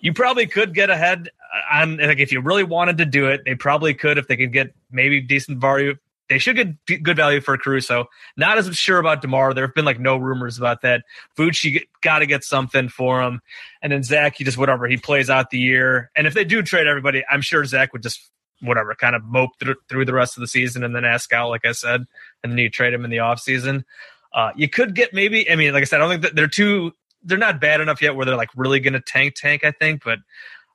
you 0.00 0.12
probably 0.12 0.46
could 0.46 0.74
get 0.74 0.90
ahead 0.90 1.30
on 1.72 1.96
like 1.96 2.18
if 2.18 2.32
you 2.32 2.40
really 2.40 2.64
wanted 2.64 2.98
to 2.98 3.04
do 3.04 3.26
it 3.26 3.42
they 3.44 3.54
probably 3.54 3.94
could 3.94 4.18
if 4.18 4.28
they 4.28 4.36
could 4.36 4.52
get 4.52 4.74
maybe 4.90 5.20
decent 5.20 5.58
value 5.58 5.94
they 6.28 6.38
should 6.38 6.54
get 6.54 7.02
good 7.02 7.16
value 7.16 7.40
for 7.40 7.58
Caruso. 7.58 8.06
Not 8.36 8.56
as 8.56 8.72
sure 8.76 9.00
about 9.00 9.20
Demar. 9.20 9.52
There 9.52 9.66
have 9.66 9.74
been 9.74 9.84
like 9.84 9.98
no 9.98 10.16
rumors 10.16 10.58
about 10.58 10.82
that. 10.82 11.02
You 11.36 11.80
got 12.02 12.20
to 12.20 12.26
get 12.26 12.44
something 12.44 12.88
for 12.88 13.20
him, 13.20 13.40
and 13.82 13.92
then 13.92 14.04
Zach, 14.04 14.38
you 14.38 14.46
just 14.46 14.56
whatever 14.56 14.86
he 14.86 14.96
plays 14.96 15.28
out 15.28 15.50
the 15.50 15.58
year. 15.58 16.08
And 16.14 16.28
if 16.28 16.34
they 16.34 16.44
do 16.44 16.62
trade 16.62 16.86
everybody, 16.86 17.24
I'm 17.28 17.40
sure 17.40 17.64
Zach 17.64 17.92
would 17.92 18.04
just 18.04 18.30
whatever, 18.60 18.94
kind 18.94 19.16
of 19.16 19.24
mope 19.24 19.52
through, 19.58 20.04
the 20.04 20.12
rest 20.12 20.36
of 20.36 20.40
the 20.40 20.46
season 20.46 20.84
and 20.84 20.94
then 20.94 21.04
ask 21.04 21.32
out, 21.32 21.48
like 21.48 21.64
I 21.64 21.72
said, 21.72 22.04
and 22.42 22.52
then 22.52 22.58
you 22.58 22.70
trade 22.70 22.92
him 22.92 23.04
in 23.04 23.10
the 23.10 23.18
offseason. 23.18 23.84
Uh, 24.32 24.52
you 24.54 24.68
could 24.68 24.94
get 24.94 25.12
maybe, 25.12 25.50
I 25.50 25.56
mean, 25.56 25.72
like 25.72 25.82
I 25.82 25.84
said, 25.84 26.00
I 26.00 26.08
don't 26.08 26.20
think 26.20 26.34
they're 26.34 26.46
too, 26.46 26.92
they're 27.24 27.38
not 27.38 27.60
bad 27.60 27.80
enough 27.80 28.00
yet 28.00 28.14
where 28.14 28.24
they're 28.24 28.36
like 28.36 28.50
really 28.54 28.80
going 28.80 28.92
to 28.92 29.00
tank 29.00 29.34
tank, 29.34 29.64
I 29.64 29.72
think, 29.72 30.04
but 30.04 30.18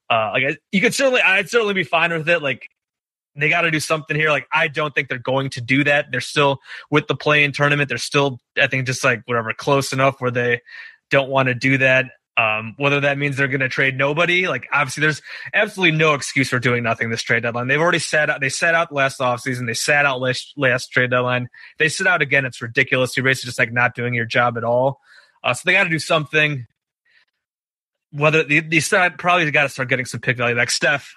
uh, 0.09 0.31
like 0.33 0.59
you 0.71 0.81
could 0.81 0.93
certainly, 0.93 1.21
I'd 1.21 1.49
certainly 1.49 1.73
be 1.73 1.83
fine 1.83 2.11
with 2.11 2.29
it. 2.29 2.41
Like 2.41 2.69
they 3.35 3.49
got 3.49 3.61
to 3.61 3.71
do 3.71 3.79
something 3.79 4.15
here. 4.15 4.29
Like 4.29 4.47
I 4.51 4.67
don't 4.67 4.93
think 4.93 5.09
they're 5.09 5.17
going 5.17 5.49
to 5.51 5.61
do 5.61 5.83
that. 5.83 6.07
They're 6.11 6.21
still 6.21 6.59
with 6.89 7.07
the 7.07 7.15
play 7.15 7.43
in 7.43 7.51
tournament. 7.51 7.89
They're 7.89 7.97
still, 7.97 8.39
I 8.61 8.67
think, 8.67 8.85
just 8.85 9.03
like 9.03 9.21
whatever, 9.25 9.53
close 9.53 9.93
enough 9.93 10.19
where 10.19 10.31
they 10.31 10.61
don't 11.09 11.29
want 11.29 11.47
to 11.47 11.55
do 11.55 11.77
that. 11.79 12.05
Um, 12.37 12.73
whether 12.75 12.99
that 12.99 13.17
means 13.17 13.37
they're 13.37 13.47
going 13.47 13.61
to 13.61 13.69
trade 13.69 13.97
nobody, 13.97 14.49
like 14.49 14.67
obviously 14.73 14.99
there's 14.99 15.21
absolutely 15.53 15.97
no 15.97 16.15
excuse 16.15 16.49
for 16.49 16.59
doing 16.59 16.83
nothing 16.83 17.09
this 17.09 17.23
trade 17.23 17.43
deadline. 17.43 17.69
They've 17.69 17.79
already 17.79 17.99
sat 17.99 18.29
out, 18.29 18.41
they 18.41 18.49
sat 18.49 18.75
out 18.75 18.91
last 18.91 19.21
offseason. 19.21 19.67
They 19.67 19.73
sat 19.73 20.05
out 20.05 20.19
last, 20.19 20.51
last 20.57 20.91
trade 20.91 21.11
deadline. 21.11 21.47
They 21.79 21.87
sit 21.87 22.07
out 22.07 22.21
again. 22.21 22.43
It's 22.43 22.61
ridiculous. 22.61 23.15
You're 23.15 23.23
basically 23.23 23.47
just 23.47 23.59
like 23.59 23.71
not 23.71 23.95
doing 23.95 24.13
your 24.13 24.25
job 24.25 24.57
at 24.57 24.65
all. 24.65 24.99
Uh, 25.45 25.53
so 25.53 25.61
they 25.65 25.71
got 25.71 25.85
to 25.85 25.89
do 25.89 25.99
something. 25.99 26.67
Whether 28.15 28.43
they, 28.43 28.79
start, 28.79 29.17
probably 29.17 29.49
got 29.51 29.63
to 29.63 29.69
start 29.69 29.89
getting 29.89 30.05
some 30.05 30.21
pick 30.21 30.37
value 30.37 30.55
back. 30.55 30.71
Steph, 30.71 31.15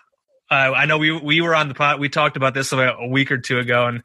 uh, 0.50 0.54
I 0.54 0.86
know 0.86 0.98
we, 0.98 1.12
we 1.12 1.40
were 1.40 1.54
on 1.54 1.68
the 1.68 1.74
pot. 1.74 1.98
We 1.98 2.08
talked 2.08 2.36
about 2.36 2.54
this 2.54 2.72
about 2.72 2.96
a 3.00 3.06
week 3.06 3.30
or 3.30 3.38
two 3.38 3.58
ago 3.58 3.86
and 3.86 4.02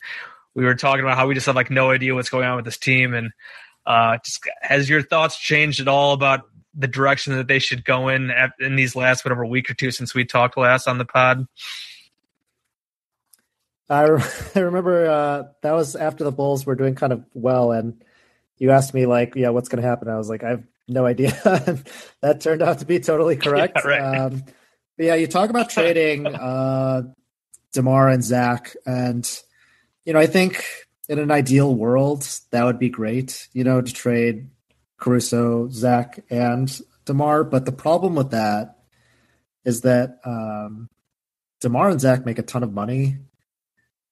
we 0.54 0.66
were 0.66 0.76
talking 0.76 1.04
about 1.04 1.18
how 1.18 1.28
we 1.28 1.34
just 1.34 1.48
have 1.48 1.56
like 1.56 1.72
no 1.72 1.89
idea 1.89 2.14
what's 2.14 2.30
going 2.30 2.46
on 2.46 2.58
with 2.58 2.66
this 2.66 2.78
team. 2.78 3.14
And, 3.14 3.32
uh, 3.86 4.18
just 4.24 4.48
has 4.62 4.89
your 4.89 5.02
thoughts 5.02 5.38
changed 5.38 5.80
at 5.80 5.88
all 5.88 6.14
about 6.14 6.41
the 6.76 6.88
direction 6.88 7.36
that 7.36 7.48
they 7.48 7.60
should 7.60 7.86
go 7.86 8.10
in 8.10 8.32
in 8.60 8.76
these 8.76 8.96
last 8.96 9.24
whatever 9.24 9.46
week 9.46 9.70
or 9.70 9.74
two 9.74 9.91
since 9.91 10.14
we 10.14 10.26
talked 10.26 10.58
last 10.58 10.88
on 10.88 10.98
the 10.98 11.06
pod? 11.06 11.48
I, 13.89 14.04
I 14.56 14.60
remember 14.60 15.10
uh, 15.10 15.44
that 15.62 15.74
was 15.74 15.96
after 15.96 16.24
the 16.24 16.32
Bulls 16.32 16.66
were 16.66 16.76
doing 16.76 16.96
kind 16.96 17.14
of 17.14 17.24
well, 17.34 17.72
and 17.72 18.04
you 18.58 18.72
asked 18.72 18.94
me 18.94 19.06
like, 19.06 19.36
"Yeah, 19.36 19.50
what's 19.50 19.70
going 19.70 19.82
to 19.82 19.88
happen?" 19.88 20.08
I 20.08 20.18
was 20.18 20.30
like, 20.30 20.44
"I 20.44 20.50
have 20.50 20.64
no 20.88 21.06
idea." 21.06 21.32
that 22.22 22.42
turned 22.42 22.62
out 22.62 22.80
to 22.80 22.86
be 22.86 23.00
totally 23.00 23.36
correct. 23.38 23.80
Yeah, 23.84 23.90
right. 23.90 24.18
um, 24.20 24.44
yeah, 24.98 25.16
you 25.16 25.28
talk 25.28 25.50
about 25.50 25.70
trading 25.70 26.28
uh, 26.36 27.04
Demar 27.72 28.10
and 28.10 28.24
Zach, 28.24 28.76
and 28.86 29.30
you 30.06 30.14
know, 30.14 30.20
I 30.20 30.28
think 30.28 30.66
in 31.10 31.20
an 31.20 31.32
ideal 31.32 31.74
world 31.76 32.28
that 32.52 32.64
would 32.64 32.80
be 32.80 32.90
great. 32.90 33.48
You 33.54 33.64
know, 33.64 33.82
to 33.82 33.94
trade 33.94 34.50
Caruso, 34.98 35.70
Zach, 35.70 36.24
and 36.30 36.80
Demar. 37.06 37.44
But 37.44 37.66
the 37.66 37.72
problem 37.72 38.16
with 38.16 38.32
that 38.32 38.78
is 39.66 39.82
that 39.82 40.20
um, 40.26 40.90
Demar 41.62 41.90
and 41.90 42.02
Zach 42.02 42.26
make 42.26 42.40
a 42.40 42.44
ton 42.44 42.64
of 42.64 42.74
money. 42.74 43.18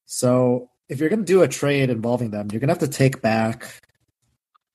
So 0.06 0.70
if 0.90 1.00
you're 1.00 1.10
going 1.10 1.20
to 1.20 1.26
do 1.26 1.42
a 1.42 1.48
trade 1.48 1.90
involving 1.90 2.32
them, 2.32 2.50
you're 2.52 2.60
going 2.60 2.68
to 2.68 2.74
have 2.74 2.80
to 2.80 2.88
take 2.88 3.22
back 3.22 3.82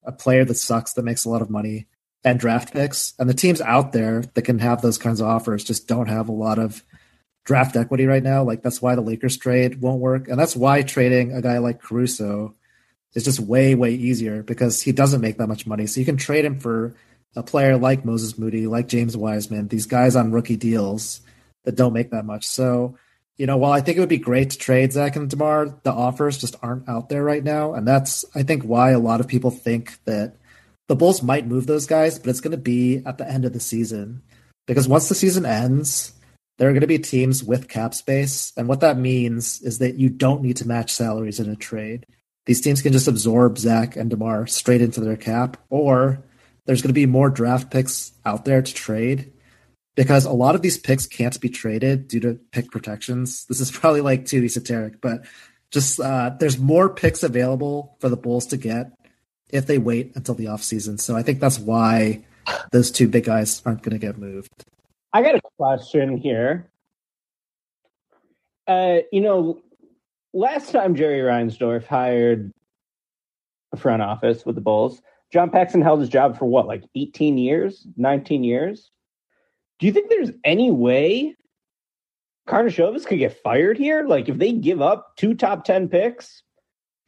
a 0.06 0.12
player 0.12 0.44
that 0.44 0.54
sucks 0.54 0.94
that 0.94 1.04
makes 1.04 1.24
a 1.24 1.28
lot 1.28 1.42
of 1.42 1.50
money 1.50 1.86
and 2.24 2.40
draft 2.40 2.72
picks. 2.72 3.12
And 3.18 3.28
the 3.28 3.34
teams 3.34 3.60
out 3.60 3.92
there 3.92 4.22
that 4.34 4.42
can 4.42 4.58
have 4.60 4.80
those 4.80 4.98
kinds 4.98 5.20
of 5.20 5.26
offers 5.26 5.64
just 5.64 5.86
don't 5.86 6.08
have 6.08 6.28
a 6.28 6.32
lot 6.32 6.58
of 6.58 6.82
draft 7.44 7.76
equity 7.76 8.06
right 8.06 8.22
now. 8.22 8.42
Like 8.42 8.62
that's 8.62 8.80
why 8.80 8.94
the 8.94 9.00
Lakers 9.00 9.36
trade 9.36 9.80
won't 9.80 10.00
work. 10.00 10.28
And 10.28 10.38
that's 10.38 10.56
why 10.56 10.82
trading 10.82 11.32
a 11.32 11.42
guy 11.42 11.58
like 11.58 11.80
Caruso 11.80 12.54
is 13.14 13.24
just 13.24 13.40
way 13.40 13.74
way 13.74 13.92
easier 13.92 14.42
because 14.42 14.82
he 14.82 14.92
doesn't 14.92 15.20
make 15.20 15.38
that 15.38 15.46
much 15.46 15.66
money. 15.66 15.86
So 15.86 16.00
you 16.00 16.06
can 16.06 16.16
trade 16.16 16.44
him 16.44 16.58
for 16.58 16.94
a 17.36 17.42
player 17.42 17.76
like 17.76 18.04
Moses 18.04 18.38
Moody, 18.38 18.66
like 18.66 18.88
James 18.88 19.16
Wiseman, 19.16 19.68
these 19.68 19.86
guys 19.86 20.16
on 20.16 20.32
rookie 20.32 20.56
deals 20.56 21.20
that 21.64 21.76
don't 21.76 21.92
make 21.92 22.10
that 22.10 22.24
much. 22.24 22.46
So, 22.46 22.96
you 23.36 23.46
know, 23.46 23.56
while 23.56 23.72
I 23.72 23.80
think 23.80 23.96
it 23.96 24.00
would 24.00 24.08
be 24.08 24.18
great 24.18 24.50
to 24.50 24.58
trade 24.58 24.92
Zach 24.92 25.16
and 25.16 25.28
Demar, 25.28 25.78
the 25.82 25.92
offers 25.92 26.38
just 26.38 26.56
aren't 26.62 26.88
out 26.88 27.08
there 27.08 27.22
right 27.22 27.44
now, 27.44 27.74
and 27.74 27.86
that's 27.86 28.24
I 28.34 28.42
think 28.42 28.62
why 28.62 28.90
a 28.90 28.98
lot 28.98 29.20
of 29.20 29.28
people 29.28 29.50
think 29.50 30.02
that 30.04 30.36
the 30.88 30.96
Bulls 30.96 31.22
might 31.22 31.46
move 31.46 31.66
those 31.66 31.86
guys, 31.86 32.18
but 32.18 32.30
it's 32.30 32.40
going 32.40 32.52
to 32.52 32.56
be 32.56 33.02
at 33.04 33.18
the 33.18 33.28
end 33.28 33.44
of 33.44 33.52
the 33.52 33.60
season. 33.60 34.22
Because 34.66 34.88
once 34.88 35.08
the 35.08 35.14
season 35.14 35.44
ends, 35.44 36.12
there 36.58 36.68
are 36.68 36.72
going 36.72 36.80
to 36.80 36.86
be 36.86 36.98
teams 36.98 37.44
with 37.44 37.68
cap 37.68 37.92
space, 37.92 38.52
and 38.56 38.68
what 38.68 38.80
that 38.80 38.98
means 38.98 39.60
is 39.60 39.78
that 39.78 39.96
you 39.96 40.08
don't 40.08 40.42
need 40.42 40.56
to 40.58 40.68
match 40.68 40.92
salaries 40.92 41.38
in 41.38 41.50
a 41.50 41.56
trade. 41.56 42.06
These 42.46 42.62
teams 42.62 42.80
can 42.80 42.92
just 42.92 43.08
absorb 43.08 43.58
Zach 43.58 43.96
and 43.96 44.08
DeMar 44.08 44.46
straight 44.46 44.80
into 44.80 45.00
their 45.00 45.16
cap, 45.16 45.58
or 45.68 46.22
there's 46.64 46.80
going 46.80 46.88
to 46.88 46.94
be 46.94 47.06
more 47.06 47.28
draft 47.28 47.70
picks 47.70 48.12
out 48.24 48.44
there 48.44 48.62
to 48.62 48.74
trade 48.74 49.32
because 49.96 50.26
a 50.26 50.32
lot 50.32 50.54
of 50.54 50.62
these 50.62 50.78
picks 50.78 51.06
can't 51.06 51.40
be 51.40 51.48
traded 51.48 52.06
due 52.06 52.20
to 52.20 52.34
pick 52.52 52.70
protections. 52.70 53.46
This 53.46 53.60
is 53.60 53.70
probably 53.72 54.02
like 54.02 54.26
too 54.26 54.44
esoteric, 54.44 55.00
but 55.00 55.24
just 55.70 55.98
uh, 55.98 56.30
there's 56.38 56.58
more 56.58 56.88
picks 56.88 57.22
available 57.22 57.96
for 58.00 58.08
the 58.08 58.16
Bulls 58.16 58.46
to 58.46 58.56
get 58.56 58.92
if 59.50 59.66
they 59.66 59.78
wait 59.78 60.12
until 60.14 60.34
the 60.34 60.46
offseason. 60.46 61.00
So 61.00 61.16
I 61.16 61.22
think 61.22 61.40
that's 61.40 61.58
why 61.58 62.24
those 62.72 62.90
two 62.90 63.08
big 63.08 63.24
guys 63.24 63.62
aren't 63.64 63.82
going 63.82 63.98
to 63.98 64.04
get 64.04 64.18
moved. 64.18 64.64
I 65.12 65.22
got 65.22 65.34
a 65.34 65.40
question 65.56 66.18
here. 66.18 66.70
Uh, 68.66 68.98
you 69.12 69.20
know, 69.20 69.60
last 70.32 70.72
time 70.72 70.94
Jerry 70.94 71.20
Reinsdorf 71.20 71.86
hired 71.86 72.52
a 73.72 73.76
front 73.76 74.02
office 74.02 74.44
with 74.44 74.56
the 74.56 74.60
Bulls, 74.60 75.00
John 75.32 75.50
Paxson 75.50 75.80
held 75.80 76.00
his 76.00 76.08
job 76.08 76.38
for 76.38 76.44
what, 76.44 76.66
like 76.66 76.84
18 76.94 77.38
years, 77.38 77.86
19 77.96 78.44
years? 78.44 78.90
Do 79.78 79.86
you 79.86 79.92
think 79.92 80.08
there's 80.08 80.30
any 80.44 80.70
way 80.70 81.36
Karnisovas 82.48 83.06
could 83.06 83.18
get 83.18 83.40
fired 83.42 83.78
here? 83.78 84.04
Like, 84.06 84.28
if 84.28 84.38
they 84.38 84.52
give 84.52 84.80
up 84.80 85.16
two 85.16 85.34
top 85.34 85.64
10 85.64 85.88
picks 85.88 86.42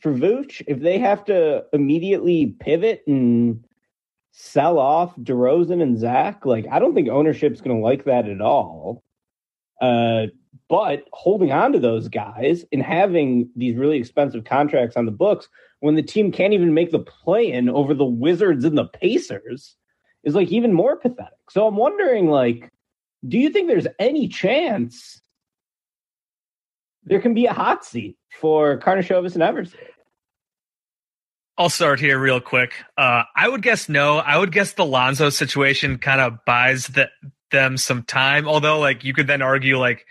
for 0.01 0.13
Vooch, 0.13 0.63
if 0.67 0.81
they 0.81 0.99
have 0.99 1.25
to 1.27 1.65
immediately 1.73 2.55
pivot 2.61 3.03
and 3.07 3.65
sell 4.33 4.79
off 4.79 5.17
DeRozan 5.17 5.83
and 5.83 5.99
Zach, 5.99 6.45
like, 6.45 6.67
I 6.71 6.79
don't 6.79 6.95
think 6.95 7.09
ownership's 7.09 7.61
going 7.61 7.77
to 7.77 7.83
like 7.83 8.05
that 8.05 8.29
at 8.29 8.41
all. 8.41 9.03
Uh, 9.81 10.27
but 10.69 11.05
holding 11.13 11.53
on 11.53 11.73
to 11.73 11.79
those 11.79 12.09
guys 12.09 12.65
and 12.73 12.83
having 12.83 13.49
these 13.57 13.77
really 13.77 13.97
expensive 13.97 14.45
contracts 14.45 14.97
on 14.97 15.07
the 15.07 15.13
books 15.13 15.49
when 15.81 15.95
the 15.95 16.03
team 16.03 16.31
can't 16.31 16.53
even 16.53 16.75
make 16.75 16.91
the 16.91 16.99
play 16.99 17.51
in 17.51 17.69
over 17.69 17.95
the 17.95 18.05
Wizards 18.05 18.65
and 18.65 18.77
the 18.77 18.85
Pacers 18.85 19.77
is 20.25 20.35
like 20.35 20.49
even 20.49 20.73
more 20.73 20.97
pathetic. 20.97 21.39
So 21.51 21.67
I'm 21.67 21.77
wondering, 21.77 22.29
like, 22.29 22.71
do 23.27 23.39
you 23.39 23.51
think 23.51 23.69
there's 23.69 23.87
any 23.99 24.29
chance 24.29 25.21
there 27.05 27.21
can 27.21 27.35
be 27.35 27.47
a 27.47 27.53
hot 27.53 27.85
seat 27.85 28.17
for 28.39 28.79
Karnisovas 28.79 29.35
and 29.35 29.43
Eversley? 29.43 29.81
I'll 31.57 31.71
start 31.71 31.99
here 31.99 32.19
real 32.19 32.41
quick. 32.41 32.73
Uh, 32.97 33.25
I 33.35 33.49
would 33.49 33.63
guess 33.63 33.89
no. 33.89 34.19
I 34.19 34.39
would 34.39 34.53
guess 34.53 34.75
the 34.75 34.85
Lonzo 34.85 35.31
situation 35.31 35.99
kind 35.99 36.21
of 36.21 36.45
buys 36.45 36.87
the, 36.87 37.09
them 37.51 37.77
some 37.77 38.05
time. 38.05 38.47
Although, 38.47 38.79
like, 38.79 39.03
you 39.03 39.13
could 39.13 39.27
then 39.27 39.43
argue, 39.43 39.79
like, 39.79 40.07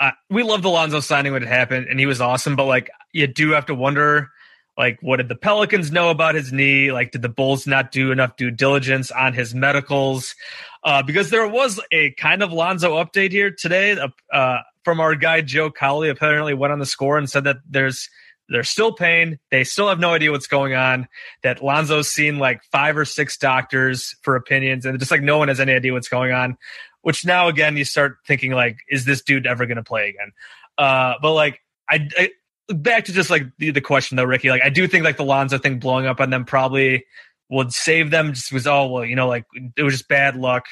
uh, 0.00 0.12
we 0.30 0.42
love 0.42 0.62
the 0.62 0.70
Lonzo 0.70 1.00
signing 1.00 1.32
when 1.32 1.42
it 1.42 1.48
happened, 1.48 1.86
and 1.88 2.00
he 2.00 2.06
was 2.06 2.20
awesome. 2.20 2.56
But 2.56 2.64
like, 2.64 2.90
you 3.12 3.26
do 3.26 3.50
have 3.50 3.66
to 3.66 3.74
wonder, 3.74 4.30
like, 4.76 4.98
what 5.00 5.16
did 5.16 5.28
the 5.28 5.36
Pelicans 5.36 5.92
know 5.92 6.10
about 6.10 6.34
his 6.34 6.52
knee? 6.52 6.90
Like, 6.90 7.12
did 7.12 7.22
the 7.22 7.28
Bulls 7.28 7.66
not 7.66 7.92
do 7.92 8.10
enough 8.10 8.36
due 8.36 8.50
diligence 8.50 9.10
on 9.10 9.32
his 9.32 9.54
medicals? 9.54 10.34
Uh, 10.82 11.02
because 11.02 11.30
there 11.30 11.46
was 11.46 11.80
a 11.92 12.10
kind 12.12 12.42
of 12.42 12.52
Lonzo 12.52 13.02
update 13.02 13.30
here 13.30 13.50
today 13.56 13.96
uh, 14.32 14.58
from 14.84 15.00
our 15.00 15.14
guy 15.14 15.40
Joe 15.40 15.70
Cowley. 15.70 16.08
Apparently, 16.08 16.54
went 16.54 16.72
on 16.72 16.78
the 16.78 16.86
score 16.86 17.16
and 17.16 17.30
said 17.30 17.44
that 17.44 17.56
there's 17.68 18.08
they're 18.48 18.64
still 18.64 18.92
pain. 18.92 19.38
They 19.50 19.64
still 19.64 19.88
have 19.88 19.98
no 19.98 20.12
idea 20.12 20.30
what's 20.30 20.48
going 20.48 20.74
on. 20.74 21.08
That 21.42 21.62
Lonzo's 21.62 22.08
seen 22.08 22.38
like 22.38 22.62
five 22.70 22.96
or 22.96 23.04
six 23.04 23.38
doctors 23.38 24.14
for 24.22 24.36
opinions, 24.36 24.84
and 24.84 24.98
just 24.98 25.10
like 25.10 25.22
no 25.22 25.38
one 25.38 25.48
has 25.48 25.60
any 25.60 25.72
idea 25.72 25.92
what's 25.92 26.08
going 26.08 26.32
on. 26.32 26.58
Which 27.02 27.24
now 27.24 27.48
again 27.48 27.76
you 27.76 27.84
start 27.84 28.18
thinking 28.26 28.52
like, 28.52 28.78
is 28.88 29.04
this 29.04 29.22
dude 29.22 29.46
ever 29.46 29.66
going 29.66 29.76
to 29.76 29.84
play 29.84 30.08
again? 30.08 30.32
Uh, 30.76 31.14
but 31.22 31.32
like 31.32 31.60
I 31.88 32.30
back 32.68 33.04
to 33.06 33.12
just 33.12 33.30
like 33.30 33.44
the, 33.58 33.70
the 33.70 33.80
question 33.80 34.16
though, 34.16 34.24
Ricky. 34.24 34.50
Like 34.50 34.62
I 34.62 34.70
do 34.70 34.86
think 34.86 35.04
like 35.04 35.16
the 35.16 35.24
Lonzo 35.24 35.58
thing 35.58 35.78
blowing 35.78 36.06
up 36.06 36.20
on 36.20 36.30
them 36.30 36.44
probably 36.44 37.04
would 37.48 37.72
save 37.72 38.10
them. 38.10 38.32
Just 38.32 38.52
was 38.52 38.66
oh 38.66 38.86
well, 38.86 39.04
you 39.04 39.16
know, 39.16 39.28
like 39.28 39.44
it 39.76 39.82
was 39.82 39.94
just 39.94 40.08
bad 40.08 40.36
luck. 40.36 40.66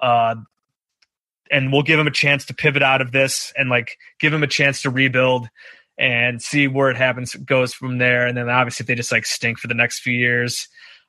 Uh, 0.00 0.36
and 1.50 1.72
we'll 1.72 1.82
give 1.82 1.98
him 1.98 2.06
a 2.06 2.12
chance 2.12 2.44
to 2.46 2.54
pivot 2.54 2.82
out 2.82 3.00
of 3.00 3.12
this 3.12 3.52
and 3.56 3.70
like 3.70 3.98
give 4.18 4.32
him 4.32 4.42
a 4.42 4.48
chance 4.48 4.82
to 4.82 4.90
rebuild 4.90 5.48
and 5.98 6.42
see 6.42 6.68
where 6.68 6.90
it 6.90 6.96
happens 6.96 7.34
goes 7.34 7.72
from 7.72 7.98
there. 7.98 8.26
And 8.26 8.36
then 8.36 8.50
obviously 8.50 8.82
if 8.84 8.88
they 8.88 8.94
just 8.94 9.12
like 9.12 9.24
stink 9.24 9.58
for 9.58 9.68
the 9.68 9.74
next 9.74 10.00
few 10.00 10.12
years, 10.12 10.68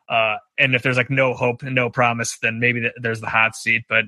uh, 0.10 0.36
and 0.58 0.76
if 0.76 0.84
there's 0.84 0.98
like 0.98 1.10
no 1.10 1.34
hope 1.34 1.64
and 1.64 1.76
no 1.76 1.90
promise, 1.90 2.38
then 2.42 2.60
maybe 2.60 2.82
th- 2.82 2.94
there's 3.02 3.20
the 3.20 3.28
hot 3.28 3.56
seat. 3.56 3.84
But 3.90 4.06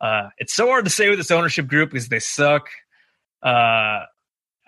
uh, 0.00 0.28
it's 0.38 0.54
so 0.54 0.66
hard 0.66 0.84
to 0.84 0.90
say 0.90 1.08
with 1.08 1.18
this 1.18 1.30
ownership 1.30 1.66
group 1.66 1.90
because 1.90 2.08
they 2.08 2.18
suck. 2.18 2.68
Uh, 3.42 4.04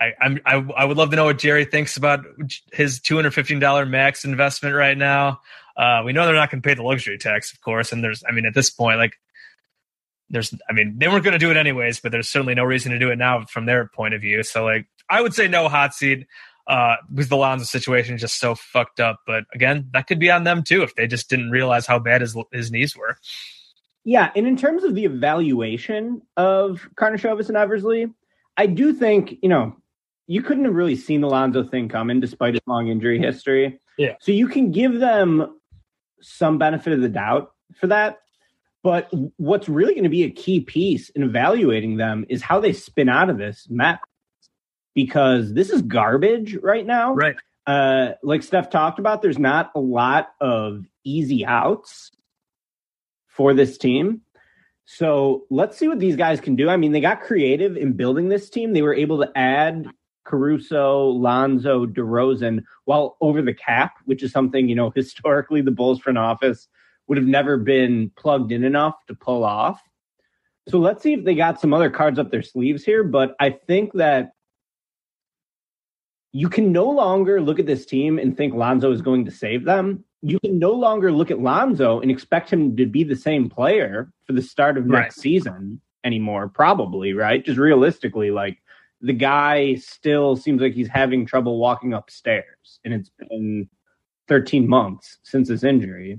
I, 0.01 0.13
I'm, 0.21 0.41
I, 0.47 0.55
I 0.79 0.85
would 0.87 0.97
love 0.97 1.11
to 1.11 1.17
know 1.17 1.27
what 1.27 1.39
Jerry 1.39 1.67
thinks 1.67 1.97
about 1.97 2.25
his 2.73 3.01
two 3.01 3.17
hundred 3.17 3.35
fifteen 3.35 3.61
dollar 3.61 3.85
max 3.85 4.25
investment 4.25 4.75
right 4.75 4.97
now. 4.97 5.41
Uh, 5.77 6.03
we 6.05 6.13
know 6.13 6.27
they're 6.27 6.35
not 6.35 6.51
going 6.51 6.63
to 6.63 6.67
pay 6.67 6.75
the 6.75 6.83
luxury 6.83 7.19
tax, 7.19 7.53
of 7.53 7.61
course, 7.61 7.93
and 7.93 8.03
there's, 8.03 8.23
I 8.29 8.33
mean, 8.33 8.47
at 8.47 8.55
this 8.55 8.71
point, 8.71 8.99
like, 8.99 9.15
there's, 10.29 10.55
I 10.69 10.73
mean, 10.73 10.97
they 10.99 11.09
weren't 11.09 11.25
going 11.25 11.33
to 11.33 11.39
do 11.39 11.51
it 11.51 11.57
anyways, 11.57 12.01
but 12.01 12.13
there's 12.13 12.29
certainly 12.29 12.55
no 12.55 12.65
reason 12.65 12.93
to 12.93 12.99
do 12.99 13.11
it 13.11 13.17
now 13.17 13.45
from 13.47 13.67
their 13.67 13.89
point 13.89 14.15
of 14.15 14.21
view. 14.21 14.43
So, 14.43 14.65
like, 14.65 14.87
I 15.09 15.21
would 15.21 15.35
say 15.35 15.49
no 15.49 15.69
hot 15.69 15.95
seat 15.95 16.27
uh, 16.67 16.97
because 17.13 17.29
the 17.29 17.37
Lonzo 17.37 17.65
situation 17.65 18.15
is 18.15 18.21
just 18.21 18.39
so 18.39 18.55
fucked 18.55 19.01
up. 19.01 19.21
But 19.27 19.45
again, 19.53 19.89
that 19.93 20.07
could 20.07 20.21
be 20.21 20.31
on 20.31 20.45
them 20.45 20.63
too 20.63 20.83
if 20.83 20.95
they 20.95 21.07
just 21.07 21.29
didn't 21.29 21.51
realize 21.51 21.87
how 21.87 21.99
bad 21.99 22.21
his 22.21 22.37
his 22.53 22.71
knees 22.71 22.97
were. 22.97 23.17
Yeah, 24.05 24.31
and 24.37 24.47
in 24.47 24.57
terms 24.57 24.85
of 24.85 24.95
the 24.95 25.05
evaluation 25.05 26.23
of 26.37 26.89
Karnisovas 26.95 27.49
and 27.49 27.57
Eversley, 27.57 28.07
I 28.57 28.67
do 28.67 28.93
think 28.93 29.37
you 29.43 29.49
know 29.49 29.77
you 30.31 30.43
couldn't 30.43 30.65
have 30.65 30.77
really 30.77 30.95
seen 30.95 31.23
the 31.23 31.27
Lonzo 31.27 31.65
thing 31.65 31.89
coming 31.89 32.21
despite 32.21 32.55
his 32.55 32.63
long 32.65 32.87
injury 32.87 33.19
history. 33.19 33.81
Yeah. 33.99 34.15
So 34.21 34.31
you 34.31 34.47
can 34.47 34.71
give 34.71 35.01
them 35.01 35.59
some 36.21 36.57
benefit 36.57 36.93
of 36.93 37.01
the 37.01 37.09
doubt 37.09 37.51
for 37.75 37.89
that. 37.89 38.21
But 38.85 39.13
what's 39.39 39.69
really 39.69 39.93
going 39.93 40.05
to 40.05 40.09
be 40.09 40.23
a 40.23 40.31
key 40.31 40.61
piece 40.61 41.09
in 41.11 41.25
evaluating 41.25 41.97
them 41.97 42.27
is 42.29 42.43
how 42.43 42.61
they 42.61 42.73
spin 42.73 43.09
out 43.09 43.29
of 43.29 43.39
this 43.39 43.67
mess 43.69 43.99
because 44.95 45.53
this 45.53 45.69
is 45.69 45.83
garbage 45.83 46.55
right 46.63 46.87
now. 46.87 47.13
Right. 47.13 47.35
Uh, 47.67 48.13
like 48.23 48.45
Steph 48.45 48.71
talked 48.71 49.01
about, 49.01 49.23
there's 49.23 49.37
not 49.37 49.73
a 49.75 49.81
lot 49.81 50.29
of 50.41 50.85
easy 51.03 51.45
outs 51.45 52.13
for 53.27 53.53
this 53.53 53.79
team. 53.79 54.21
So 54.85 55.47
let's 55.51 55.77
see 55.77 55.89
what 55.89 55.99
these 55.99 56.15
guys 56.15 56.41
can 56.41 56.55
do. 56.55 56.69
I 56.69 56.77
mean, 56.77 56.93
they 56.93 57.01
got 57.01 57.21
creative 57.21 57.77
in 57.77 57.95
building 57.95 58.29
this 58.29 58.49
team. 58.49 58.73
They 58.73 58.83
were 58.83 58.95
able 58.95 59.19
to 59.19 59.33
add 59.37 59.89
Caruso, 60.31 61.07
Lonzo, 61.07 61.87
DeRozan 61.87 62.63
while 62.85 63.17
over 63.21 63.43
the 63.43 63.53
cap, 63.53 63.95
which 64.05 64.23
is 64.23 64.31
something, 64.31 64.69
you 64.69 64.77
know, 64.77 64.91
historically 64.95 65.61
the 65.61 65.73
Bulls 65.73 65.99
front 65.99 66.19
office 66.19 66.69
would 67.09 67.19
have 67.19 67.27
never 67.27 67.57
been 67.57 68.13
plugged 68.17 68.53
in 68.53 68.63
enough 68.63 68.95
to 69.09 69.15
pull 69.15 69.45
off. 69.45 69.83
So 70.69 70.79
let's 70.79 71.03
see 71.03 71.15
if 71.15 71.25
they 71.25 71.35
got 71.35 71.61
some 71.61 71.75
other 71.75 71.91
cards 71.91 72.21
up 72.21 72.31
their 72.31 72.43
sleeves 72.43 72.85
here. 72.85 73.03
But 73.03 73.35
I 73.41 73.51
think 73.51 73.93
that 73.95 74.33
you 76.33 76.49
can 76.49 76.71
no 76.71 76.89
longer 76.89 77.41
look 77.41 77.59
at 77.59 77.67
this 77.67 77.85
team 77.85 78.21
and 78.21 78.37
think 78.37 78.55
Lonzo 78.55 78.93
is 78.93 79.03
going 79.03 79.25
to 79.25 79.33
save 79.33 79.65
them. 79.65 80.05
You 80.23 80.39
can 80.39 80.61
no 80.61 80.71
longer 80.71 81.11
look 81.11 81.33
at 81.33 81.41
Lonzo 81.41 81.99
and 82.01 82.11
expect 82.11 82.51
him 82.51 82.77
to 82.77 82.87
be 82.87 83.03
the 83.03 83.17
same 83.17 83.51
player 83.51 84.13
for 84.25 84.33
the 84.33 84.43
start 84.43 84.79
of 84.79 84.87
next 84.87 85.17
Right. 85.17 85.23
season 85.23 85.81
anymore, 86.05 86.49
probably, 86.49 87.15
right? 87.15 87.45
Just 87.45 87.59
realistically, 87.59 88.31
like 88.31 88.63
the 89.01 89.13
guy 89.13 89.75
still 89.77 90.37
seems 90.37 90.61
like 90.61 90.75
he's 90.75 90.89
having 90.89 91.27
trouble 91.27 91.59
walking 91.59 91.95
upstairs, 91.95 92.81
and 92.85 92.93
it's 92.93 93.11
been 93.11 93.69
13 94.29 94.69
months 94.69 95.19
since 95.23 95.49
his 95.49 95.65
injury. 95.65 96.19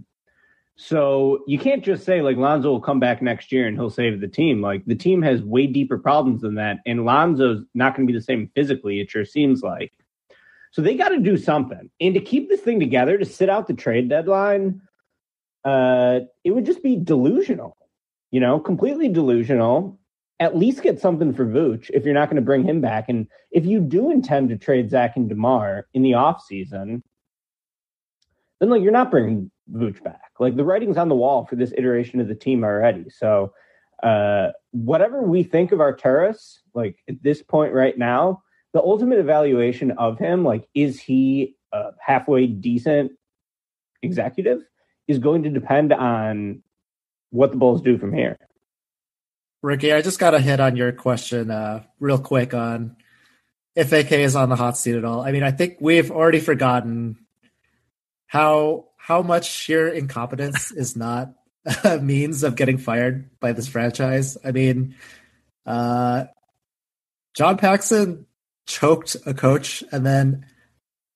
So 0.75 1.43
you 1.47 1.59
can't 1.59 1.83
just 1.83 2.05
say 2.05 2.21
like 2.21 2.37
Lonzo 2.37 2.71
will 2.71 2.81
come 2.81 2.99
back 2.99 3.21
next 3.21 3.51
year 3.51 3.67
and 3.67 3.77
he'll 3.77 3.91
save 3.91 4.19
the 4.19 4.27
team. 4.27 4.61
Like 4.61 4.83
the 4.85 4.95
team 4.95 5.21
has 5.21 5.43
way 5.43 5.67
deeper 5.67 5.97
problems 5.97 6.41
than 6.41 6.55
that, 6.55 6.79
and 6.85 7.05
Lonzo's 7.05 7.63
not 7.75 7.95
going 7.95 8.07
to 8.07 8.11
be 8.11 8.17
the 8.17 8.23
same 8.23 8.49
physically. 8.55 8.99
It 8.99 9.09
sure 9.09 9.25
seems 9.25 9.61
like. 9.61 9.93
So 10.71 10.81
they 10.81 10.95
got 10.95 11.09
to 11.09 11.19
do 11.19 11.37
something, 11.37 11.89
and 11.99 12.13
to 12.15 12.19
keep 12.19 12.49
this 12.49 12.61
thing 12.61 12.79
together, 12.79 13.17
to 13.17 13.25
sit 13.25 13.49
out 13.49 13.67
the 13.67 13.73
trade 13.73 14.09
deadline, 14.09 14.81
uh, 15.63 16.21
it 16.43 16.51
would 16.51 16.65
just 16.65 16.81
be 16.81 16.95
delusional. 16.95 17.77
You 18.31 18.39
know, 18.39 18.59
completely 18.59 19.09
delusional. 19.09 19.99
At 20.41 20.57
least 20.57 20.83
get 20.83 20.99
something 20.99 21.33
for 21.33 21.45
Vooch 21.45 21.89
if 21.93 22.03
you're 22.03 22.13
not 22.13 22.27
going 22.27 22.35
to 22.35 22.41
bring 22.41 22.63
him 22.63 22.81
back, 22.81 23.05
and 23.07 23.27
if 23.51 23.65
you 23.65 23.79
do 23.79 24.11
intend 24.11 24.49
to 24.49 24.57
trade 24.57 24.89
Zach 24.89 25.15
and 25.15 25.29
Demar 25.29 25.87
in 25.93 26.01
the 26.01 26.11
offseason, 26.11 27.03
then 28.59 28.69
like 28.69 28.81
you're 28.81 28.91
not 28.91 29.11
bringing 29.11 29.51
Vooch 29.71 30.03
back. 30.03 30.31
Like 30.39 30.55
the 30.55 30.65
writing's 30.65 30.97
on 30.97 31.09
the 31.09 31.15
wall 31.15 31.45
for 31.45 31.55
this 31.55 31.73
iteration 31.77 32.19
of 32.19 32.27
the 32.27 32.35
team 32.35 32.63
already. 32.63 33.09
So 33.09 33.53
uh, 34.03 34.49
whatever 34.71 35.21
we 35.21 35.43
think 35.43 35.71
of 35.71 35.79
our 35.79 35.95
Arturas, 35.95 36.57
like 36.73 36.97
at 37.07 37.21
this 37.21 37.43
point 37.43 37.73
right 37.73 37.97
now, 37.97 38.41
the 38.73 38.81
ultimate 38.81 39.19
evaluation 39.19 39.91
of 39.91 40.17
him, 40.17 40.43
like 40.43 40.67
is 40.73 40.99
he 40.99 41.55
a 41.71 41.91
halfway 41.99 42.47
decent 42.47 43.11
executive, 44.01 44.61
is 45.07 45.19
going 45.19 45.43
to 45.43 45.49
depend 45.49 45.93
on 45.93 46.63
what 47.29 47.51
the 47.51 47.57
Bulls 47.57 47.81
do 47.81 47.97
from 47.97 48.13
here. 48.13 48.37
Ricky, 49.61 49.93
I 49.93 50.01
just 50.01 50.19
got 50.19 50.33
a 50.33 50.39
hit 50.39 50.59
on 50.59 50.75
your 50.75 50.91
question 50.91 51.51
uh, 51.51 51.83
real 51.99 52.17
quick 52.17 52.53
on 52.53 52.95
if 53.75 53.91
AK 53.91 54.11
is 54.11 54.35
on 54.35 54.49
the 54.49 54.55
hot 54.55 54.77
seat 54.77 54.95
at 54.95 55.05
all. 55.05 55.21
I 55.21 55.31
mean, 55.31 55.43
I 55.43 55.51
think 55.51 55.77
we've 55.79 56.11
already 56.11 56.39
forgotten 56.39 57.17
how 58.27 58.87
how 58.97 59.21
much 59.21 59.49
sheer 59.49 59.87
incompetence 59.87 60.71
is 60.75 60.95
not 60.95 61.33
a 61.83 61.99
means 61.99 62.43
of 62.43 62.55
getting 62.55 62.77
fired 62.77 63.29
by 63.39 63.51
this 63.51 63.67
franchise. 63.67 64.37
I 64.43 64.51
mean, 64.51 64.95
uh, 65.65 66.25
John 67.35 67.57
Paxson 67.57 68.25
choked 68.67 69.15
a 69.25 69.33
coach 69.33 69.83
and 69.91 70.05
then 70.05 70.45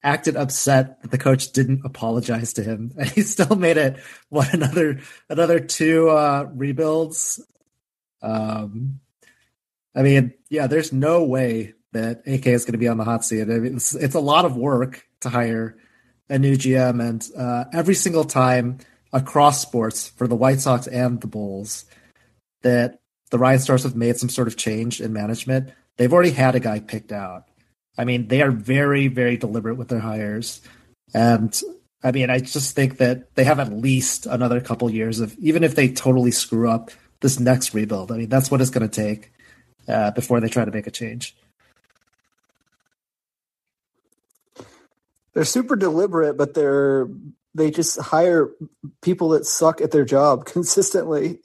acted 0.03 0.35
upset 0.35 1.01
that 1.01 1.09
the 1.09 1.17
coach 1.17 1.51
didn't 1.51 1.81
apologize 1.83 2.53
to 2.53 2.63
him, 2.63 2.93
and 2.97 3.09
he 3.09 3.21
still 3.21 3.55
made 3.55 3.77
it 3.77 3.97
what 4.29 4.53
another 4.53 4.99
another 5.29 5.59
two 5.59 6.09
uh, 6.09 6.47
rebuilds. 6.53 7.41
Um, 8.25 8.99
I 9.95 10.01
mean, 10.01 10.33
yeah, 10.49 10.67
there's 10.67 10.91
no 10.91 11.23
way 11.23 11.73
that 11.93 12.23
AK 12.27 12.47
is 12.47 12.65
going 12.65 12.73
to 12.73 12.79
be 12.79 12.87
on 12.87 12.97
the 12.97 13.05
hot 13.05 13.23
seat. 13.23 13.43
I 13.43 13.45
mean, 13.45 13.77
it's, 13.77 13.95
it's 13.95 14.15
a 14.15 14.19
lot 14.19 14.45
of 14.45 14.57
work 14.57 15.07
to 15.21 15.29
hire 15.29 15.77
a 16.29 16.37
new 16.39 16.55
GM, 16.55 17.07
and 17.07 17.29
uh, 17.37 17.65
every 17.71 17.93
single 17.93 18.25
time 18.25 18.79
across 19.13 19.61
sports 19.61 20.09
for 20.09 20.27
the 20.27 20.35
White 20.35 20.59
Sox 20.59 20.87
and 20.87 21.21
the 21.21 21.27
Bulls 21.27 21.85
that 22.63 22.99
the 23.29 23.37
Reinsdorfs 23.37 23.83
have 23.83 23.95
made 23.95 24.17
some 24.17 24.29
sort 24.29 24.47
of 24.47 24.57
change 24.57 24.99
in 24.99 25.13
management, 25.13 25.69
they've 25.97 26.11
already 26.11 26.31
had 26.31 26.55
a 26.55 26.59
guy 26.59 26.79
picked 26.79 27.11
out. 27.11 27.45
I 27.97 28.05
mean, 28.05 28.27
they 28.27 28.41
are 28.41 28.51
very, 28.51 29.07
very 29.07 29.37
deliberate 29.37 29.77
with 29.77 29.87
their 29.87 29.99
hires, 29.99 30.61
and 31.13 31.57
I 32.03 32.11
mean, 32.11 32.29
I 32.29 32.39
just 32.39 32.75
think 32.75 32.97
that 32.97 33.35
they 33.35 33.45
have 33.45 33.59
at 33.59 33.71
least 33.71 34.25
another 34.25 34.59
couple 34.59 34.89
years 34.89 35.19
of 35.19 35.37
even 35.37 35.63
if 35.63 35.75
they 35.75 35.89
totally 35.89 36.31
screw 36.31 36.69
up 36.69 36.91
this 37.25 37.39
next 37.39 37.73
rebuild. 37.73 38.11
I 38.11 38.17
mean, 38.17 38.29
that's 38.29 38.51
what 38.51 38.61
it's 38.61 38.69
going 38.69 38.87
to 38.87 39.01
take 39.01 39.31
uh, 39.87 40.11
before 40.11 40.39
they 40.39 40.47
try 40.47 40.63
to 40.63 40.69
make 40.69 40.85
a 40.85 40.91
change. 40.91 41.35
They're 45.33 45.43
super 45.43 45.75
deliberate, 45.75 46.37
but 46.37 46.53
they're 46.53 47.07
they 47.55 47.71
just 47.71 47.99
hire 47.99 48.51
people 49.01 49.29
that 49.29 49.45
suck 49.45 49.81
at 49.81 49.89
their 49.89 50.05
job 50.05 50.45
consistently. 50.55 51.39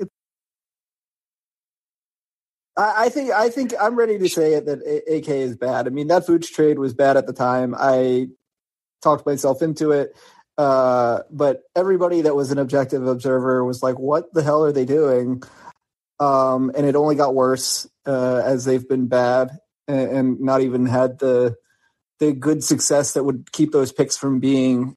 I, 2.76 3.06
I 3.06 3.08
think 3.08 3.30
I 3.32 3.48
think 3.48 3.72
I'm 3.80 3.96
ready 3.96 4.18
to 4.18 4.28
say 4.28 4.52
it 4.52 4.66
that 4.66 4.80
AK 4.80 5.28
is 5.28 5.56
bad. 5.56 5.86
I 5.86 5.90
mean, 5.90 6.08
that 6.08 6.26
Vooch 6.26 6.52
trade 6.52 6.78
was 6.78 6.92
bad 6.92 7.16
at 7.16 7.26
the 7.26 7.32
time. 7.32 7.74
I 7.76 8.28
talked 9.00 9.24
myself 9.24 9.62
into 9.62 9.92
it. 9.92 10.14
Uh, 10.58 11.22
but 11.30 11.62
everybody 11.74 12.20
that 12.20 12.36
was 12.36 12.50
an 12.50 12.58
objective 12.58 13.06
observer 13.06 13.64
was 13.64 13.82
like, 13.82 13.98
"What 13.98 14.34
the 14.34 14.42
hell 14.42 14.62
are 14.62 14.72
they 14.72 14.84
doing?" 14.84 15.42
Um, 16.20 16.70
and 16.76 16.86
it 16.86 16.94
only 16.94 17.16
got 17.16 17.34
worse 17.34 17.88
uh, 18.06 18.42
as 18.44 18.64
they've 18.64 18.86
been 18.86 19.08
bad 19.08 19.58
and, 19.88 20.10
and 20.10 20.40
not 20.40 20.60
even 20.60 20.86
had 20.86 21.18
the 21.18 21.56
the 22.18 22.32
good 22.32 22.62
success 22.62 23.14
that 23.14 23.24
would 23.24 23.50
keep 23.50 23.72
those 23.72 23.92
picks 23.92 24.16
from 24.16 24.40
being 24.40 24.94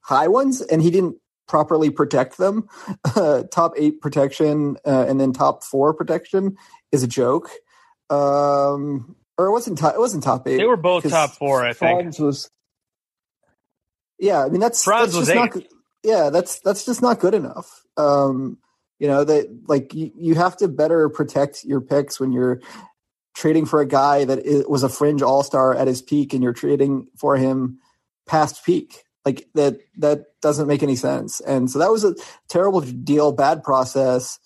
high 0.00 0.28
ones. 0.28 0.62
And 0.62 0.80
he 0.80 0.90
didn't 0.90 1.16
properly 1.46 1.90
protect 1.90 2.38
them. 2.38 2.68
Uh, 3.04 3.42
top 3.52 3.74
eight 3.76 4.00
protection 4.00 4.76
uh, 4.86 5.04
and 5.06 5.20
then 5.20 5.32
top 5.32 5.62
four 5.62 5.92
protection 5.92 6.56
is 6.90 7.02
a 7.02 7.06
joke. 7.06 7.50
Um, 8.08 9.16
or 9.36 9.46
it 9.46 9.52
wasn't 9.52 9.78
top. 9.78 9.94
It 9.94 10.00
wasn't 10.00 10.24
top 10.24 10.46
eight. 10.48 10.56
They 10.56 10.66
were 10.66 10.76
both 10.76 11.08
top 11.08 11.30
four, 11.32 11.64
I 11.64 11.72
think. 11.72 12.18
Was. 12.18 12.50
Yeah, 14.18 14.44
I 14.44 14.48
mean 14.48 14.60
that's 14.60 14.84
Franz 14.84 15.12
that's 15.12 15.16
was 15.16 15.28
just 15.28 15.36
not. 15.36 15.56
eight. 15.56 15.70
Yeah, 16.02 16.30
that's 16.30 16.60
that's 16.60 16.84
just 16.84 17.00
not 17.00 17.20
good 17.20 17.34
enough. 17.34 17.82
Um, 17.96 18.58
you 19.00 19.08
know 19.08 19.24
that 19.24 19.48
like 19.66 19.92
you, 19.92 20.12
you 20.14 20.34
have 20.36 20.56
to 20.58 20.68
better 20.68 21.08
protect 21.08 21.64
your 21.64 21.80
picks 21.80 22.20
when 22.20 22.30
you're 22.30 22.60
trading 23.34 23.66
for 23.66 23.80
a 23.80 23.86
guy 23.86 24.24
that 24.24 24.66
was 24.68 24.82
a 24.82 24.88
fringe 24.88 25.22
all 25.22 25.42
star 25.42 25.74
at 25.74 25.88
his 25.88 26.02
peak, 26.02 26.32
and 26.32 26.42
you're 26.44 26.52
trading 26.52 27.08
for 27.16 27.36
him 27.36 27.80
past 28.26 28.64
peak. 28.64 29.02
Like 29.24 29.48
that 29.54 29.78
that 29.98 30.26
doesn't 30.40 30.68
make 30.68 30.82
any 30.82 30.96
sense. 30.96 31.40
And 31.40 31.70
so 31.70 31.78
that 31.80 31.90
was 31.90 32.04
a 32.04 32.14
terrible 32.48 32.80
deal, 32.80 33.32
bad 33.32 33.64
process. 33.64 34.38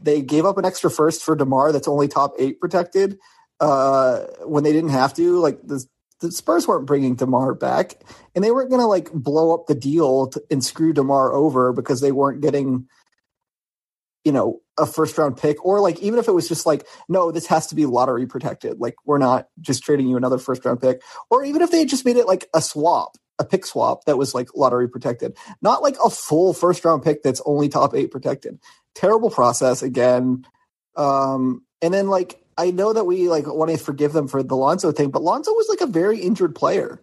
They 0.00 0.22
gave 0.22 0.44
up 0.44 0.58
an 0.58 0.64
extra 0.64 0.90
first 0.90 1.22
for 1.22 1.36
Demar 1.36 1.72
that's 1.72 1.88
only 1.88 2.08
top 2.08 2.34
eight 2.38 2.60
protected 2.60 3.18
uh, 3.60 4.20
when 4.44 4.64
they 4.64 4.72
didn't 4.72 4.90
have 4.90 5.14
to. 5.14 5.40
Like 5.40 5.60
the, 5.62 5.84
the 6.20 6.32
Spurs 6.32 6.66
weren't 6.66 6.86
bringing 6.86 7.14
Demar 7.14 7.54
back, 7.54 8.02
and 8.34 8.44
they 8.44 8.50
weren't 8.50 8.70
going 8.70 8.80
to 8.80 8.86
like 8.86 9.12
blow 9.12 9.54
up 9.54 9.66
the 9.66 9.74
deal 9.74 10.28
to, 10.28 10.42
and 10.50 10.64
screw 10.64 10.92
Demar 10.92 11.32
over 11.32 11.72
because 11.72 12.00
they 12.00 12.12
weren't 12.12 12.40
getting, 12.40 12.88
you 14.28 14.32
know, 14.32 14.60
a 14.76 14.84
first 14.84 15.16
round 15.16 15.38
pick 15.38 15.64
or 15.64 15.80
like 15.80 15.98
even 16.00 16.18
if 16.18 16.28
it 16.28 16.32
was 16.32 16.48
just 16.48 16.66
like 16.66 16.86
no, 17.08 17.32
this 17.32 17.46
has 17.46 17.68
to 17.68 17.74
be 17.74 17.86
lottery 17.86 18.26
protected. 18.26 18.78
Like 18.78 18.94
we're 19.06 19.16
not 19.16 19.48
just 19.58 19.82
trading 19.82 20.06
you 20.06 20.18
another 20.18 20.36
first 20.36 20.66
round 20.66 20.82
pick, 20.82 21.00
or 21.30 21.46
even 21.46 21.62
if 21.62 21.70
they 21.70 21.86
just 21.86 22.04
made 22.04 22.18
it 22.18 22.26
like 22.26 22.46
a 22.54 22.60
swap. 22.60 23.16
A 23.38 23.44
pick 23.44 23.64
swap 23.64 24.04
that 24.04 24.18
was 24.18 24.34
like 24.34 24.48
lottery 24.54 24.86
protected, 24.86 25.34
not 25.62 25.80
like 25.80 25.96
a 26.04 26.10
full 26.10 26.52
first 26.52 26.84
round 26.84 27.04
pick 27.04 27.22
that's 27.22 27.40
only 27.46 27.70
top 27.70 27.94
eight 27.94 28.10
protected. 28.10 28.58
Terrible 28.94 29.30
process 29.30 29.80
again. 29.82 30.44
Um, 30.94 31.64
and 31.80 31.94
then 31.94 32.08
like 32.08 32.42
I 32.58 32.70
know 32.70 32.92
that 32.92 33.04
we 33.04 33.30
like 33.30 33.46
want 33.46 33.70
to 33.70 33.78
forgive 33.78 34.12
them 34.12 34.28
for 34.28 34.42
the 34.42 34.56
Lonzo 34.56 34.92
thing, 34.92 35.10
but 35.10 35.22
Lonzo 35.22 35.52
was 35.52 35.70
like 35.70 35.80
a 35.80 35.90
very 35.90 36.18
injured 36.18 36.54
player. 36.54 37.02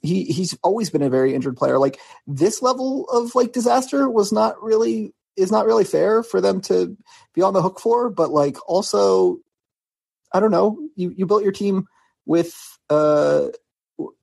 He 0.00 0.24
he's 0.24 0.56
always 0.62 0.88
been 0.88 1.02
a 1.02 1.10
very 1.10 1.34
injured 1.34 1.58
player. 1.58 1.78
Like 1.78 2.00
this 2.26 2.62
level 2.62 3.06
of 3.10 3.34
like 3.34 3.52
disaster 3.52 4.08
was 4.08 4.32
not 4.32 4.62
really 4.62 5.12
is 5.38 5.50
not 5.50 5.66
really 5.66 5.84
fair 5.84 6.22
for 6.22 6.40
them 6.40 6.60
to 6.62 6.96
be 7.34 7.42
on 7.42 7.54
the 7.54 7.62
hook 7.62 7.80
for. 7.80 8.10
But 8.10 8.30
like 8.30 8.56
also, 8.68 9.38
I 10.32 10.40
don't 10.40 10.50
know. 10.50 10.78
You 10.96 11.12
you 11.16 11.26
built 11.26 11.42
your 11.42 11.52
team 11.52 11.86
with 12.26 12.54
uh, 12.90 13.48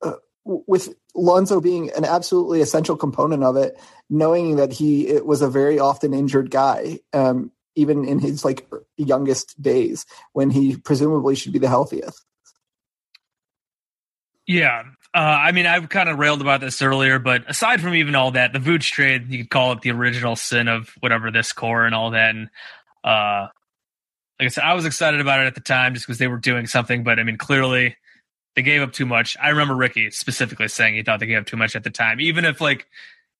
uh 0.01 0.13
with 0.43 0.93
Lonzo 1.15 1.59
being 1.59 1.89
an 1.91 2.05
absolutely 2.05 2.61
essential 2.61 2.97
component 2.97 3.43
of 3.43 3.55
it, 3.55 3.79
knowing 4.09 4.57
that 4.57 4.71
he 4.71 5.07
it 5.07 5.25
was 5.25 5.41
a 5.41 5.49
very 5.49 5.79
often 5.79 6.13
injured 6.13 6.51
guy. 6.51 6.99
Um, 7.13 7.51
even 7.75 8.07
in 8.07 8.19
his 8.19 8.45
like 8.45 8.67
youngest 8.97 9.61
days 9.61 10.05
when 10.33 10.49
he 10.49 10.77
presumably 10.77 11.35
should 11.35 11.51
be 11.51 11.59
the 11.59 11.67
healthiest. 11.67 12.23
Yeah. 14.47 14.83
Uh, 15.15 15.19
I 15.19 15.53
mean, 15.53 15.65
I've 15.65 15.87
kind 15.87 16.09
of 16.09 16.19
railed 16.19 16.41
about 16.41 16.59
this 16.59 16.81
earlier, 16.81 17.19
but 17.19 17.49
aside 17.49 17.79
from 17.79 17.95
even 17.95 18.15
all 18.15 18.31
that, 18.31 18.51
the 18.51 18.59
Vooch 18.59 18.91
trade, 18.91 19.31
you 19.31 19.37
could 19.39 19.49
call 19.49 19.71
it 19.71 19.79
the 19.79 19.91
original 19.91 20.35
sin 20.35 20.67
of 20.67 20.89
whatever 20.99 21.31
this 21.31 21.53
core 21.53 21.85
and 21.85 21.95
all 21.95 22.11
that. 22.11 22.35
And 22.35 22.49
uh, 23.01 23.47
like 24.37 24.47
I 24.47 24.47
said, 24.49 24.65
I 24.65 24.73
was 24.73 24.85
excited 24.85 25.21
about 25.21 25.39
it 25.39 25.47
at 25.47 25.55
the 25.55 25.61
time 25.61 25.93
just 25.93 26.05
because 26.05 26.17
they 26.17 26.27
were 26.27 26.37
doing 26.37 26.67
something, 26.67 27.05
but 27.05 27.17
I 27.17 27.23
mean, 27.23 27.37
clearly 27.37 27.95
they 28.57 28.61
gave 28.61 28.81
up 28.81 28.91
too 28.91 29.05
much. 29.05 29.37
I 29.41 29.49
remember 29.49 29.73
Ricky 29.73 30.11
specifically 30.11 30.67
saying 30.67 30.95
he 30.95 31.03
thought 31.03 31.21
they 31.21 31.27
gave 31.27 31.39
up 31.39 31.45
too 31.45 31.55
much 31.55 31.77
at 31.77 31.85
the 31.85 31.91
time, 31.91 32.19
even 32.19 32.43
if 32.43 32.59
like 32.59 32.85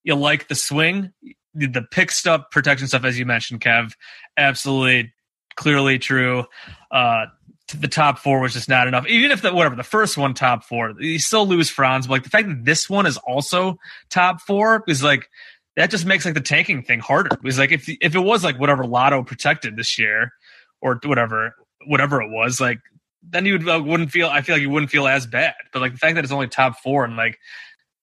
you 0.06 0.16
like 0.16 0.48
the 0.48 0.56
swing, 0.56 1.12
the, 1.54 1.86
pick 1.92 2.12
stuff, 2.12 2.52
protection 2.52 2.88
stuff, 2.88 3.04
as 3.04 3.20
you 3.20 3.26
mentioned, 3.26 3.60
Kev, 3.60 3.96
absolutely 4.38 5.12
clearly 5.58 6.00
true. 6.00 6.46
Uh, 6.90 7.26
the 7.74 7.88
top 7.88 8.20
four 8.20 8.39
was 8.39 8.53
just 8.53 8.70
not 8.70 8.88
enough. 8.88 9.07
Even 9.07 9.32
if 9.32 9.41
the 9.41 9.53
whatever 9.53 9.76
the 9.76 9.84
first 9.84 10.18
one 10.18 10.34
top 10.34 10.63
four, 10.63 10.93
you 10.99 11.20
still 11.20 11.47
lose 11.47 11.70
Franz. 11.70 12.07
But 12.07 12.13
like 12.13 12.24
the 12.24 12.30
fact 12.30 12.47
that 12.47 12.63
this 12.63 12.89
one 12.89 13.05
is 13.05 13.18
also 13.18 13.80
top 14.09 14.41
four 14.41 14.84
is 14.88 15.03
like 15.03 15.30
that 15.76 15.89
just 15.89 16.05
makes 16.05 16.26
like 16.26 16.36
the 16.36 16.41
tanking 16.41 16.84
thing 16.84 16.99
harder. 16.99 17.36
Because 17.41 17.57
like 17.57 17.72
if 17.72 17.89
if 17.89 18.16
it 18.16 18.20
was 18.20 18.43
like 18.43 18.59
whatever 18.59 18.86
Lotto 18.86 19.24
protected 19.24 19.76
this 19.76 19.97
year 19.97 20.34
or 20.82 20.99
whatever 21.03 21.55
whatever 21.88 22.22
it 22.22 22.30
was, 22.30 22.61
like 22.61 22.80
then 23.28 23.45
you 23.45 23.53
would, 23.53 23.68
uh, 23.68 23.82
wouldn't 23.84 24.11
feel. 24.11 24.28
I 24.28 24.41
feel 24.41 24.55
like 24.55 24.61
you 24.61 24.70
wouldn't 24.70 24.91
feel 24.91 25.07
as 25.07 25.26
bad. 25.26 25.55
But 25.74 25.82
like 25.82 25.93
the 25.93 25.97
fact 25.97 26.16
that 26.16 26.24
it's 26.24 26.34
only 26.34 26.47
top 26.47 26.80
four 26.80 27.03
and 27.03 27.18
like 27.18 27.39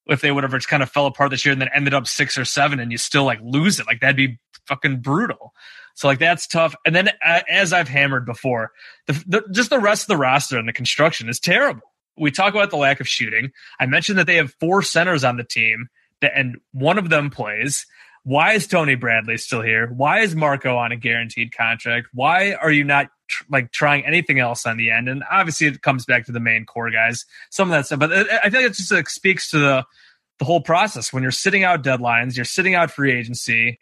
if 0.06 0.20
they 0.20 0.32
would 0.32 0.42
have 0.42 0.52
just 0.52 0.68
kind 0.68 0.82
of 0.82 0.90
fell 0.90 1.06
apart 1.06 1.30
this 1.30 1.44
year 1.44 1.52
and 1.52 1.60
then 1.60 1.70
ended 1.72 1.94
up 1.94 2.08
six 2.08 2.36
or 2.36 2.44
seven 2.44 2.80
and 2.80 2.90
you 2.90 2.98
still 2.98 3.24
like 3.24 3.38
lose 3.42 3.78
it, 3.78 3.86
like 3.86 4.00
that'd 4.00 4.16
be 4.16 4.38
fucking 4.66 5.00
brutal. 5.00 5.52
So 5.94 6.08
like 6.08 6.18
that's 6.18 6.46
tough. 6.46 6.74
And 6.84 6.94
then 6.94 7.10
uh, 7.24 7.40
as 7.48 7.72
I've 7.72 7.88
hammered 7.88 8.26
before, 8.26 8.72
the, 9.06 9.12
the 9.26 9.44
just 9.52 9.70
the 9.70 9.78
rest 9.78 10.04
of 10.04 10.08
the 10.08 10.16
roster 10.16 10.58
and 10.58 10.68
the 10.68 10.72
construction 10.72 11.28
is 11.28 11.40
terrible. 11.40 11.82
We 12.16 12.30
talk 12.30 12.54
about 12.54 12.70
the 12.70 12.76
lack 12.76 13.00
of 13.00 13.08
shooting. 13.08 13.52
I 13.80 13.86
mentioned 13.86 14.18
that 14.18 14.26
they 14.26 14.36
have 14.36 14.54
four 14.60 14.82
centers 14.82 15.24
on 15.24 15.36
the 15.36 15.44
team 15.44 15.88
that, 16.20 16.32
and 16.36 16.56
one 16.72 16.98
of 16.98 17.08
them 17.08 17.30
plays. 17.30 17.86
Why 18.24 18.52
is 18.52 18.68
Tony 18.68 18.94
Bradley 18.94 19.36
still 19.36 19.62
here? 19.62 19.88
Why 19.88 20.20
is 20.20 20.36
Marko 20.36 20.76
on 20.76 20.92
a 20.92 20.96
guaranteed 20.96 21.56
contract? 21.56 22.08
Why 22.12 22.52
are 22.52 22.70
you 22.70 22.84
not 22.84 23.08
tr- 23.28 23.44
like 23.50 23.72
trying 23.72 24.06
anything 24.06 24.38
else 24.38 24.64
on 24.64 24.76
the 24.76 24.90
end? 24.90 25.08
And 25.08 25.24
obviously, 25.28 25.66
it 25.66 25.82
comes 25.82 26.04
back 26.04 26.26
to 26.26 26.32
the 26.32 26.38
main 26.38 26.64
core 26.64 26.90
guys. 26.90 27.24
Some 27.50 27.68
of 27.68 27.72
that 27.72 27.86
stuff, 27.86 27.98
but 27.98 28.12
I 28.12 28.38
I 28.44 28.50
think 28.50 28.64
it 28.64 28.74
just 28.74 28.92
like, 28.92 29.08
speaks 29.08 29.50
to 29.50 29.58
the 29.58 29.84
the 30.38 30.44
whole 30.44 30.60
process. 30.60 31.12
When 31.12 31.22
you're 31.22 31.32
sitting 31.32 31.64
out 31.64 31.82
deadlines, 31.82 32.36
you're 32.36 32.44
sitting 32.44 32.76
out 32.76 32.90
free 32.90 33.12
agency, 33.12 33.80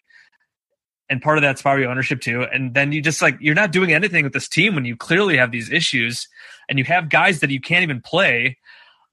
and 1.11 1.21
part 1.21 1.37
of 1.37 1.43
that's 1.43 1.61
probably 1.61 1.85
ownership 1.85 2.21
too. 2.21 2.43
And 2.43 2.73
then 2.73 2.93
you 2.93 3.03
just 3.03 3.21
like 3.21 3.37
you're 3.41 3.57
not 3.57 3.73
doing 3.73 3.93
anything 3.93 4.25
with 4.25 4.33
this 4.33 4.49
team 4.49 4.77
when 4.77 4.85
you 4.85 4.97
clearly 4.97 5.37
have 5.37 5.51
these 5.51 5.71
issues, 5.71 6.29
and 6.69 6.79
you 6.79 6.85
have 6.85 7.11
guys 7.11 7.41
that 7.41 7.51
you 7.51 7.61
can't 7.61 7.83
even 7.83 8.01
play. 8.01 8.57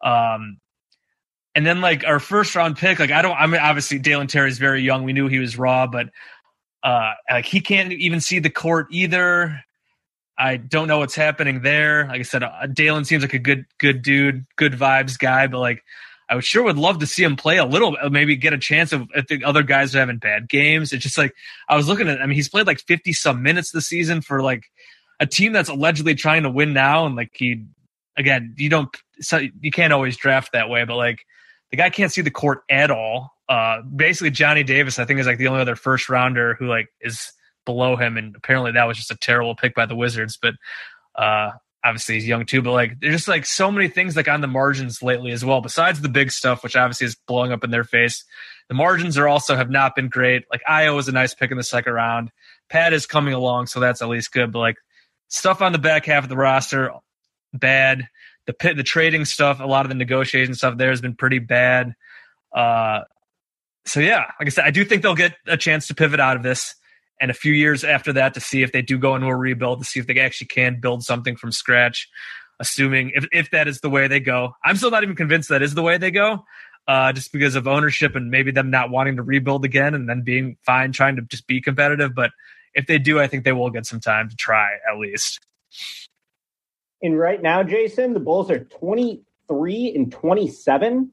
Um, 0.03 0.59
and 1.55 1.65
then 1.65 1.81
like 1.81 2.05
our 2.05 2.19
first 2.19 2.55
round 2.55 2.77
pick, 2.77 2.99
like 2.99 3.11
I 3.11 3.23
don't. 3.23 3.35
I 3.35 3.47
mean, 3.47 3.59
obviously 3.59 3.97
Dalen 3.97 4.27
Terry's 4.27 4.59
very 4.59 4.83
young. 4.83 5.03
We 5.03 5.11
knew 5.11 5.27
he 5.27 5.39
was 5.39 5.57
raw, 5.57 5.87
but 5.87 6.09
uh, 6.83 7.13
like 7.29 7.45
he 7.45 7.59
can't 7.59 7.91
even 7.91 8.21
see 8.21 8.39
the 8.39 8.51
court 8.51 8.87
either. 8.91 9.59
I 10.37 10.57
don't 10.57 10.87
know 10.87 10.99
what's 10.99 11.15
happening 11.15 11.63
there. 11.63 12.05
Like 12.07 12.19
I 12.19 12.23
said, 12.23 12.43
uh, 12.43 12.67
Dalen 12.71 13.05
seems 13.05 13.23
like 13.23 13.33
a 13.33 13.39
good, 13.39 13.65
good 13.79 14.03
dude, 14.03 14.45
good 14.55 14.73
vibes 14.73 15.17
guy, 15.17 15.47
but 15.47 15.57
like 15.57 15.83
I 16.29 16.35
would 16.35 16.43
sure 16.43 16.63
would 16.63 16.77
love 16.77 16.99
to 16.99 17.07
see 17.07 17.23
him 17.23 17.35
play 17.35 17.57
a 17.57 17.65
little, 17.65 17.97
uh, 18.01 18.09
maybe 18.09 18.35
get 18.35 18.53
a 18.53 18.57
chance 18.57 18.91
of 18.91 19.07
if 19.15 19.27
the 19.27 19.43
other 19.43 19.63
guys 19.63 19.95
are 19.95 19.99
having 19.99 20.17
bad 20.17 20.49
games. 20.49 20.91
It's 20.91 21.03
just 21.03 21.17
like 21.17 21.33
I 21.69 21.75
was 21.75 21.87
looking 21.87 22.07
at. 22.07 22.21
I 22.21 22.25
mean, 22.25 22.35
he's 22.35 22.49
played 22.49 22.67
like 22.67 22.79
fifty 22.79 23.13
some 23.13 23.41
minutes 23.41 23.71
this 23.71 23.87
season 23.87 24.21
for 24.21 24.41
like 24.41 24.65
a 25.19 25.25
team 25.25 25.53
that's 25.53 25.69
allegedly 25.69 26.15
trying 26.15 26.43
to 26.43 26.49
win 26.49 26.73
now, 26.73 27.05
and 27.05 27.15
like 27.15 27.31
he 27.33 27.65
again, 28.17 28.55
you 28.57 28.69
don't, 28.69 28.89
so 29.19 29.39
you 29.61 29.71
can't 29.71 29.93
always 29.93 30.17
draft 30.17 30.51
that 30.53 30.69
way, 30.69 30.83
but 30.83 30.95
like 30.95 31.25
the 31.71 31.77
guy 31.77 31.89
can't 31.89 32.11
see 32.11 32.21
the 32.21 32.31
court 32.31 32.63
at 32.69 32.91
all. 32.91 33.33
Uh, 33.47 33.81
basically, 33.81 34.31
Johnny 34.31 34.63
Davis, 34.63 34.99
I 34.99 35.05
think, 35.05 35.19
is 35.19 35.27
like 35.27 35.37
the 35.37 35.47
only 35.47 35.61
other 35.61 35.75
first 35.75 36.09
rounder 36.09 36.55
who 36.55 36.67
like 36.67 36.89
is 36.99 37.31
below 37.65 37.95
him, 37.95 38.17
and 38.17 38.35
apparently 38.35 38.73
that 38.73 38.85
was 38.85 38.97
just 38.97 39.11
a 39.11 39.15
terrible 39.15 39.55
pick 39.55 39.75
by 39.75 39.85
the 39.85 39.95
Wizards. 39.95 40.37
But 40.41 40.55
uh, 41.15 41.51
obviously 41.83 42.15
he's 42.15 42.27
young 42.27 42.45
too. 42.45 42.61
But 42.61 42.71
like, 42.71 42.99
there's 42.99 43.15
just 43.15 43.27
like 43.27 43.45
so 43.45 43.71
many 43.71 43.87
things 43.87 44.15
like 44.15 44.27
on 44.27 44.41
the 44.41 44.47
margins 44.47 45.01
lately 45.01 45.31
as 45.31 45.43
well. 45.43 45.61
Besides 45.61 46.01
the 46.01 46.09
big 46.09 46.31
stuff, 46.31 46.63
which 46.63 46.75
obviously 46.75 47.05
is 47.07 47.15
blowing 47.15 47.51
up 47.51 47.63
in 47.63 47.71
their 47.71 47.83
face, 47.83 48.23
the 48.69 48.75
margins 48.75 49.17
are 49.17 49.27
also 49.27 49.55
have 49.55 49.69
not 49.69 49.95
been 49.95 50.09
great. 50.09 50.43
Like 50.51 50.61
Ayo 50.69 50.95
was 50.95 51.07
a 51.07 51.11
nice 51.11 51.33
pick 51.33 51.51
in 51.51 51.57
the 51.57 51.63
second 51.63 51.93
round. 51.93 52.31
Pat 52.69 52.93
is 52.93 53.05
coming 53.05 53.33
along, 53.33 53.67
so 53.67 53.79
that's 53.79 54.01
at 54.01 54.09
least 54.09 54.31
good. 54.31 54.51
But 54.51 54.59
like 54.59 54.77
stuff 55.29 55.61
on 55.61 55.71
the 55.71 55.79
back 55.79 56.05
half 56.05 56.23
of 56.23 56.29
the 56.29 56.37
roster, 56.37 56.91
bad. 57.53 58.07
The 58.45 58.53
pit, 58.53 58.77
the 58.77 58.83
trading 58.83 59.25
stuff, 59.25 59.59
a 59.59 59.65
lot 59.65 59.85
of 59.85 59.89
the 59.89 59.95
negotiation 59.95 60.55
stuff 60.55 60.77
there 60.77 60.89
has 60.89 61.01
been 61.01 61.15
pretty 61.15 61.39
bad. 61.39 61.95
Uh, 62.55 63.01
so 63.85 63.99
yeah, 63.99 64.31
like 64.39 64.47
I 64.47 64.49
said, 64.49 64.65
I 64.65 64.71
do 64.71 64.85
think 64.85 65.01
they'll 65.01 65.15
get 65.15 65.35
a 65.45 65.57
chance 65.57 65.87
to 65.87 65.95
pivot 65.95 66.19
out 66.19 66.37
of 66.37 66.43
this, 66.43 66.75
and 67.19 67.31
a 67.31 67.33
few 67.33 67.53
years 67.53 67.83
after 67.83 68.13
that 68.13 68.33
to 68.35 68.39
see 68.39 68.63
if 68.63 68.71
they 68.71 68.81
do 68.81 68.97
go 68.97 69.15
into 69.15 69.27
a 69.27 69.35
rebuild 69.35 69.79
to 69.79 69.85
see 69.85 69.99
if 69.99 70.07
they 70.07 70.19
actually 70.19 70.47
can 70.47 70.79
build 70.79 71.03
something 71.03 71.35
from 71.35 71.51
scratch. 71.51 72.09
Assuming 72.59 73.11
if 73.13 73.27
if 73.31 73.51
that 73.51 73.67
is 73.67 73.81
the 73.81 73.89
way 73.89 74.07
they 74.07 74.19
go, 74.19 74.53
I'm 74.63 74.75
still 74.77 74.91
not 74.91 75.03
even 75.03 75.15
convinced 75.15 75.49
that 75.49 75.61
is 75.61 75.75
the 75.75 75.83
way 75.83 75.97
they 75.97 76.11
go. 76.11 76.43
Uh, 76.87 77.11
just 77.11 77.33
because 77.33 77.55
of 77.55 77.67
ownership 77.67 78.15
and 78.15 78.31
maybe 78.31 78.49
them 78.49 78.69
not 78.69 78.89
wanting 78.89 79.17
to 79.17 79.21
rebuild 79.21 79.65
again 79.65 79.93
and 79.93 80.07
then 80.07 80.21
being 80.21 80.55
fine 80.65 80.93
trying 80.93 81.17
to 81.17 81.21
just 81.23 81.45
be 81.45 81.59
competitive. 81.59 82.15
But 82.15 82.31
if 82.73 82.87
they 82.87 82.97
do, 82.97 83.19
I 83.19 83.27
think 83.27 83.43
they 83.43 83.51
will 83.51 83.69
get 83.69 83.85
some 83.85 83.99
time 83.99 84.29
to 84.29 84.35
try 84.37 84.69
at 84.89 84.97
least. 84.97 85.45
And 87.01 87.19
right 87.19 87.41
now, 87.41 87.61
Jason, 87.61 88.13
the 88.13 88.21
Bulls 88.21 88.49
are 88.49 88.63
23 88.63 89.93
and 89.95 90.11
27. 90.11 91.11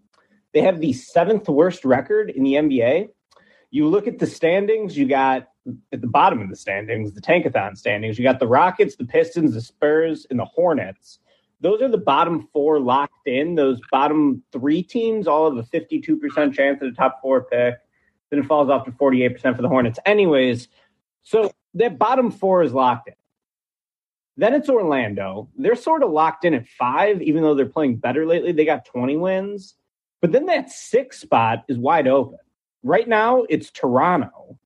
They 0.53 0.61
have 0.61 0.81
the 0.81 0.93
seventh 0.93 1.49
worst 1.49 1.85
record 1.85 2.31
in 2.31 2.45
the 2.45 2.55
NBA. 2.55 3.09
You 3.71 3.89
look 3.89 4.07
at 4.07 4.21
the 4.21 4.27
standings, 4.27 4.97
you 4.97 5.07
got 5.07 5.49
at 5.93 6.01
the 6.01 6.07
bottom 6.07 6.41
of 6.41 6.51
the 6.51 6.57
standings, 6.57 7.13
the 7.13 7.21
Tankathon 7.21 7.77
standings, 7.77 8.19
you 8.19 8.25
got 8.25 8.39
the 8.39 8.47
Rockets, 8.47 8.97
the 8.97 9.05
Pistons, 9.05 9.55
the 9.55 9.61
Spurs, 9.61 10.27
and 10.31 10.39
the 10.39 10.45
Hornets. 10.45 11.19
Those 11.61 11.81
are 11.81 11.89
the 11.89 11.99
bottom 11.99 12.49
four 12.53 12.79
locked 12.79 13.27
in. 13.27 13.55
Those 13.55 13.81
bottom 13.91 14.43
three 14.53 14.83
teams 14.83 15.27
all 15.27 15.55
have 15.55 15.57
a 15.57 15.69
52% 15.69 16.53
chance 16.53 16.83
at 16.83 16.89
a 16.89 16.93
top 16.93 17.21
four 17.23 17.45
pick. 17.45 17.77
Then 18.31 18.41
it 18.41 18.47
falls 18.47 18.69
off 18.69 18.85
to 18.85 18.91
48% 18.93 19.57
for 19.57 19.63
the 19.63 19.69
Hornets. 19.69 19.99
Anyways, 20.05 20.69
so 21.23 21.51
that 21.75 21.99
bottom 21.99 22.31
four 22.31 22.63
is 22.63 22.73
locked 22.73 23.09
in. 23.09 23.15
Then 24.37 24.53
it's 24.55 24.69
Orlando. 24.69 25.49
They're 25.57 25.77
sort 25.77 26.03
of 26.03 26.11
locked 26.11 26.45
in 26.45 26.55
at 26.55 26.67
five, 26.67 27.23
even 27.23 27.43
though 27.43 27.55
they're 27.55 27.67
playing 27.67 27.97
better 27.97 28.27
lately. 28.27 28.53
They 28.53 28.65
got 28.65 28.85
20 28.85 29.17
wins. 29.17 29.75
But 30.21 30.33
then 30.33 30.47
that 30.47 30.71
six 30.71 31.21
spot 31.21 31.65
is 31.69 31.79
wide 31.79 32.09
open. 32.09 32.39
Right 32.83 33.09
now, 33.09 33.45
it's 33.49 33.71
Toronto, 33.71 34.59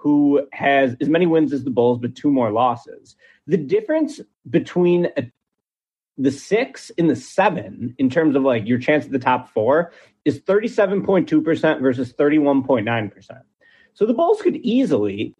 who 0.00 0.46
has 0.52 0.96
as 1.00 1.10
many 1.10 1.26
wins 1.26 1.52
as 1.52 1.62
the 1.62 1.70
Bulls, 1.70 1.98
but 1.98 2.14
two 2.14 2.30
more 2.30 2.50
losses. 2.50 3.16
The 3.46 3.58
difference 3.58 4.18
between 4.48 5.08
a, 5.16 5.30
the 6.16 6.30
six 6.30 6.90
and 6.96 7.10
the 7.10 7.16
seven, 7.16 7.94
in 7.98 8.08
terms 8.08 8.34
of 8.34 8.42
like 8.42 8.66
your 8.66 8.78
chance 8.78 9.04
at 9.04 9.10
the 9.10 9.18
top 9.18 9.50
four, 9.50 9.92
is 10.24 10.40
37.2% 10.40 11.82
versus 11.82 12.14
31.9%. 12.14 13.42
So 13.92 14.06
the 14.06 14.14
Bulls 14.14 14.40
could 14.40 14.56
easily 14.56 15.34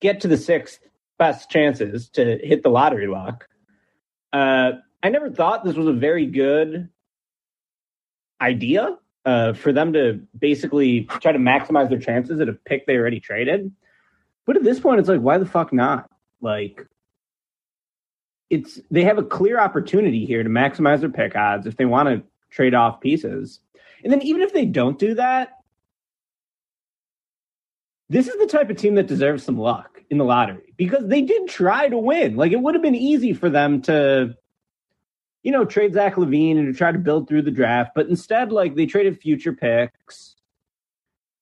get 0.00 0.20
to 0.20 0.28
the 0.28 0.38
sixth 0.38 0.80
best 1.18 1.50
chances 1.50 2.08
to 2.10 2.38
hit 2.42 2.62
the 2.62 2.70
lottery 2.70 3.08
lock. 3.08 3.46
Uh, 4.32 4.72
I 5.02 5.10
never 5.10 5.30
thought 5.30 5.64
this 5.64 5.76
was 5.76 5.86
a 5.86 5.92
very 5.92 6.24
good 6.24 6.88
idea 8.40 8.96
uh, 9.26 9.52
for 9.52 9.70
them 9.70 9.92
to 9.92 10.20
basically 10.38 11.02
try 11.04 11.32
to 11.32 11.38
maximize 11.38 11.90
their 11.90 11.98
chances 11.98 12.40
at 12.40 12.48
a 12.48 12.54
pick 12.54 12.86
they 12.86 12.96
already 12.96 13.20
traded. 13.20 13.70
But 14.46 14.56
at 14.56 14.64
this 14.64 14.80
point, 14.80 15.00
it's 15.00 15.08
like, 15.08 15.20
why 15.20 15.38
the 15.38 15.46
fuck 15.46 15.72
not? 15.72 16.10
Like, 16.40 16.86
it's 18.50 18.80
they 18.90 19.04
have 19.04 19.18
a 19.18 19.22
clear 19.22 19.58
opportunity 19.58 20.26
here 20.26 20.42
to 20.42 20.48
maximize 20.48 21.00
their 21.00 21.08
pick 21.08 21.34
odds 21.36 21.66
if 21.66 21.76
they 21.76 21.86
want 21.86 22.08
to 22.08 22.22
trade 22.50 22.74
off 22.74 23.00
pieces. 23.00 23.60
And 24.04 24.12
then 24.12 24.20
even 24.22 24.42
if 24.42 24.52
they 24.52 24.66
don't 24.66 24.98
do 24.98 25.14
that, 25.14 25.54
this 28.10 28.28
is 28.28 28.36
the 28.38 28.46
type 28.46 28.68
of 28.68 28.76
team 28.76 28.96
that 28.96 29.06
deserves 29.06 29.42
some 29.42 29.56
luck 29.56 30.02
in 30.10 30.18
the 30.18 30.24
lottery 30.24 30.74
because 30.76 31.06
they 31.06 31.22
did 31.22 31.48
try 31.48 31.88
to 31.88 31.96
win. 31.96 32.36
Like 32.36 32.52
it 32.52 32.60
would 32.60 32.74
have 32.74 32.82
been 32.82 32.94
easy 32.94 33.32
for 33.32 33.48
them 33.48 33.80
to, 33.82 34.36
you 35.42 35.50
know, 35.50 35.64
trade 35.64 35.94
Zach 35.94 36.16
LaVine 36.16 36.58
and 36.58 36.66
to 36.66 36.76
try 36.76 36.92
to 36.92 36.98
build 36.98 37.28
through 37.28 37.42
the 37.42 37.50
draft, 37.50 37.92
but 37.94 38.08
instead, 38.08 38.52
like 38.52 38.74
they 38.74 38.84
traded 38.84 39.18
future 39.18 39.54
picks 39.54 40.36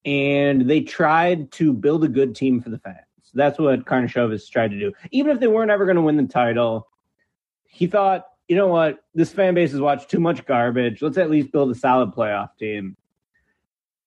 and 0.04 0.68
they 0.68 0.80
tried 0.80 1.50
to 1.52 1.72
build 1.72 2.04
a 2.04 2.08
good 2.08 2.34
team 2.34 2.60
for 2.60 2.70
the 2.70 2.78
fans. 2.78 2.96
That's 3.34 3.58
what 3.58 3.84
Karnisovas 3.84 4.48
tried 4.50 4.72
to 4.72 4.78
do. 4.78 4.92
Even 5.10 5.32
if 5.32 5.40
they 5.40 5.46
weren't 5.46 5.70
ever 5.70 5.84
going 5.84 5.96
to 5.96 6.02
win 6.02 6.16
the 6.16 6.24
title, 6.24 6.88
he 7.64 7.86
thought, 7.86 8.26
you 8.48 8.56
know 8.56 8.66
what, 8.66 9.04
this 9.14 9.30
fan 9.30 9.54
base 9.54 9.70
has 9.70 9.80
watched 9.80 10.10
too 10.10 10.18
much 10.18 10.44
garbage. 10.46 11.02
Let's 11.02 11.18
at 11.18 11.30
least 11.30 11.52
build 11.52 11.70
a 11.70 11.74
solid 11.74 12.12
playoff 12.12 12.56
team. 12.58 12.96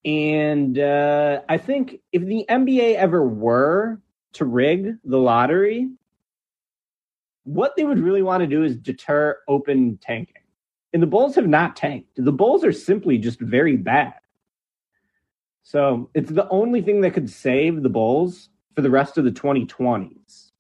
And 0.04 0.78
uh, 0.78 1.42
I 1.48 1.58
think 1.58 2.02
if 2.12 2.24
the 2.24 2.46
NBA 2.50 2.96
ever 2.96 3.26
were 3.26 4.02
to 4.34 4.46
rig 4.46 4.96
the 5.06 5.18
lottery, 5.18 5.90
what 7.46 7.76
they 7.78 7.86
would 7.86 8.00
really 8.00 8.22
want 8.22 8.42
to 8.42 8.48
do 8.48 8.64
is 8.64 8.76
deter 8.76 9.38
open 9.48 9.98
tanking. 10.02 10.36
And 10.92 11.02
the 11.02 11.08
Bulls 11.08 11.36
have 11.36 11.48
not 11.48 11.76
tanked. 11.76 12.10
The 12.18 12.32
Bulls 12.32 12.64
are 12.64 12.72
simply 12.72 13.18
just 13.18 13.40
very 13.40 13.78
bad. 13.78 14.14
So 15.64 16.10
it's 16.14 16.32
the 16.32 16.48
only 16.50 16.82
thing 16.82 17.02
that 17.02 17.14
could 17.14 17.30
save 17.30 17.82
the 17.82 17.90
Bulls 17.90 18.50
for 18.76 18.82
the 18.82 18.90
rest 18.90 19.18
of 19.18 19.24
the 19.24 19.32
2020s 19.32 20.52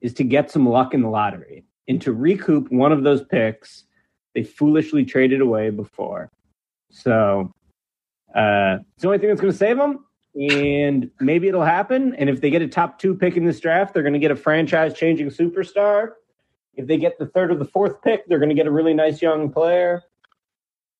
is 0.00 0.14
to 0.14 0.24
get 0.24 0.50
some 0.50 0.68
luck 0.68 0.94
in 0.94 1.02
the 1.02 1.08
lottery 1.08 1.64
and 1.86 2.00
to 2.02 2.12
recoup 2.12 2.70
one 2.70 2.92
of 2.92 3.02
those 3.02 3.24
picks 3.24 3.84
they 4.34 4.42
foolishly 4.42 5.04
traded 5.04 5.40
away 5.40 5.70
before. 5.70 6.30
So 6.90 7.52
uh, 8.34 8.78
it's 8.94 9.02
the 9.02 9.08
only 9.08 9.18
thing 9.18 9.28
that's 9.28 9.40
going 9.40 9.52
to 9.52 9.58
save 9.58 9.76
them. 9.76 10.04
And 10.34 11.10
maybe 11.18 11.48
it'll 11.48 11.64
happen. 11.64 12.14
And 12.14 12.30
if 12.30 12.40
they 12.40 12.50
get 12.50 12.62
a 12.62 12.68
top 12.68 12.98
two 12.98 13.14
pick 13.14 13.36
in 13.36 13.44
this 13.44 13.58
draft, 13.58 13.92
they're 13.92 14.02
going 14.02 14.12
to 14.12 14.18
get 14.18 14.30
a 14.30 14.36
franchise 14.36 14.94
changing 14.94 15.30
superstar. 15.30 16.12
If 16.74 16.86
they 16.86 16.96
get 16.96 17.18
the 17.18 17.26
third 17.26 17.50
or 17.50 17.56
the 17.56 17.64
fourth 17.64 18.00
pick, 18.02 18.28
they're 18.28 18.38
going 18.38 18.50
to 18.50 18.54
get 18.54 18.66
a 18.66 18.70
really 18.70 18.94
nice 18.94 19.20
young 19.20 19.50
player. 19.50 20.04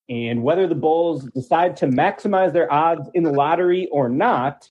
And 0.08 0.42
whether 0.42 0.66
the 0.66 0.74
Bulls 0.74 1.24
decide 1.34 1.76
to 1.78 1.86
maximize 1.86 2.52
their 2.52 2.72
odds 2.72 3.10
in 3.12 3.24
the 3.24 3.32
lottery 3.32 3.88
or 3.92 4.08
not, 4.08 4.70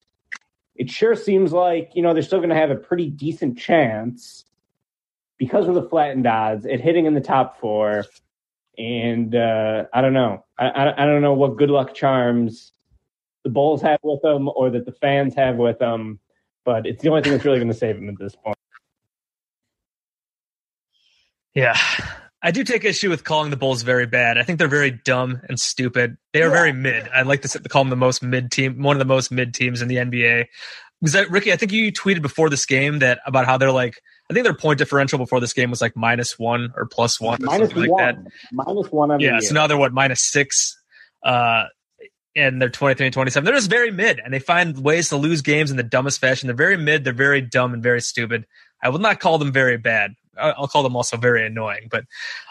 it 0.76 0.90
sure 0.90 1.16
seems 1.16 1.54
like, 1.54 1.92
you 1.94 2.02
know, 2.02 2.14
they're 2.14 2.24
still 2.24 2.40
going 2.40 2.50
to 2.50 2.56
have 2.56 2.72
a 2.72 2.76
pretty 2.76 3.10
decent 3.10 3.58
chance 3.58 4.46
because 5.38 5.68
of 5.68 5.76
the 5.76 5.84
flattened 5.84 6.26
odds 6.26 6.66
at 6.66 6.82
hitting 6.82 7.06
in 7.06 7.14
the 7.14 7.22
top 7.22 7.60
four. 7.60 8.06
And 8.78 9.36
uh, 9.36 9.86
I 9.94 10.02
don't 10.02 10.14
know. 10.14 10.46
I, 10.58 10.68
I, 10.68 11.04
I 11.04 11.06
don't 11.06 11.22
know 11.22 11.34
what 11.34 11.58
good 11.58 11.70
luck 11.70 11.94
charms 11.94 12.74
the 13.44 13.50
Bulls 13.50 13.82
have 13.82 14.00
with 14.04 14.22
them 14.22 14.50
or 14.56 14.70
that 14.72 14.86
the 14.86 14.92
fans 14.92 15.36
have 15.36 15.56
with 15.56 15.80
them, 15.80 16.20
but 16.66 16.86
it's 16.86 17.02
the 17.02 17.10
only 17.10 17.22
thing 17.22 17.32
that's 17.32 17.46
really 17.46 17.60
going 17.60 17.72
to 17.72 17.78
save 17.78 17.96
them 17.96 18.10
at 18.10 18.18
this 18.20 18.36
point. 18.36 18.58
Yeah. 21.54 21.78
I 22.44 22.52
do 22.52 22.64
take 22.64 22.86
issue 22.86 23.10
with 23.10 23.24
calling 23.24 23.50
the 23.50 23.58
Bulls 23.58 23.82
very 23.82 24.06
bad. 24.06 24.38
I 24.38 24.44
think 24.44 24.60
they're 24.60 24.68
very 24.68 24.92
dumb 24.92 25.42
and 25.50 25.60
stupid. 25.60 26.18
They 26.34 26.42
are 26.44 26.48
yeah. 26.48 26.54
very 26.54 26.72
mid. 26.72 27.08
I'd 27.10 27.26
like 27.26 27.42
to 27.42 27.60
call 27.70 27.84
them 27.84 27.90
the 27.90 27.96
most 27.96 28.22
mid 28.22 28.52
team, 28.52 28.82
one 28.82 28.96
of 28.96 29.00
the 29.00 29.06
most 29.06 29.32
mid 29.32 29.54
teams 29.54 29.82
in 29.82 29.88
the 29.88 29.96
NBA. 29.96 30.46
Was 31.02 31.14
that 31.14 31.30
Ricky? 31.32 31.52
I 31.52 31.56
think 31.56 31.72
you 31.72 31.92
tweeted 31.92 32.22
before 32.22 32.50
this 32.50 32.66
game 32.66 33.00
that 33.00 33.20
about 33.26 33.46
how 33.46 33.58
they're 33.58 33.72
like. 33.72 34.02
I 34.30 34.34
think 34.34 34.44
their 34.44 34.54
point 34.54 34.78
differential 34.78 35.18
before 35.18 35.40
this 35.40 35.54
game 35.54 35.70
was 35.70 35.80
like 35.82 35.96
minus 35.96 36.38
one 36.38 36.74
or 36.76 36.86
plus 36.86 37.20
one 37.20 37.42
or 37.42 37.46
minus 37.46 37.70
something 37.70 37.90
one. 37.90 38.02
like 38.02 38.16
that. 38.16 38.32
Minus 38.52 38.92
one. 38.92 39.20
yeah. 39.22 39.40
So 39.40 39.54
now 39.54 39.68
they're 39.68 39.78
what 39.78 39.94
minus 39.94 40.22
six. 40.22 40.78
Uh, 41.24 41.66
and 42.36 42.62
they're 42.62 42.70
23 42.70 43.08
and 43.08 43.14
27. 43.14 43.46
They're 43.46 43.56
just 43.56 43.70
very 43.70 43.90
mid 43.90 44.20
and 44.20 44.34
they 44.34 44.40
find 44.40 44.78
ways 44.84 45.10
to 45.10 45.18
lose 45.18 45.42
games 45.42 45.72
in 45.72 45.78
the 45.78 45.84
dumbest 45.84 46.22
fashion. 46.22 46.48
They're 46.48 46.56
very 46.56 46.78
mid. 46.78 47.04
They're 47.04 47.14
very 47.14 47.42
dumb 47.42 47.74
and 47.74 47.82
very 47.82 48.02
stupid. 48.02 48.46
I 48.84 48.90
will 48.90 49.00
not 49.00 49.20
call 49.20 49.40
them 49.40 49.52
very 49.52 49.78
bad. 49.78 50.14
I'll 50.40 50.68
call 50.68 50.84
them 50.84 50.96
also 50.96 51.18
very 51.18 51.46
annoying. 51.46 51.88
But 51.90 52.06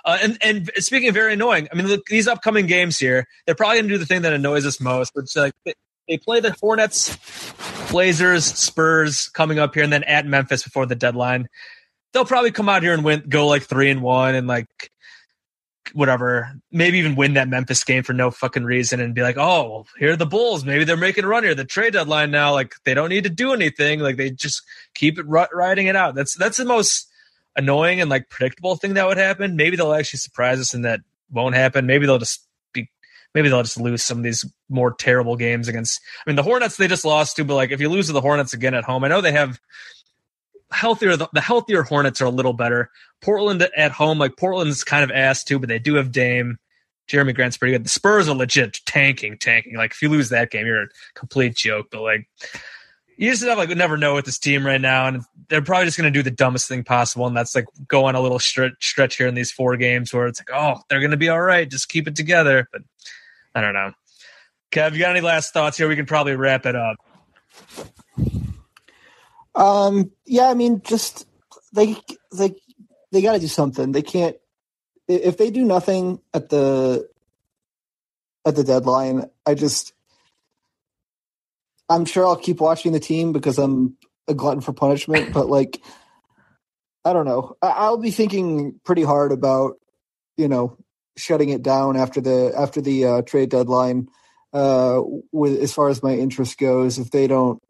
uh, 0.04 0.18
and 0.22 0.38
and 0.42 0.70
speaking 0.76 1.08
of 1.08 1.14
very 1.14 1.32
annoying, 1.32 1.68
I 1.72 1.76
mean 1.76 1.86
look, 1.86 2.06
these 2.06 2.28
upcoming 2.28 2.66
games 2.66 2.98
here, 2.98 3.26
they're 3.44 3.54
probably 3.54 3.78
going 3.78 3.88
to 3.88 3.94
do 3.94 3.98
the 3.98 4.06
thing 4.06 4.22
that 4.22 4.32
annoys 4.32 4.66
us 4.66 4.80
most, 4.80 5.14
which 5.14 5.34
like 5.36 5.54
they, 5.64 5.74
they 6.08 6.18
play 6.18 6.40
the 6.40 6.54
Hornets, 6.60 7.16
Blazers, 7.90 8.44
Spurs 8.44 9.28
coming 9.28 9.58
up 9.58 9.74
here, 9.74 9.82
and 9.82 9.92
then 9.92 10.04
at 10.04 10.26
Memphis 10.26 10.62
before 10.62 10.86
the 10.86 10.94
deadline. 10.94 11.48
They'll 12.12 12.24
probably 12.24 12.52
come 12.52 12.68
out 12.68 12.82
here 12.82 12.94
and 12.94 13.04
win, 13.04 13.24
go 13.28 13.46
like 13.46 13.64
three 13.64 13.90
and 13.90 14.00
one, 14.00 14.34
and 14.34 14.46
like 14.46 14.90
whatever, 15.92 16.52
maybe 16.70 16.98
even 16.98 17.16
win 17.16 17.34
that 17.34 17.48
Memphis 17.48 17.84
game 17.84 18.02
for 18.02 18.12
no 18.12 18.30
fucking 18.30 18.64
reason 18.64 19.00
and 19.00 19.14
be 19.14 19.22
like, 19.22 19.36
oh, 19.38 19.86
here 19.98 20.12
are 20.12 20.16
the 20.16 20.26
Bulls. 20.26 20.64
Maybe 20.64 20.84
they're 20.84 20.96
making 20.96 21.24
a 21.24 21.28
run 21.28 21.44
here. 21.44 21.54
The 21.54 21.64
trade 21.64 21.92
deadline 21.92 22.30
now, 22.30 22.52
like 22.52 22.74
they 22.84 22.94
don't 22.94 23.08
need 23.08 23.24
to 23.24 23.30
do 23.30 23.52
anything. 23.52 24.00
Like 24.00 24.16
they 24.16 24.30
just 24.30 24.62
keep 24.94 25.18
it 25.18 25.26
riding 25.26 25.86
it 25.86 25.96
out. 25.96 26.14
That's 26.14 26.34
that's 26.34 26.56
the 26.56 26.64
most 26.64 27.08
annoying 27.56 28.00
and 28.00 28.10
like 28.10 28.28
predictable 28.28 28.76
thing 28.76 28.94
that 28.94 29.06
would 29.06 29.16
happen. 29.16 29.56
Maybe 29.56 29.76
they'll 29.76 29.94
actually 29.94 30.18
surprise 30.18 30.60
us 30.60 30.74
and 30.74 30.84
that 30.84 31.00
won't 31.30 31.54
happen. 31.54 31.86
Maybe 31.86 32.06
they'll 32.06 32.18
just 32.18 32.46
be 32.72 32.90
maybe 33.34 33.48
they'll 33.48 33.62
just 33.62 33.80
lose 33.80 34.02
some 34.02 34.18
of 34.18 34.24
these 34.24 34.44
more 34.68 34.92
terrible 34.92 35.36
games 35.36 35.68
against 35.68 36.00
I 36.24 36.30
mean 36.30 36.36
the 36.36 36.42
Hornets 36.42 36.76
they 36.76 36.88
just 36.88 37.04
lost 37.04 37.36
to, 37.36 37.44
but 37.44 37.54
like 37.54 37.70
if 37.70 37.80
you 37.80 37.88
lose 37.88 38.06
to 38.06 38.12
the 38.12 38.20
Hornets 38.20 38.52
again 38.52 38.74
at 38.74 38.84
home, 38.84 39.04
I 39.04 39.08
know 39.08 39.20
they 39.20 39.32
have 39.32 39.60
healthier 40.70 41.16
the, 41.16 41.28
the 41.32 41.40
healthier 41.40 41.82
Hornets 41.82 42.20
are 42.20 42.26
a 42.26 42.30
little 42.30 42.52
better. 42.52 42.90
Portland 43.22 43.66
at 43.76 43.92
home, 43.92 44.18
like 44.18 44.36
Portland's 44.36 44.84
kind 44.84 45.04
of 45.04 45.10
ass 45.10 45.42
too, 45.42 45.58
but 45.58 45.68
they 45.68 45.78
do 45.78 45.94
have 45.94 46.12
Dame. 46.12 46.58
Jerami 47.08 47.34
Grant's 47.34 47.56
pretty 47.56 47.72
good. 47.72 47.84
The 47.84 47.88
Spurs 47.88 48.28
are 48.28 48.34
legit 48.34 48.80
tanking, 48.84 49.38
tanking. 49.38 49.76
Like 49.76 49.92
if 49.92 50.02
you 50.02 50.08
lose 50.08 50.30
that 50.30 50.50
game, 50.50 50.66
you're 50.66 50.82
a 50.82 50.88
complete 51.14 51.54
joke. 51.54 51.86
But 51.92 52.02
like 52.02 52.28
you 53.16 53.30
just 53.30 53.42
have 53.44 53.58
like 53.58 53.70
never 53.70 53.96
know 53.96 54.14
with 54.14 54.24
this 54.24 54.38
team 54.38 54.66
right 54.66 54.80
now, 54.80 55.06
and 55.06 55.22
they're 55.48 55.62
probably 55.62 55.86
just 55.86 55.96
going 55.96 56.12
to 56.12 56.16
do 56.16 56.22
the 56.22 56.30
dumbest 56.30 56.68
thing 56.68 56.84
possible, 56.84 57.26
and 57.26 57.36
that's 57.36 57.54
like 57.54 57.66
go 57.88 58.04
on 58.04 58.14
a 58.14 58.20
little 58.20 58.38
stretch, 58.38 58.74
stretch 58.80 59.16
here 59.16 59.26
in 59.26 59.34
these 59.34 59.50
four 59.50 59.76
games 59.76 60.12
where 60.12 60.26
it's 60.26 60.40
like, 60.40 60.50
oh, 60.52 60.80
they're 60.88 61.00
going 61.00 61.12
to 61.12 61.16
be 61.16 61.28
all 61.28 61.40
right, 61.40 61.70
just 61.70 61.88
keep 61.88 62.06
it 62.06 62.16
together. 62.16 62.68
But 62.70 62.82
I 63.54 63.60
don't 63.60 63.74
know. 63.74 63.92
Kev, 64.70 64.92
you 64.92 64.98
got 64.98 65.10
any 65.10 65.20
last 65.20 65.52
thoughts 65.52 65.78
here? 65.78 65.88
We 65.88 65.96
can 65.96 66.06
probably 66.06 66.36
wrap 66.36 66.66
it 66.66 66.76
up. 66.76 66.96
Um. 69.54 70.10
Yeah. 70.26 70.50
I 70.50 70.54
mean, 70.54 70.82
just 70.82 71.26
they 71.72 71.96
they 72.32 72.54
they 73.12 73.22
got 73.22 73.32
to 73.32 73.40
do 73.40 73.48
something. 73.48 73.92
They 73.92 74.02
can't 74.02 74.36
if 75.08 75.38
they 75.38 75.50
do 75.50 75.64
nothing 75.64 76.20
at 76.34 76.48
the 76.50 77.08
at 78.44 78.56
the 78.56 78.64
deadline. 78.64 79.30
I 79.46 79.54
just 79.54 79.92
I'm 81.88 82.04
sure 82.04 82.26
I'll 82.26 82.36
keep 82.36 82.60
watching 82.60 82.92
the 82.92 83.00
team 83.00 83.32
because 83.32 83.58
I'm 83.58 83.96
a 84.28 84.34
glutton 84.34 84.60
for 84.60 84.72
punishment, 84.72 85.32
but 85.34 85.48
like 85.48 85.80
I 87.04 87.12
don't 87.12 87.26
know. 87.26 87.56
I- 87.62 87.68
I'll 87.70 87.98
be 87.98 88.10
thinking 88.10 88.80
pretty 88.84 89.02
hard 89.02 89.32
about 89.32 89.74
you 90.36 90.48
know 90.48 90.76
shutting 91.16 91.48
it 91.48 91.62
down 91.62 91.96
after 91.96 92.20
the 92.20 92.52
after 92.56 92.80
the 92.80 93.04
uh, 93.04 93.22
trade 93.22 93.50
deadline. 93.50 94.08
Uh, 94.52 95.02
with 95.32 95.58
as 95.60 95.72
far 95.72 95.88
as 95.88 96.02
my 96.02 96.14
interest 96.14 96.58
goes, 96.58 96.98
if 96.98 97.10
they 97.10 97.26
don't 97.26 97.60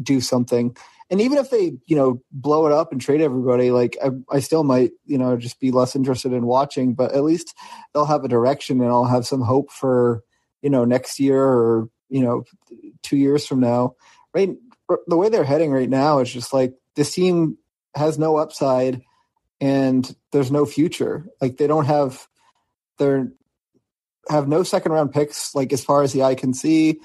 do 0.00 0.20
something, 0.20 0.76
and 1.10 1.20
even 1.20 1.38
if 1.38 1.50
they 1.50 1.72
you 1.86 1.96
know 1.96 2.20
blow 2.30 2.66
it 2.66 2.72
up 2.72 2.92
and 2.92 3.00
trade 3.00 3.20
everybody, 3.20 3.70
like 3.70 3.96
I, 4.02 4.10
I 4.30 4.40
still 4.40 4.62
might 4.62 4.92
you 5.04 5.18
know 5.18 5.36
just 5.36 5.58
be 5.60 5.70
less 5.72 5.96
interested 5.96 6.32
in 6.32 6.46
watching. 6.46 6.94
But 6.94 7.12
at 7.14 7.24
least 7.24 7.54
they'll 7.92 8.06
have 8.06 8.24
a 8.24 8.28
direction, 8.28 8.80
and 8.80 8.90
I'll 8.90 9.04
have 9.06 9.26
some 9.26 9.40
hope 9.42 9.70
for 9.72 10.22
you 10.62 10.70
know 10.70 10.84
next 10.84 11.18
year 11.18 11.42
or 11.42 11.88
you 12.08 12.22
know 12.22 12.44
two 13.02 13.16
years 13.16 13.46
from 13.46 13.60
now. 13.60 13.96
Right, 14.34 14.56
the 15.06 15.16
way 15.16 15.28
they're 15.28 15.44
heading 15.44 15.72
right 15.72 15.88
now 15.88 16.20
is 16.20 16.32
just 16.32 16.52
like 16.52 16.74
this 16.94 17.14
team 17.14 17.58
has 17.94 18.18
no 18.18 18.36
upside 18.36 19.02
and 19.60 20.14
there's 20.32 20.52
no 20.52 20.66
future. 20.66 21.26
Like 21.40 21.56
they 21.56 21.66
don't 21.66 21.86
have 21.86 22.26
they're 22.98 23.32
have 24.28 24.48
no 24.48 24.62
second 24.62 24.92
round 24.92 25.12
picks 25.12 25.54
like 25.54 25.72
as 25.72 25.84
far 25.84 26.02
as 26.02 26.12
the 26.12 26.24
eye 26.24 26.34
can 26.34 26.52
see 26.52 27.00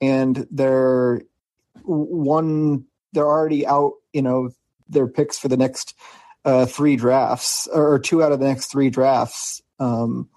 and 0.00 0.46
they're 0.50 1.22
one 1.82 2.84
they're 3.12 3.26
already 3.26 3.66
out, 3.66 3.94
you 4.12 4.22
know, 4.22 4.50
their 4.88 5.06
picks 5.06 5.38
for 5.38 5.48
the 5.48 5.56
next 5.56 5.94
uh, 6.44 6.66
three 6.66 6.96
drafts 6.96 7.66
or 7.66 7.98
two 7.98 8.22
out 8.22 8.32
of 8.32 8.40
the 8.40 8.46
next 8.46 8.66
three 8.66 8.90
drafts. 8.90 9.62
Um, 9.78 10.28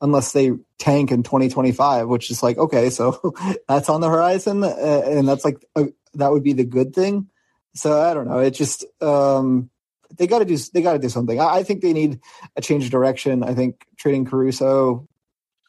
unless 0.00 0.32
they 0.32 0.52
tank 0.78 1.10
in 1.10 1.22
2025, 1.22 2.08
which 2.08 2.30
is 2.30 2.42
like, 2.42 2.58
okay, 2.58 2.90
so 2.90 3.34
that's 3.68 3.88
on 3.88 4.00
the 4.00 4.08
horizon. 4.08 4.62
Uh, 4.62 5.02
and 5.04 5.28
that's 5.28 5.44
like, 5.44 5.64
a, 5.76 5.86
that 6.14 6.30
would 6.30 6.44
be 6.44 6.52
the 6.52 6.64
good 6.64 6.94
thing. 6.94 7.28
So 7.74 8.00
I 8.00 8.14
don't 8.14 8.28
know. 8.28 8.38
It 8.38 8.52
just, 8.52 8.84
um, 9.02 9.70
they 10.16 10.26
got 10.26 10.38
to 10.38 10.44
do, 10.44 10.56
they 10.72 10.82
got 10.82 10.94
to 10.94 10.98
do 10.98 11.08
something. 11.08 11.38
I, 11.40 11.56
I, 11.56 11.62
think 11.62 11.82
they 11.82 11.92
need 11.92 12.20
a 12.56 12.60
change 12.60 12.84
of 12.84 12.90
direction. 12.90 13.42
I 13.42 13.54
think 13.54 13.86
trading 13.96 14.24
Caruso, 14.24 15.08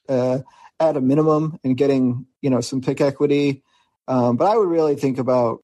uh, 0.08 0.40
at 0.80 0.96
a 0.96 1.02
minimum 1.02 1.60
and 1.64 1.76
getting, 1.76 2.26
you 2.42 2.50
know, 2.50 2.62
some 2.62 2.82
pick 2.82 3.02
equity. 3.02 3.64
Um, 4.08 4.38
but 4.38 4.46
I 4.46 4.56
would 4.56 4.70
really 4.70 4.96
think 4.96 5.18
about, 5.18 5.64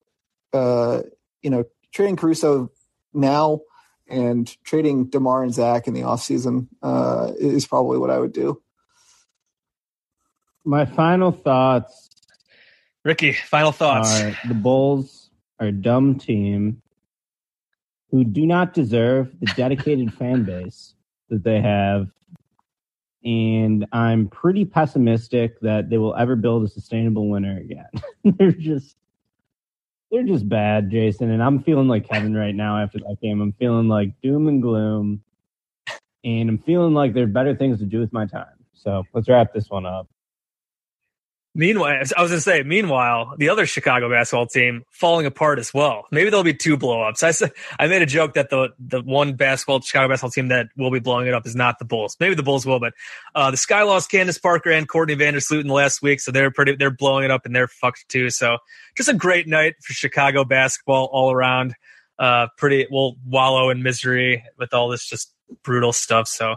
uh, 0.54 1.04
you 1.42 1.50
know, 1.50 1.64
trading 1.94 2.16
Caruso 2.16 2.70
now 3.14 3.62
and 4.08 4.56
trading 4.64 5.06
DeMar 5.06 5.44
and 5.44 5.54
Zach 5.54 5.88
in 5.88 5.94
the 5.94 6.02
offseason 6.02 6.68
uh, 6.82 7.32
is 7.38 7.66
probably 7.66 7.98
what 7.98 8.10
I 8.10 8.20
would 8.20 8.34
do. 8.34 8.62
My 10.64 10.86
final 10.86 11.32
thoughts. 11.32 12.10
Ricky, 13.04 13.34
final 13.34 13.72
thoughts. 13.72 14.22
Are 14.22 14.38
the 14.48 14.56
Bulls 14.56 15.30
are 15.60 15.68
a 15.68 15.72
dumb 15.72 16.18
team 16.18 16.82
who 18.12 18.24
do 18.24 18.46
not 18.46 18.74
deserve 18.74 19.32
the 19.40 19.48
dedicated 19.56 20.14
fan 20.18 20.44
base 20.44 20.96
that 21.30 21.44
they 21.44 21.62
have. 21.62 22.08
And 23.24 23.88
I'm 23.92 24.28
pretty 24.28 24.66
pessimistic 24.66 25.60
that 25.62 25.90
they 25.90 25.98
will 25.98 26.16
ever 26.16 26.36
build 26.36 26.64
a 26.64 26.68
sustainable 26.68 27.28
winner 27.28 27.58
again. 27.58 27.90
They're 28.24 28.52
just 28.52 28.96
they're 30.16 30.24
just 30.24 30.48
bad, 30.48 30.90
Jason. 30.90 31.32
And 31.32 31.44
I'm 31.44 31.62
feeling 31.62 31.90
like 31.90 32.08
Kevin 32.08 32.36
right 32.36 32.56
now 32.56 32.82
after 32.82 33.00
that 33.00 33.18
game. 33.22 33.42
I'm 33.42 33.52
feeling 33.54 33.90
like 33.90 34.10
doom 34.22 34.48
and 34.48 34.62
gloom. 34.62 35.22
And 36.24 36.50
I'm 36.50 36.58
feeling 36.60 36.94
like 36.94 37.14
there 37.14 37.26
are 37.26 37.28
better 37.28 37.54
things 37.54 37.80
to 37.80 37.86
do 37.86 38.00
with 38.00 38.14
my 38.14 38.26
time. 38.26 38.46
So 38.74 39.04
let's 39.14 39.28
wrap 39.28 39.54
this 39.54 39.70
one 39.70 39.86
up. 39.86 40.08
Meanwhile, 41.58 42.04
I 42.18 42.22
was 42.22 42.32
going 42.32 42.38
to 42.38 42.42
say, 42.42 42.64
meanwhile, 42.64 43.34
the 43.38 43.48
other 43.48 43.66
Chicago 43.66 44.10
basketball 44.10 44.46
team 44.46 44.84
falling 44.92 45.26
apart 45.26 45.58
as 45.58 45.74
well. 45.74 46.04
Maybe 46.12 46.30
there'll 46.30 46.44
be 46.44 46.54
two 46.54 46.78
blowups. 46.78 47.24
I 47.24 47.32
said, 47.32 47.54
I 47.80 47.88
made 47.88 48.02
a 48.02 48.06
joke 48.06 48.34
that 48.34 48.50
the, 48.50 48.74
the 48.78 49.02
one 49.02 49.36
basketball, 49.36 49.80
Chicago 49.80 50.10
basketball 50.10 50.32
team 50.32 50.50
that 50.50 50.68
will 50.76 50.92
be 50.92 51.00
blowing 51.00 51.28
it 51.28 51.34
up 51.34 51.48
is 51.48 51.56
not 51.56 51.80
the 51.80 51.86
Bulls. 51.86 52.18
Maybe 52.20 52.36
the 52.36 52.44
Bulls 52.44 52.66
will, 52.66 52.82
but, 52.82 52.94
uh, 53.36 53.52
the 53.52 53.58
Sky 53.58 53.84
lost 53.84 54.12
Candace 54.12 54.38
Parker 54.38 54.70
and 54.70 54.86
Courtney 54.86 55.16
Vandersloot 55.16 55.62
in 55.62 55.70
last 55.70 56.02
week. 56.02 56.20
So 56.20 56.34
they're 56.34 56.52
pretty, 56.52 56.76
they're 56.76 56.92
blowing 56.92 57.24
it 57.24 57.32
up 57.32 57.46
and 57.46 57.56
they're 57.56 57.70
fucked 57.70 58.10
too. 58.10 58.30
So 58.30 58.58
just 58.98 59.08
a 59.08 59.14
great 59.14 59.48
night 59.48 59.76
for 59.82 59.94
Chicago 59.94 60.44
basketball 60.44 61.10
all 61.14 61.32
around. 61.32 61.74
Uh, 62.20 62.48
pretty, 62.58 62.86
we'll 62.92 63.16
wallow 63.26 63.70
in 63.70 63.82
misery 63.82 64.44
with 64.60 64.74
all 64.74 64.90
this 64.90 65.08
just 65.08 65.34
brutal 65.64 65.94
stuff. 65.94 66.28
So, 66.28 66.56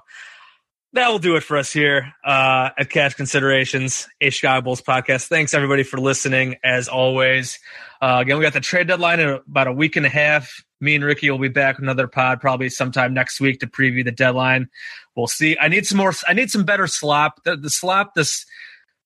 that 0.95 1.09
will 1.11 1.18
do 1.18 1.36
it 1.36 1.43
for 1.43 1.57
us 1.57 1.72
here 1.72 2.14
uh, 2.24 2.70
at 2.78 2.89
Cash 2.91 3.14
Considerations, 3.14 4.09
a 4.20 4.30
Chicago 4.30 4.64
Bulls 4.64 4.80
podcast. 4.80 5.28
Thanks 5.28 5.53
everybody 5.53 5.82
for 5.82 5.99
listening. 5.99 6.57
As 6.64 6.89
always, 6.89 7.59
uh, 8.01 8.18
again 8.22 8.39
we 8.39 8.43
got 8.43 8.55
the 8.55 8.61
trade 8.61 8.89
deadline 8.89 9.20
in 9.20 9.28
about 9.28 9.66
a 9.66 9.72
week 9.72 9.97
and 9.97 10.07
a 10.07 10.11
half. 10.11 10.64
Me 10.80 10.95
and 10.95 11.05
Ricky 11.05 11.28
will 11.30 11.39
be 11.39 11.49
back 11.49 11.76
with 11.76 11.84
another 11.84 12.07
pod 12.07 12.41
probably 12.41 12.68
sometime 12.68 13.12
next 13.12 13.41
week 13.41 13.61
to 13.61 13.66
preview 13.66 14.05
the 14.05 14.12
deadline. 14.12 14.68
We'll 15.16 15.26
see. 15.26 15.59
I 15.61 15.68
need 15.68 15.86
some 15.86 15.99
more. 15.99 16.12
I 16.26 16.32
need 16.32 16.51
some 16.51 16.64
better 16.64 16.86
slop. 16.86 17.43
The, 17.45 17.57
the 17.57 17.70
slop 17.70 18.14
this 18.14 18.47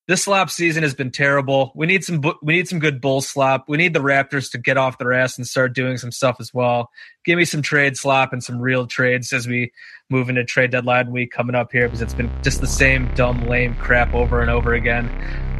this 0.08 0.24
slop 0.24 0.50
season 0.50 0.82
has 0.82 0.94
been 0.94 1.10
terrible. 1.10 1.72
We 1.76 1.86
need 1.86 2.04
some 2.04 2.20
we 2.42 2.54
need 2.54 2.68
some 2.68 2.80
good 2.80 3.00
bull 3.00 3.20
slop. 3.20 3.68
We 3.68 3.76
need 3.76 3.94
the 3.94 4.00
Raptors 4.00 4.50
to 4.52 4.58
get 4.58 4.76
off 4.76 4.98
their 4.98 5.12
ass 5.12 5.38
and 5.38 5.46
start 5.46 5.74
doing 5.74 5.96
some 5.96 6.10
stuff 6.10 6.36
as 6.40 6.52
well. 6.52 6.90
Give 7.24 7.38
me 7.38 7.44
some 7.44 7.62
trade 7.62 7.96
slop 7.96 8.32
and 8.32 8.42
some 8.42 8.60
real 8.60 8.86
trades 8.86 9.32
as 9.32 9.46
we 9.46 9.72
move 10.10 10.28
into 10.28 10.44
trade 10.44 10.72
deadline 10.72 11.12
week 11.12 11.30
coming 11.30 11.54
up 11.54 11.70
here 11.70 11.86
because 11.86 12.02
it's 12.02 12.14
been 12.14 12.30
just 12.42 12.60
the 12.60 12.66
same 12.66 13.14
dumb 13.14 13.46
lame 13.46 13.76
crap 13.76 14.12
over 14.12 14.40
and 14.40 14.50
over 14.50 14.74
again 14.74 15.08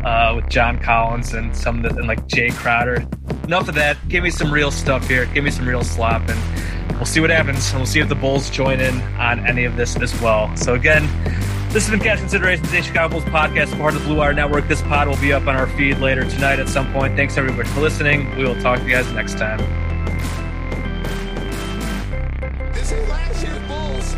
uh, 0.05 0.33
with 0.35 0.49
John 0.49 0.81
Collins 0.81 1.33
and 1.33 1.57
some 1.57 1.83
the, 1.83 1.91
and 1.91 2.09
like 2.09 2.27
Jae 2.27 2.53
Crowder. 2.53 3.07
Enough 3.45 3.69
of 3.69 3.77
that. 3.77 3.97
Give 4.09 4.25
me 4.25 4.31
some 4.31 4.53
real 4.53 4.73
stuff 4.73 5.07
here. 5.07 5.27
Give 5.27 5.45
me 5.45 5.53
some 5.53 5.69
real 5.69 5.85
slop 5.85 6.29
and 6.29 6.93
we'll 6.97 7.07
see 7.07 7.21
what 7.21 7.31
happens. 7.31 7.71
And 7.71 7.79
we'll 7.79 7.87
see 7.87 8.01
if 8.01 8.09
the 8.09 8.17
Bulls 8.17 8.51
join 8.51 8.81
in 8.81 9.01
on 9.19 9.47
any 9.47 9.65
of 9.65 9.77
this 9.77 9.97
as 9.97 10.21
well. 10.21 10.55
So 10.57 10.75
again, 10.75 11.09
this 11.73 11.87
has 11.87 11.91
been 11.91 12.01
Cash 12.01 12.19
Considerations, 12.19 12.71
a 12.71 12.83
Chicago 12.83 13.13
Bulls 13.13 13.25
podcast, 13.25 13.77
part 13.79 13.95
of 13.95 14.03
the 14.03 14.07
Blue 14.07 14.19
Wire 14.19 14.35
Network. 14.35 14.69
This 14.69 14.83
pod 14.83 15.09
will 15.09 15.17
be 15.17 15.33
up 15.33 15.47
on 15.47 15.57
our 15.57 15.67
feed 15.67 15.99
later 16.01 16.23
tonight 16.29 16.59
at 16.59 16.69
some 16.69 16.93
point. 16.93 17.17
Thanks 17.17 17.39
everybody 17.39 17.67
for 17.71 17.81
listening. 17.81 18.29
We 18.37 18.45
will 18.45 18.61
talk 18.61 18.81
to 18.81 18.85
you 18.85 18.91
guys 18.91 19.11
next 19.13 19.39
time. 19.39 19.59
This 22.75 22.93
ain't 22.93 23.09
last 23.09 23.43
year's 23.43 23.59
Bulls. 23.69 24.15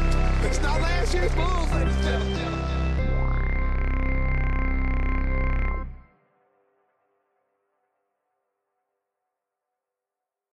It's 0.46 0.60
not 0.62 0.80
last 0.80 1.14
year's 1.14 1.32
Bulls, 1.36 1.72
ladies 1.72 1.94
and 1.94 2.04
gentlemen. 2.04 2.40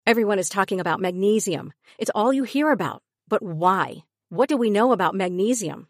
Everyone 0.07 0.39
is 0.39 0.47
talking 0.47 0.79
about 0.79 1.01
magnesium. 1.01 1.73
It's 1.97 2.11
all 2.15 2.31
you 2.31 2.43
hear 2.43 2.71
about. 2.71 3.03
But 3.27 3.43
why? 3.43 4.05
What 4.29 4.47
do 4.47 4.55
we 4.55 4.69
know 4.69 4.93
about 4.93 5.13
magnesium? 5.13 5.89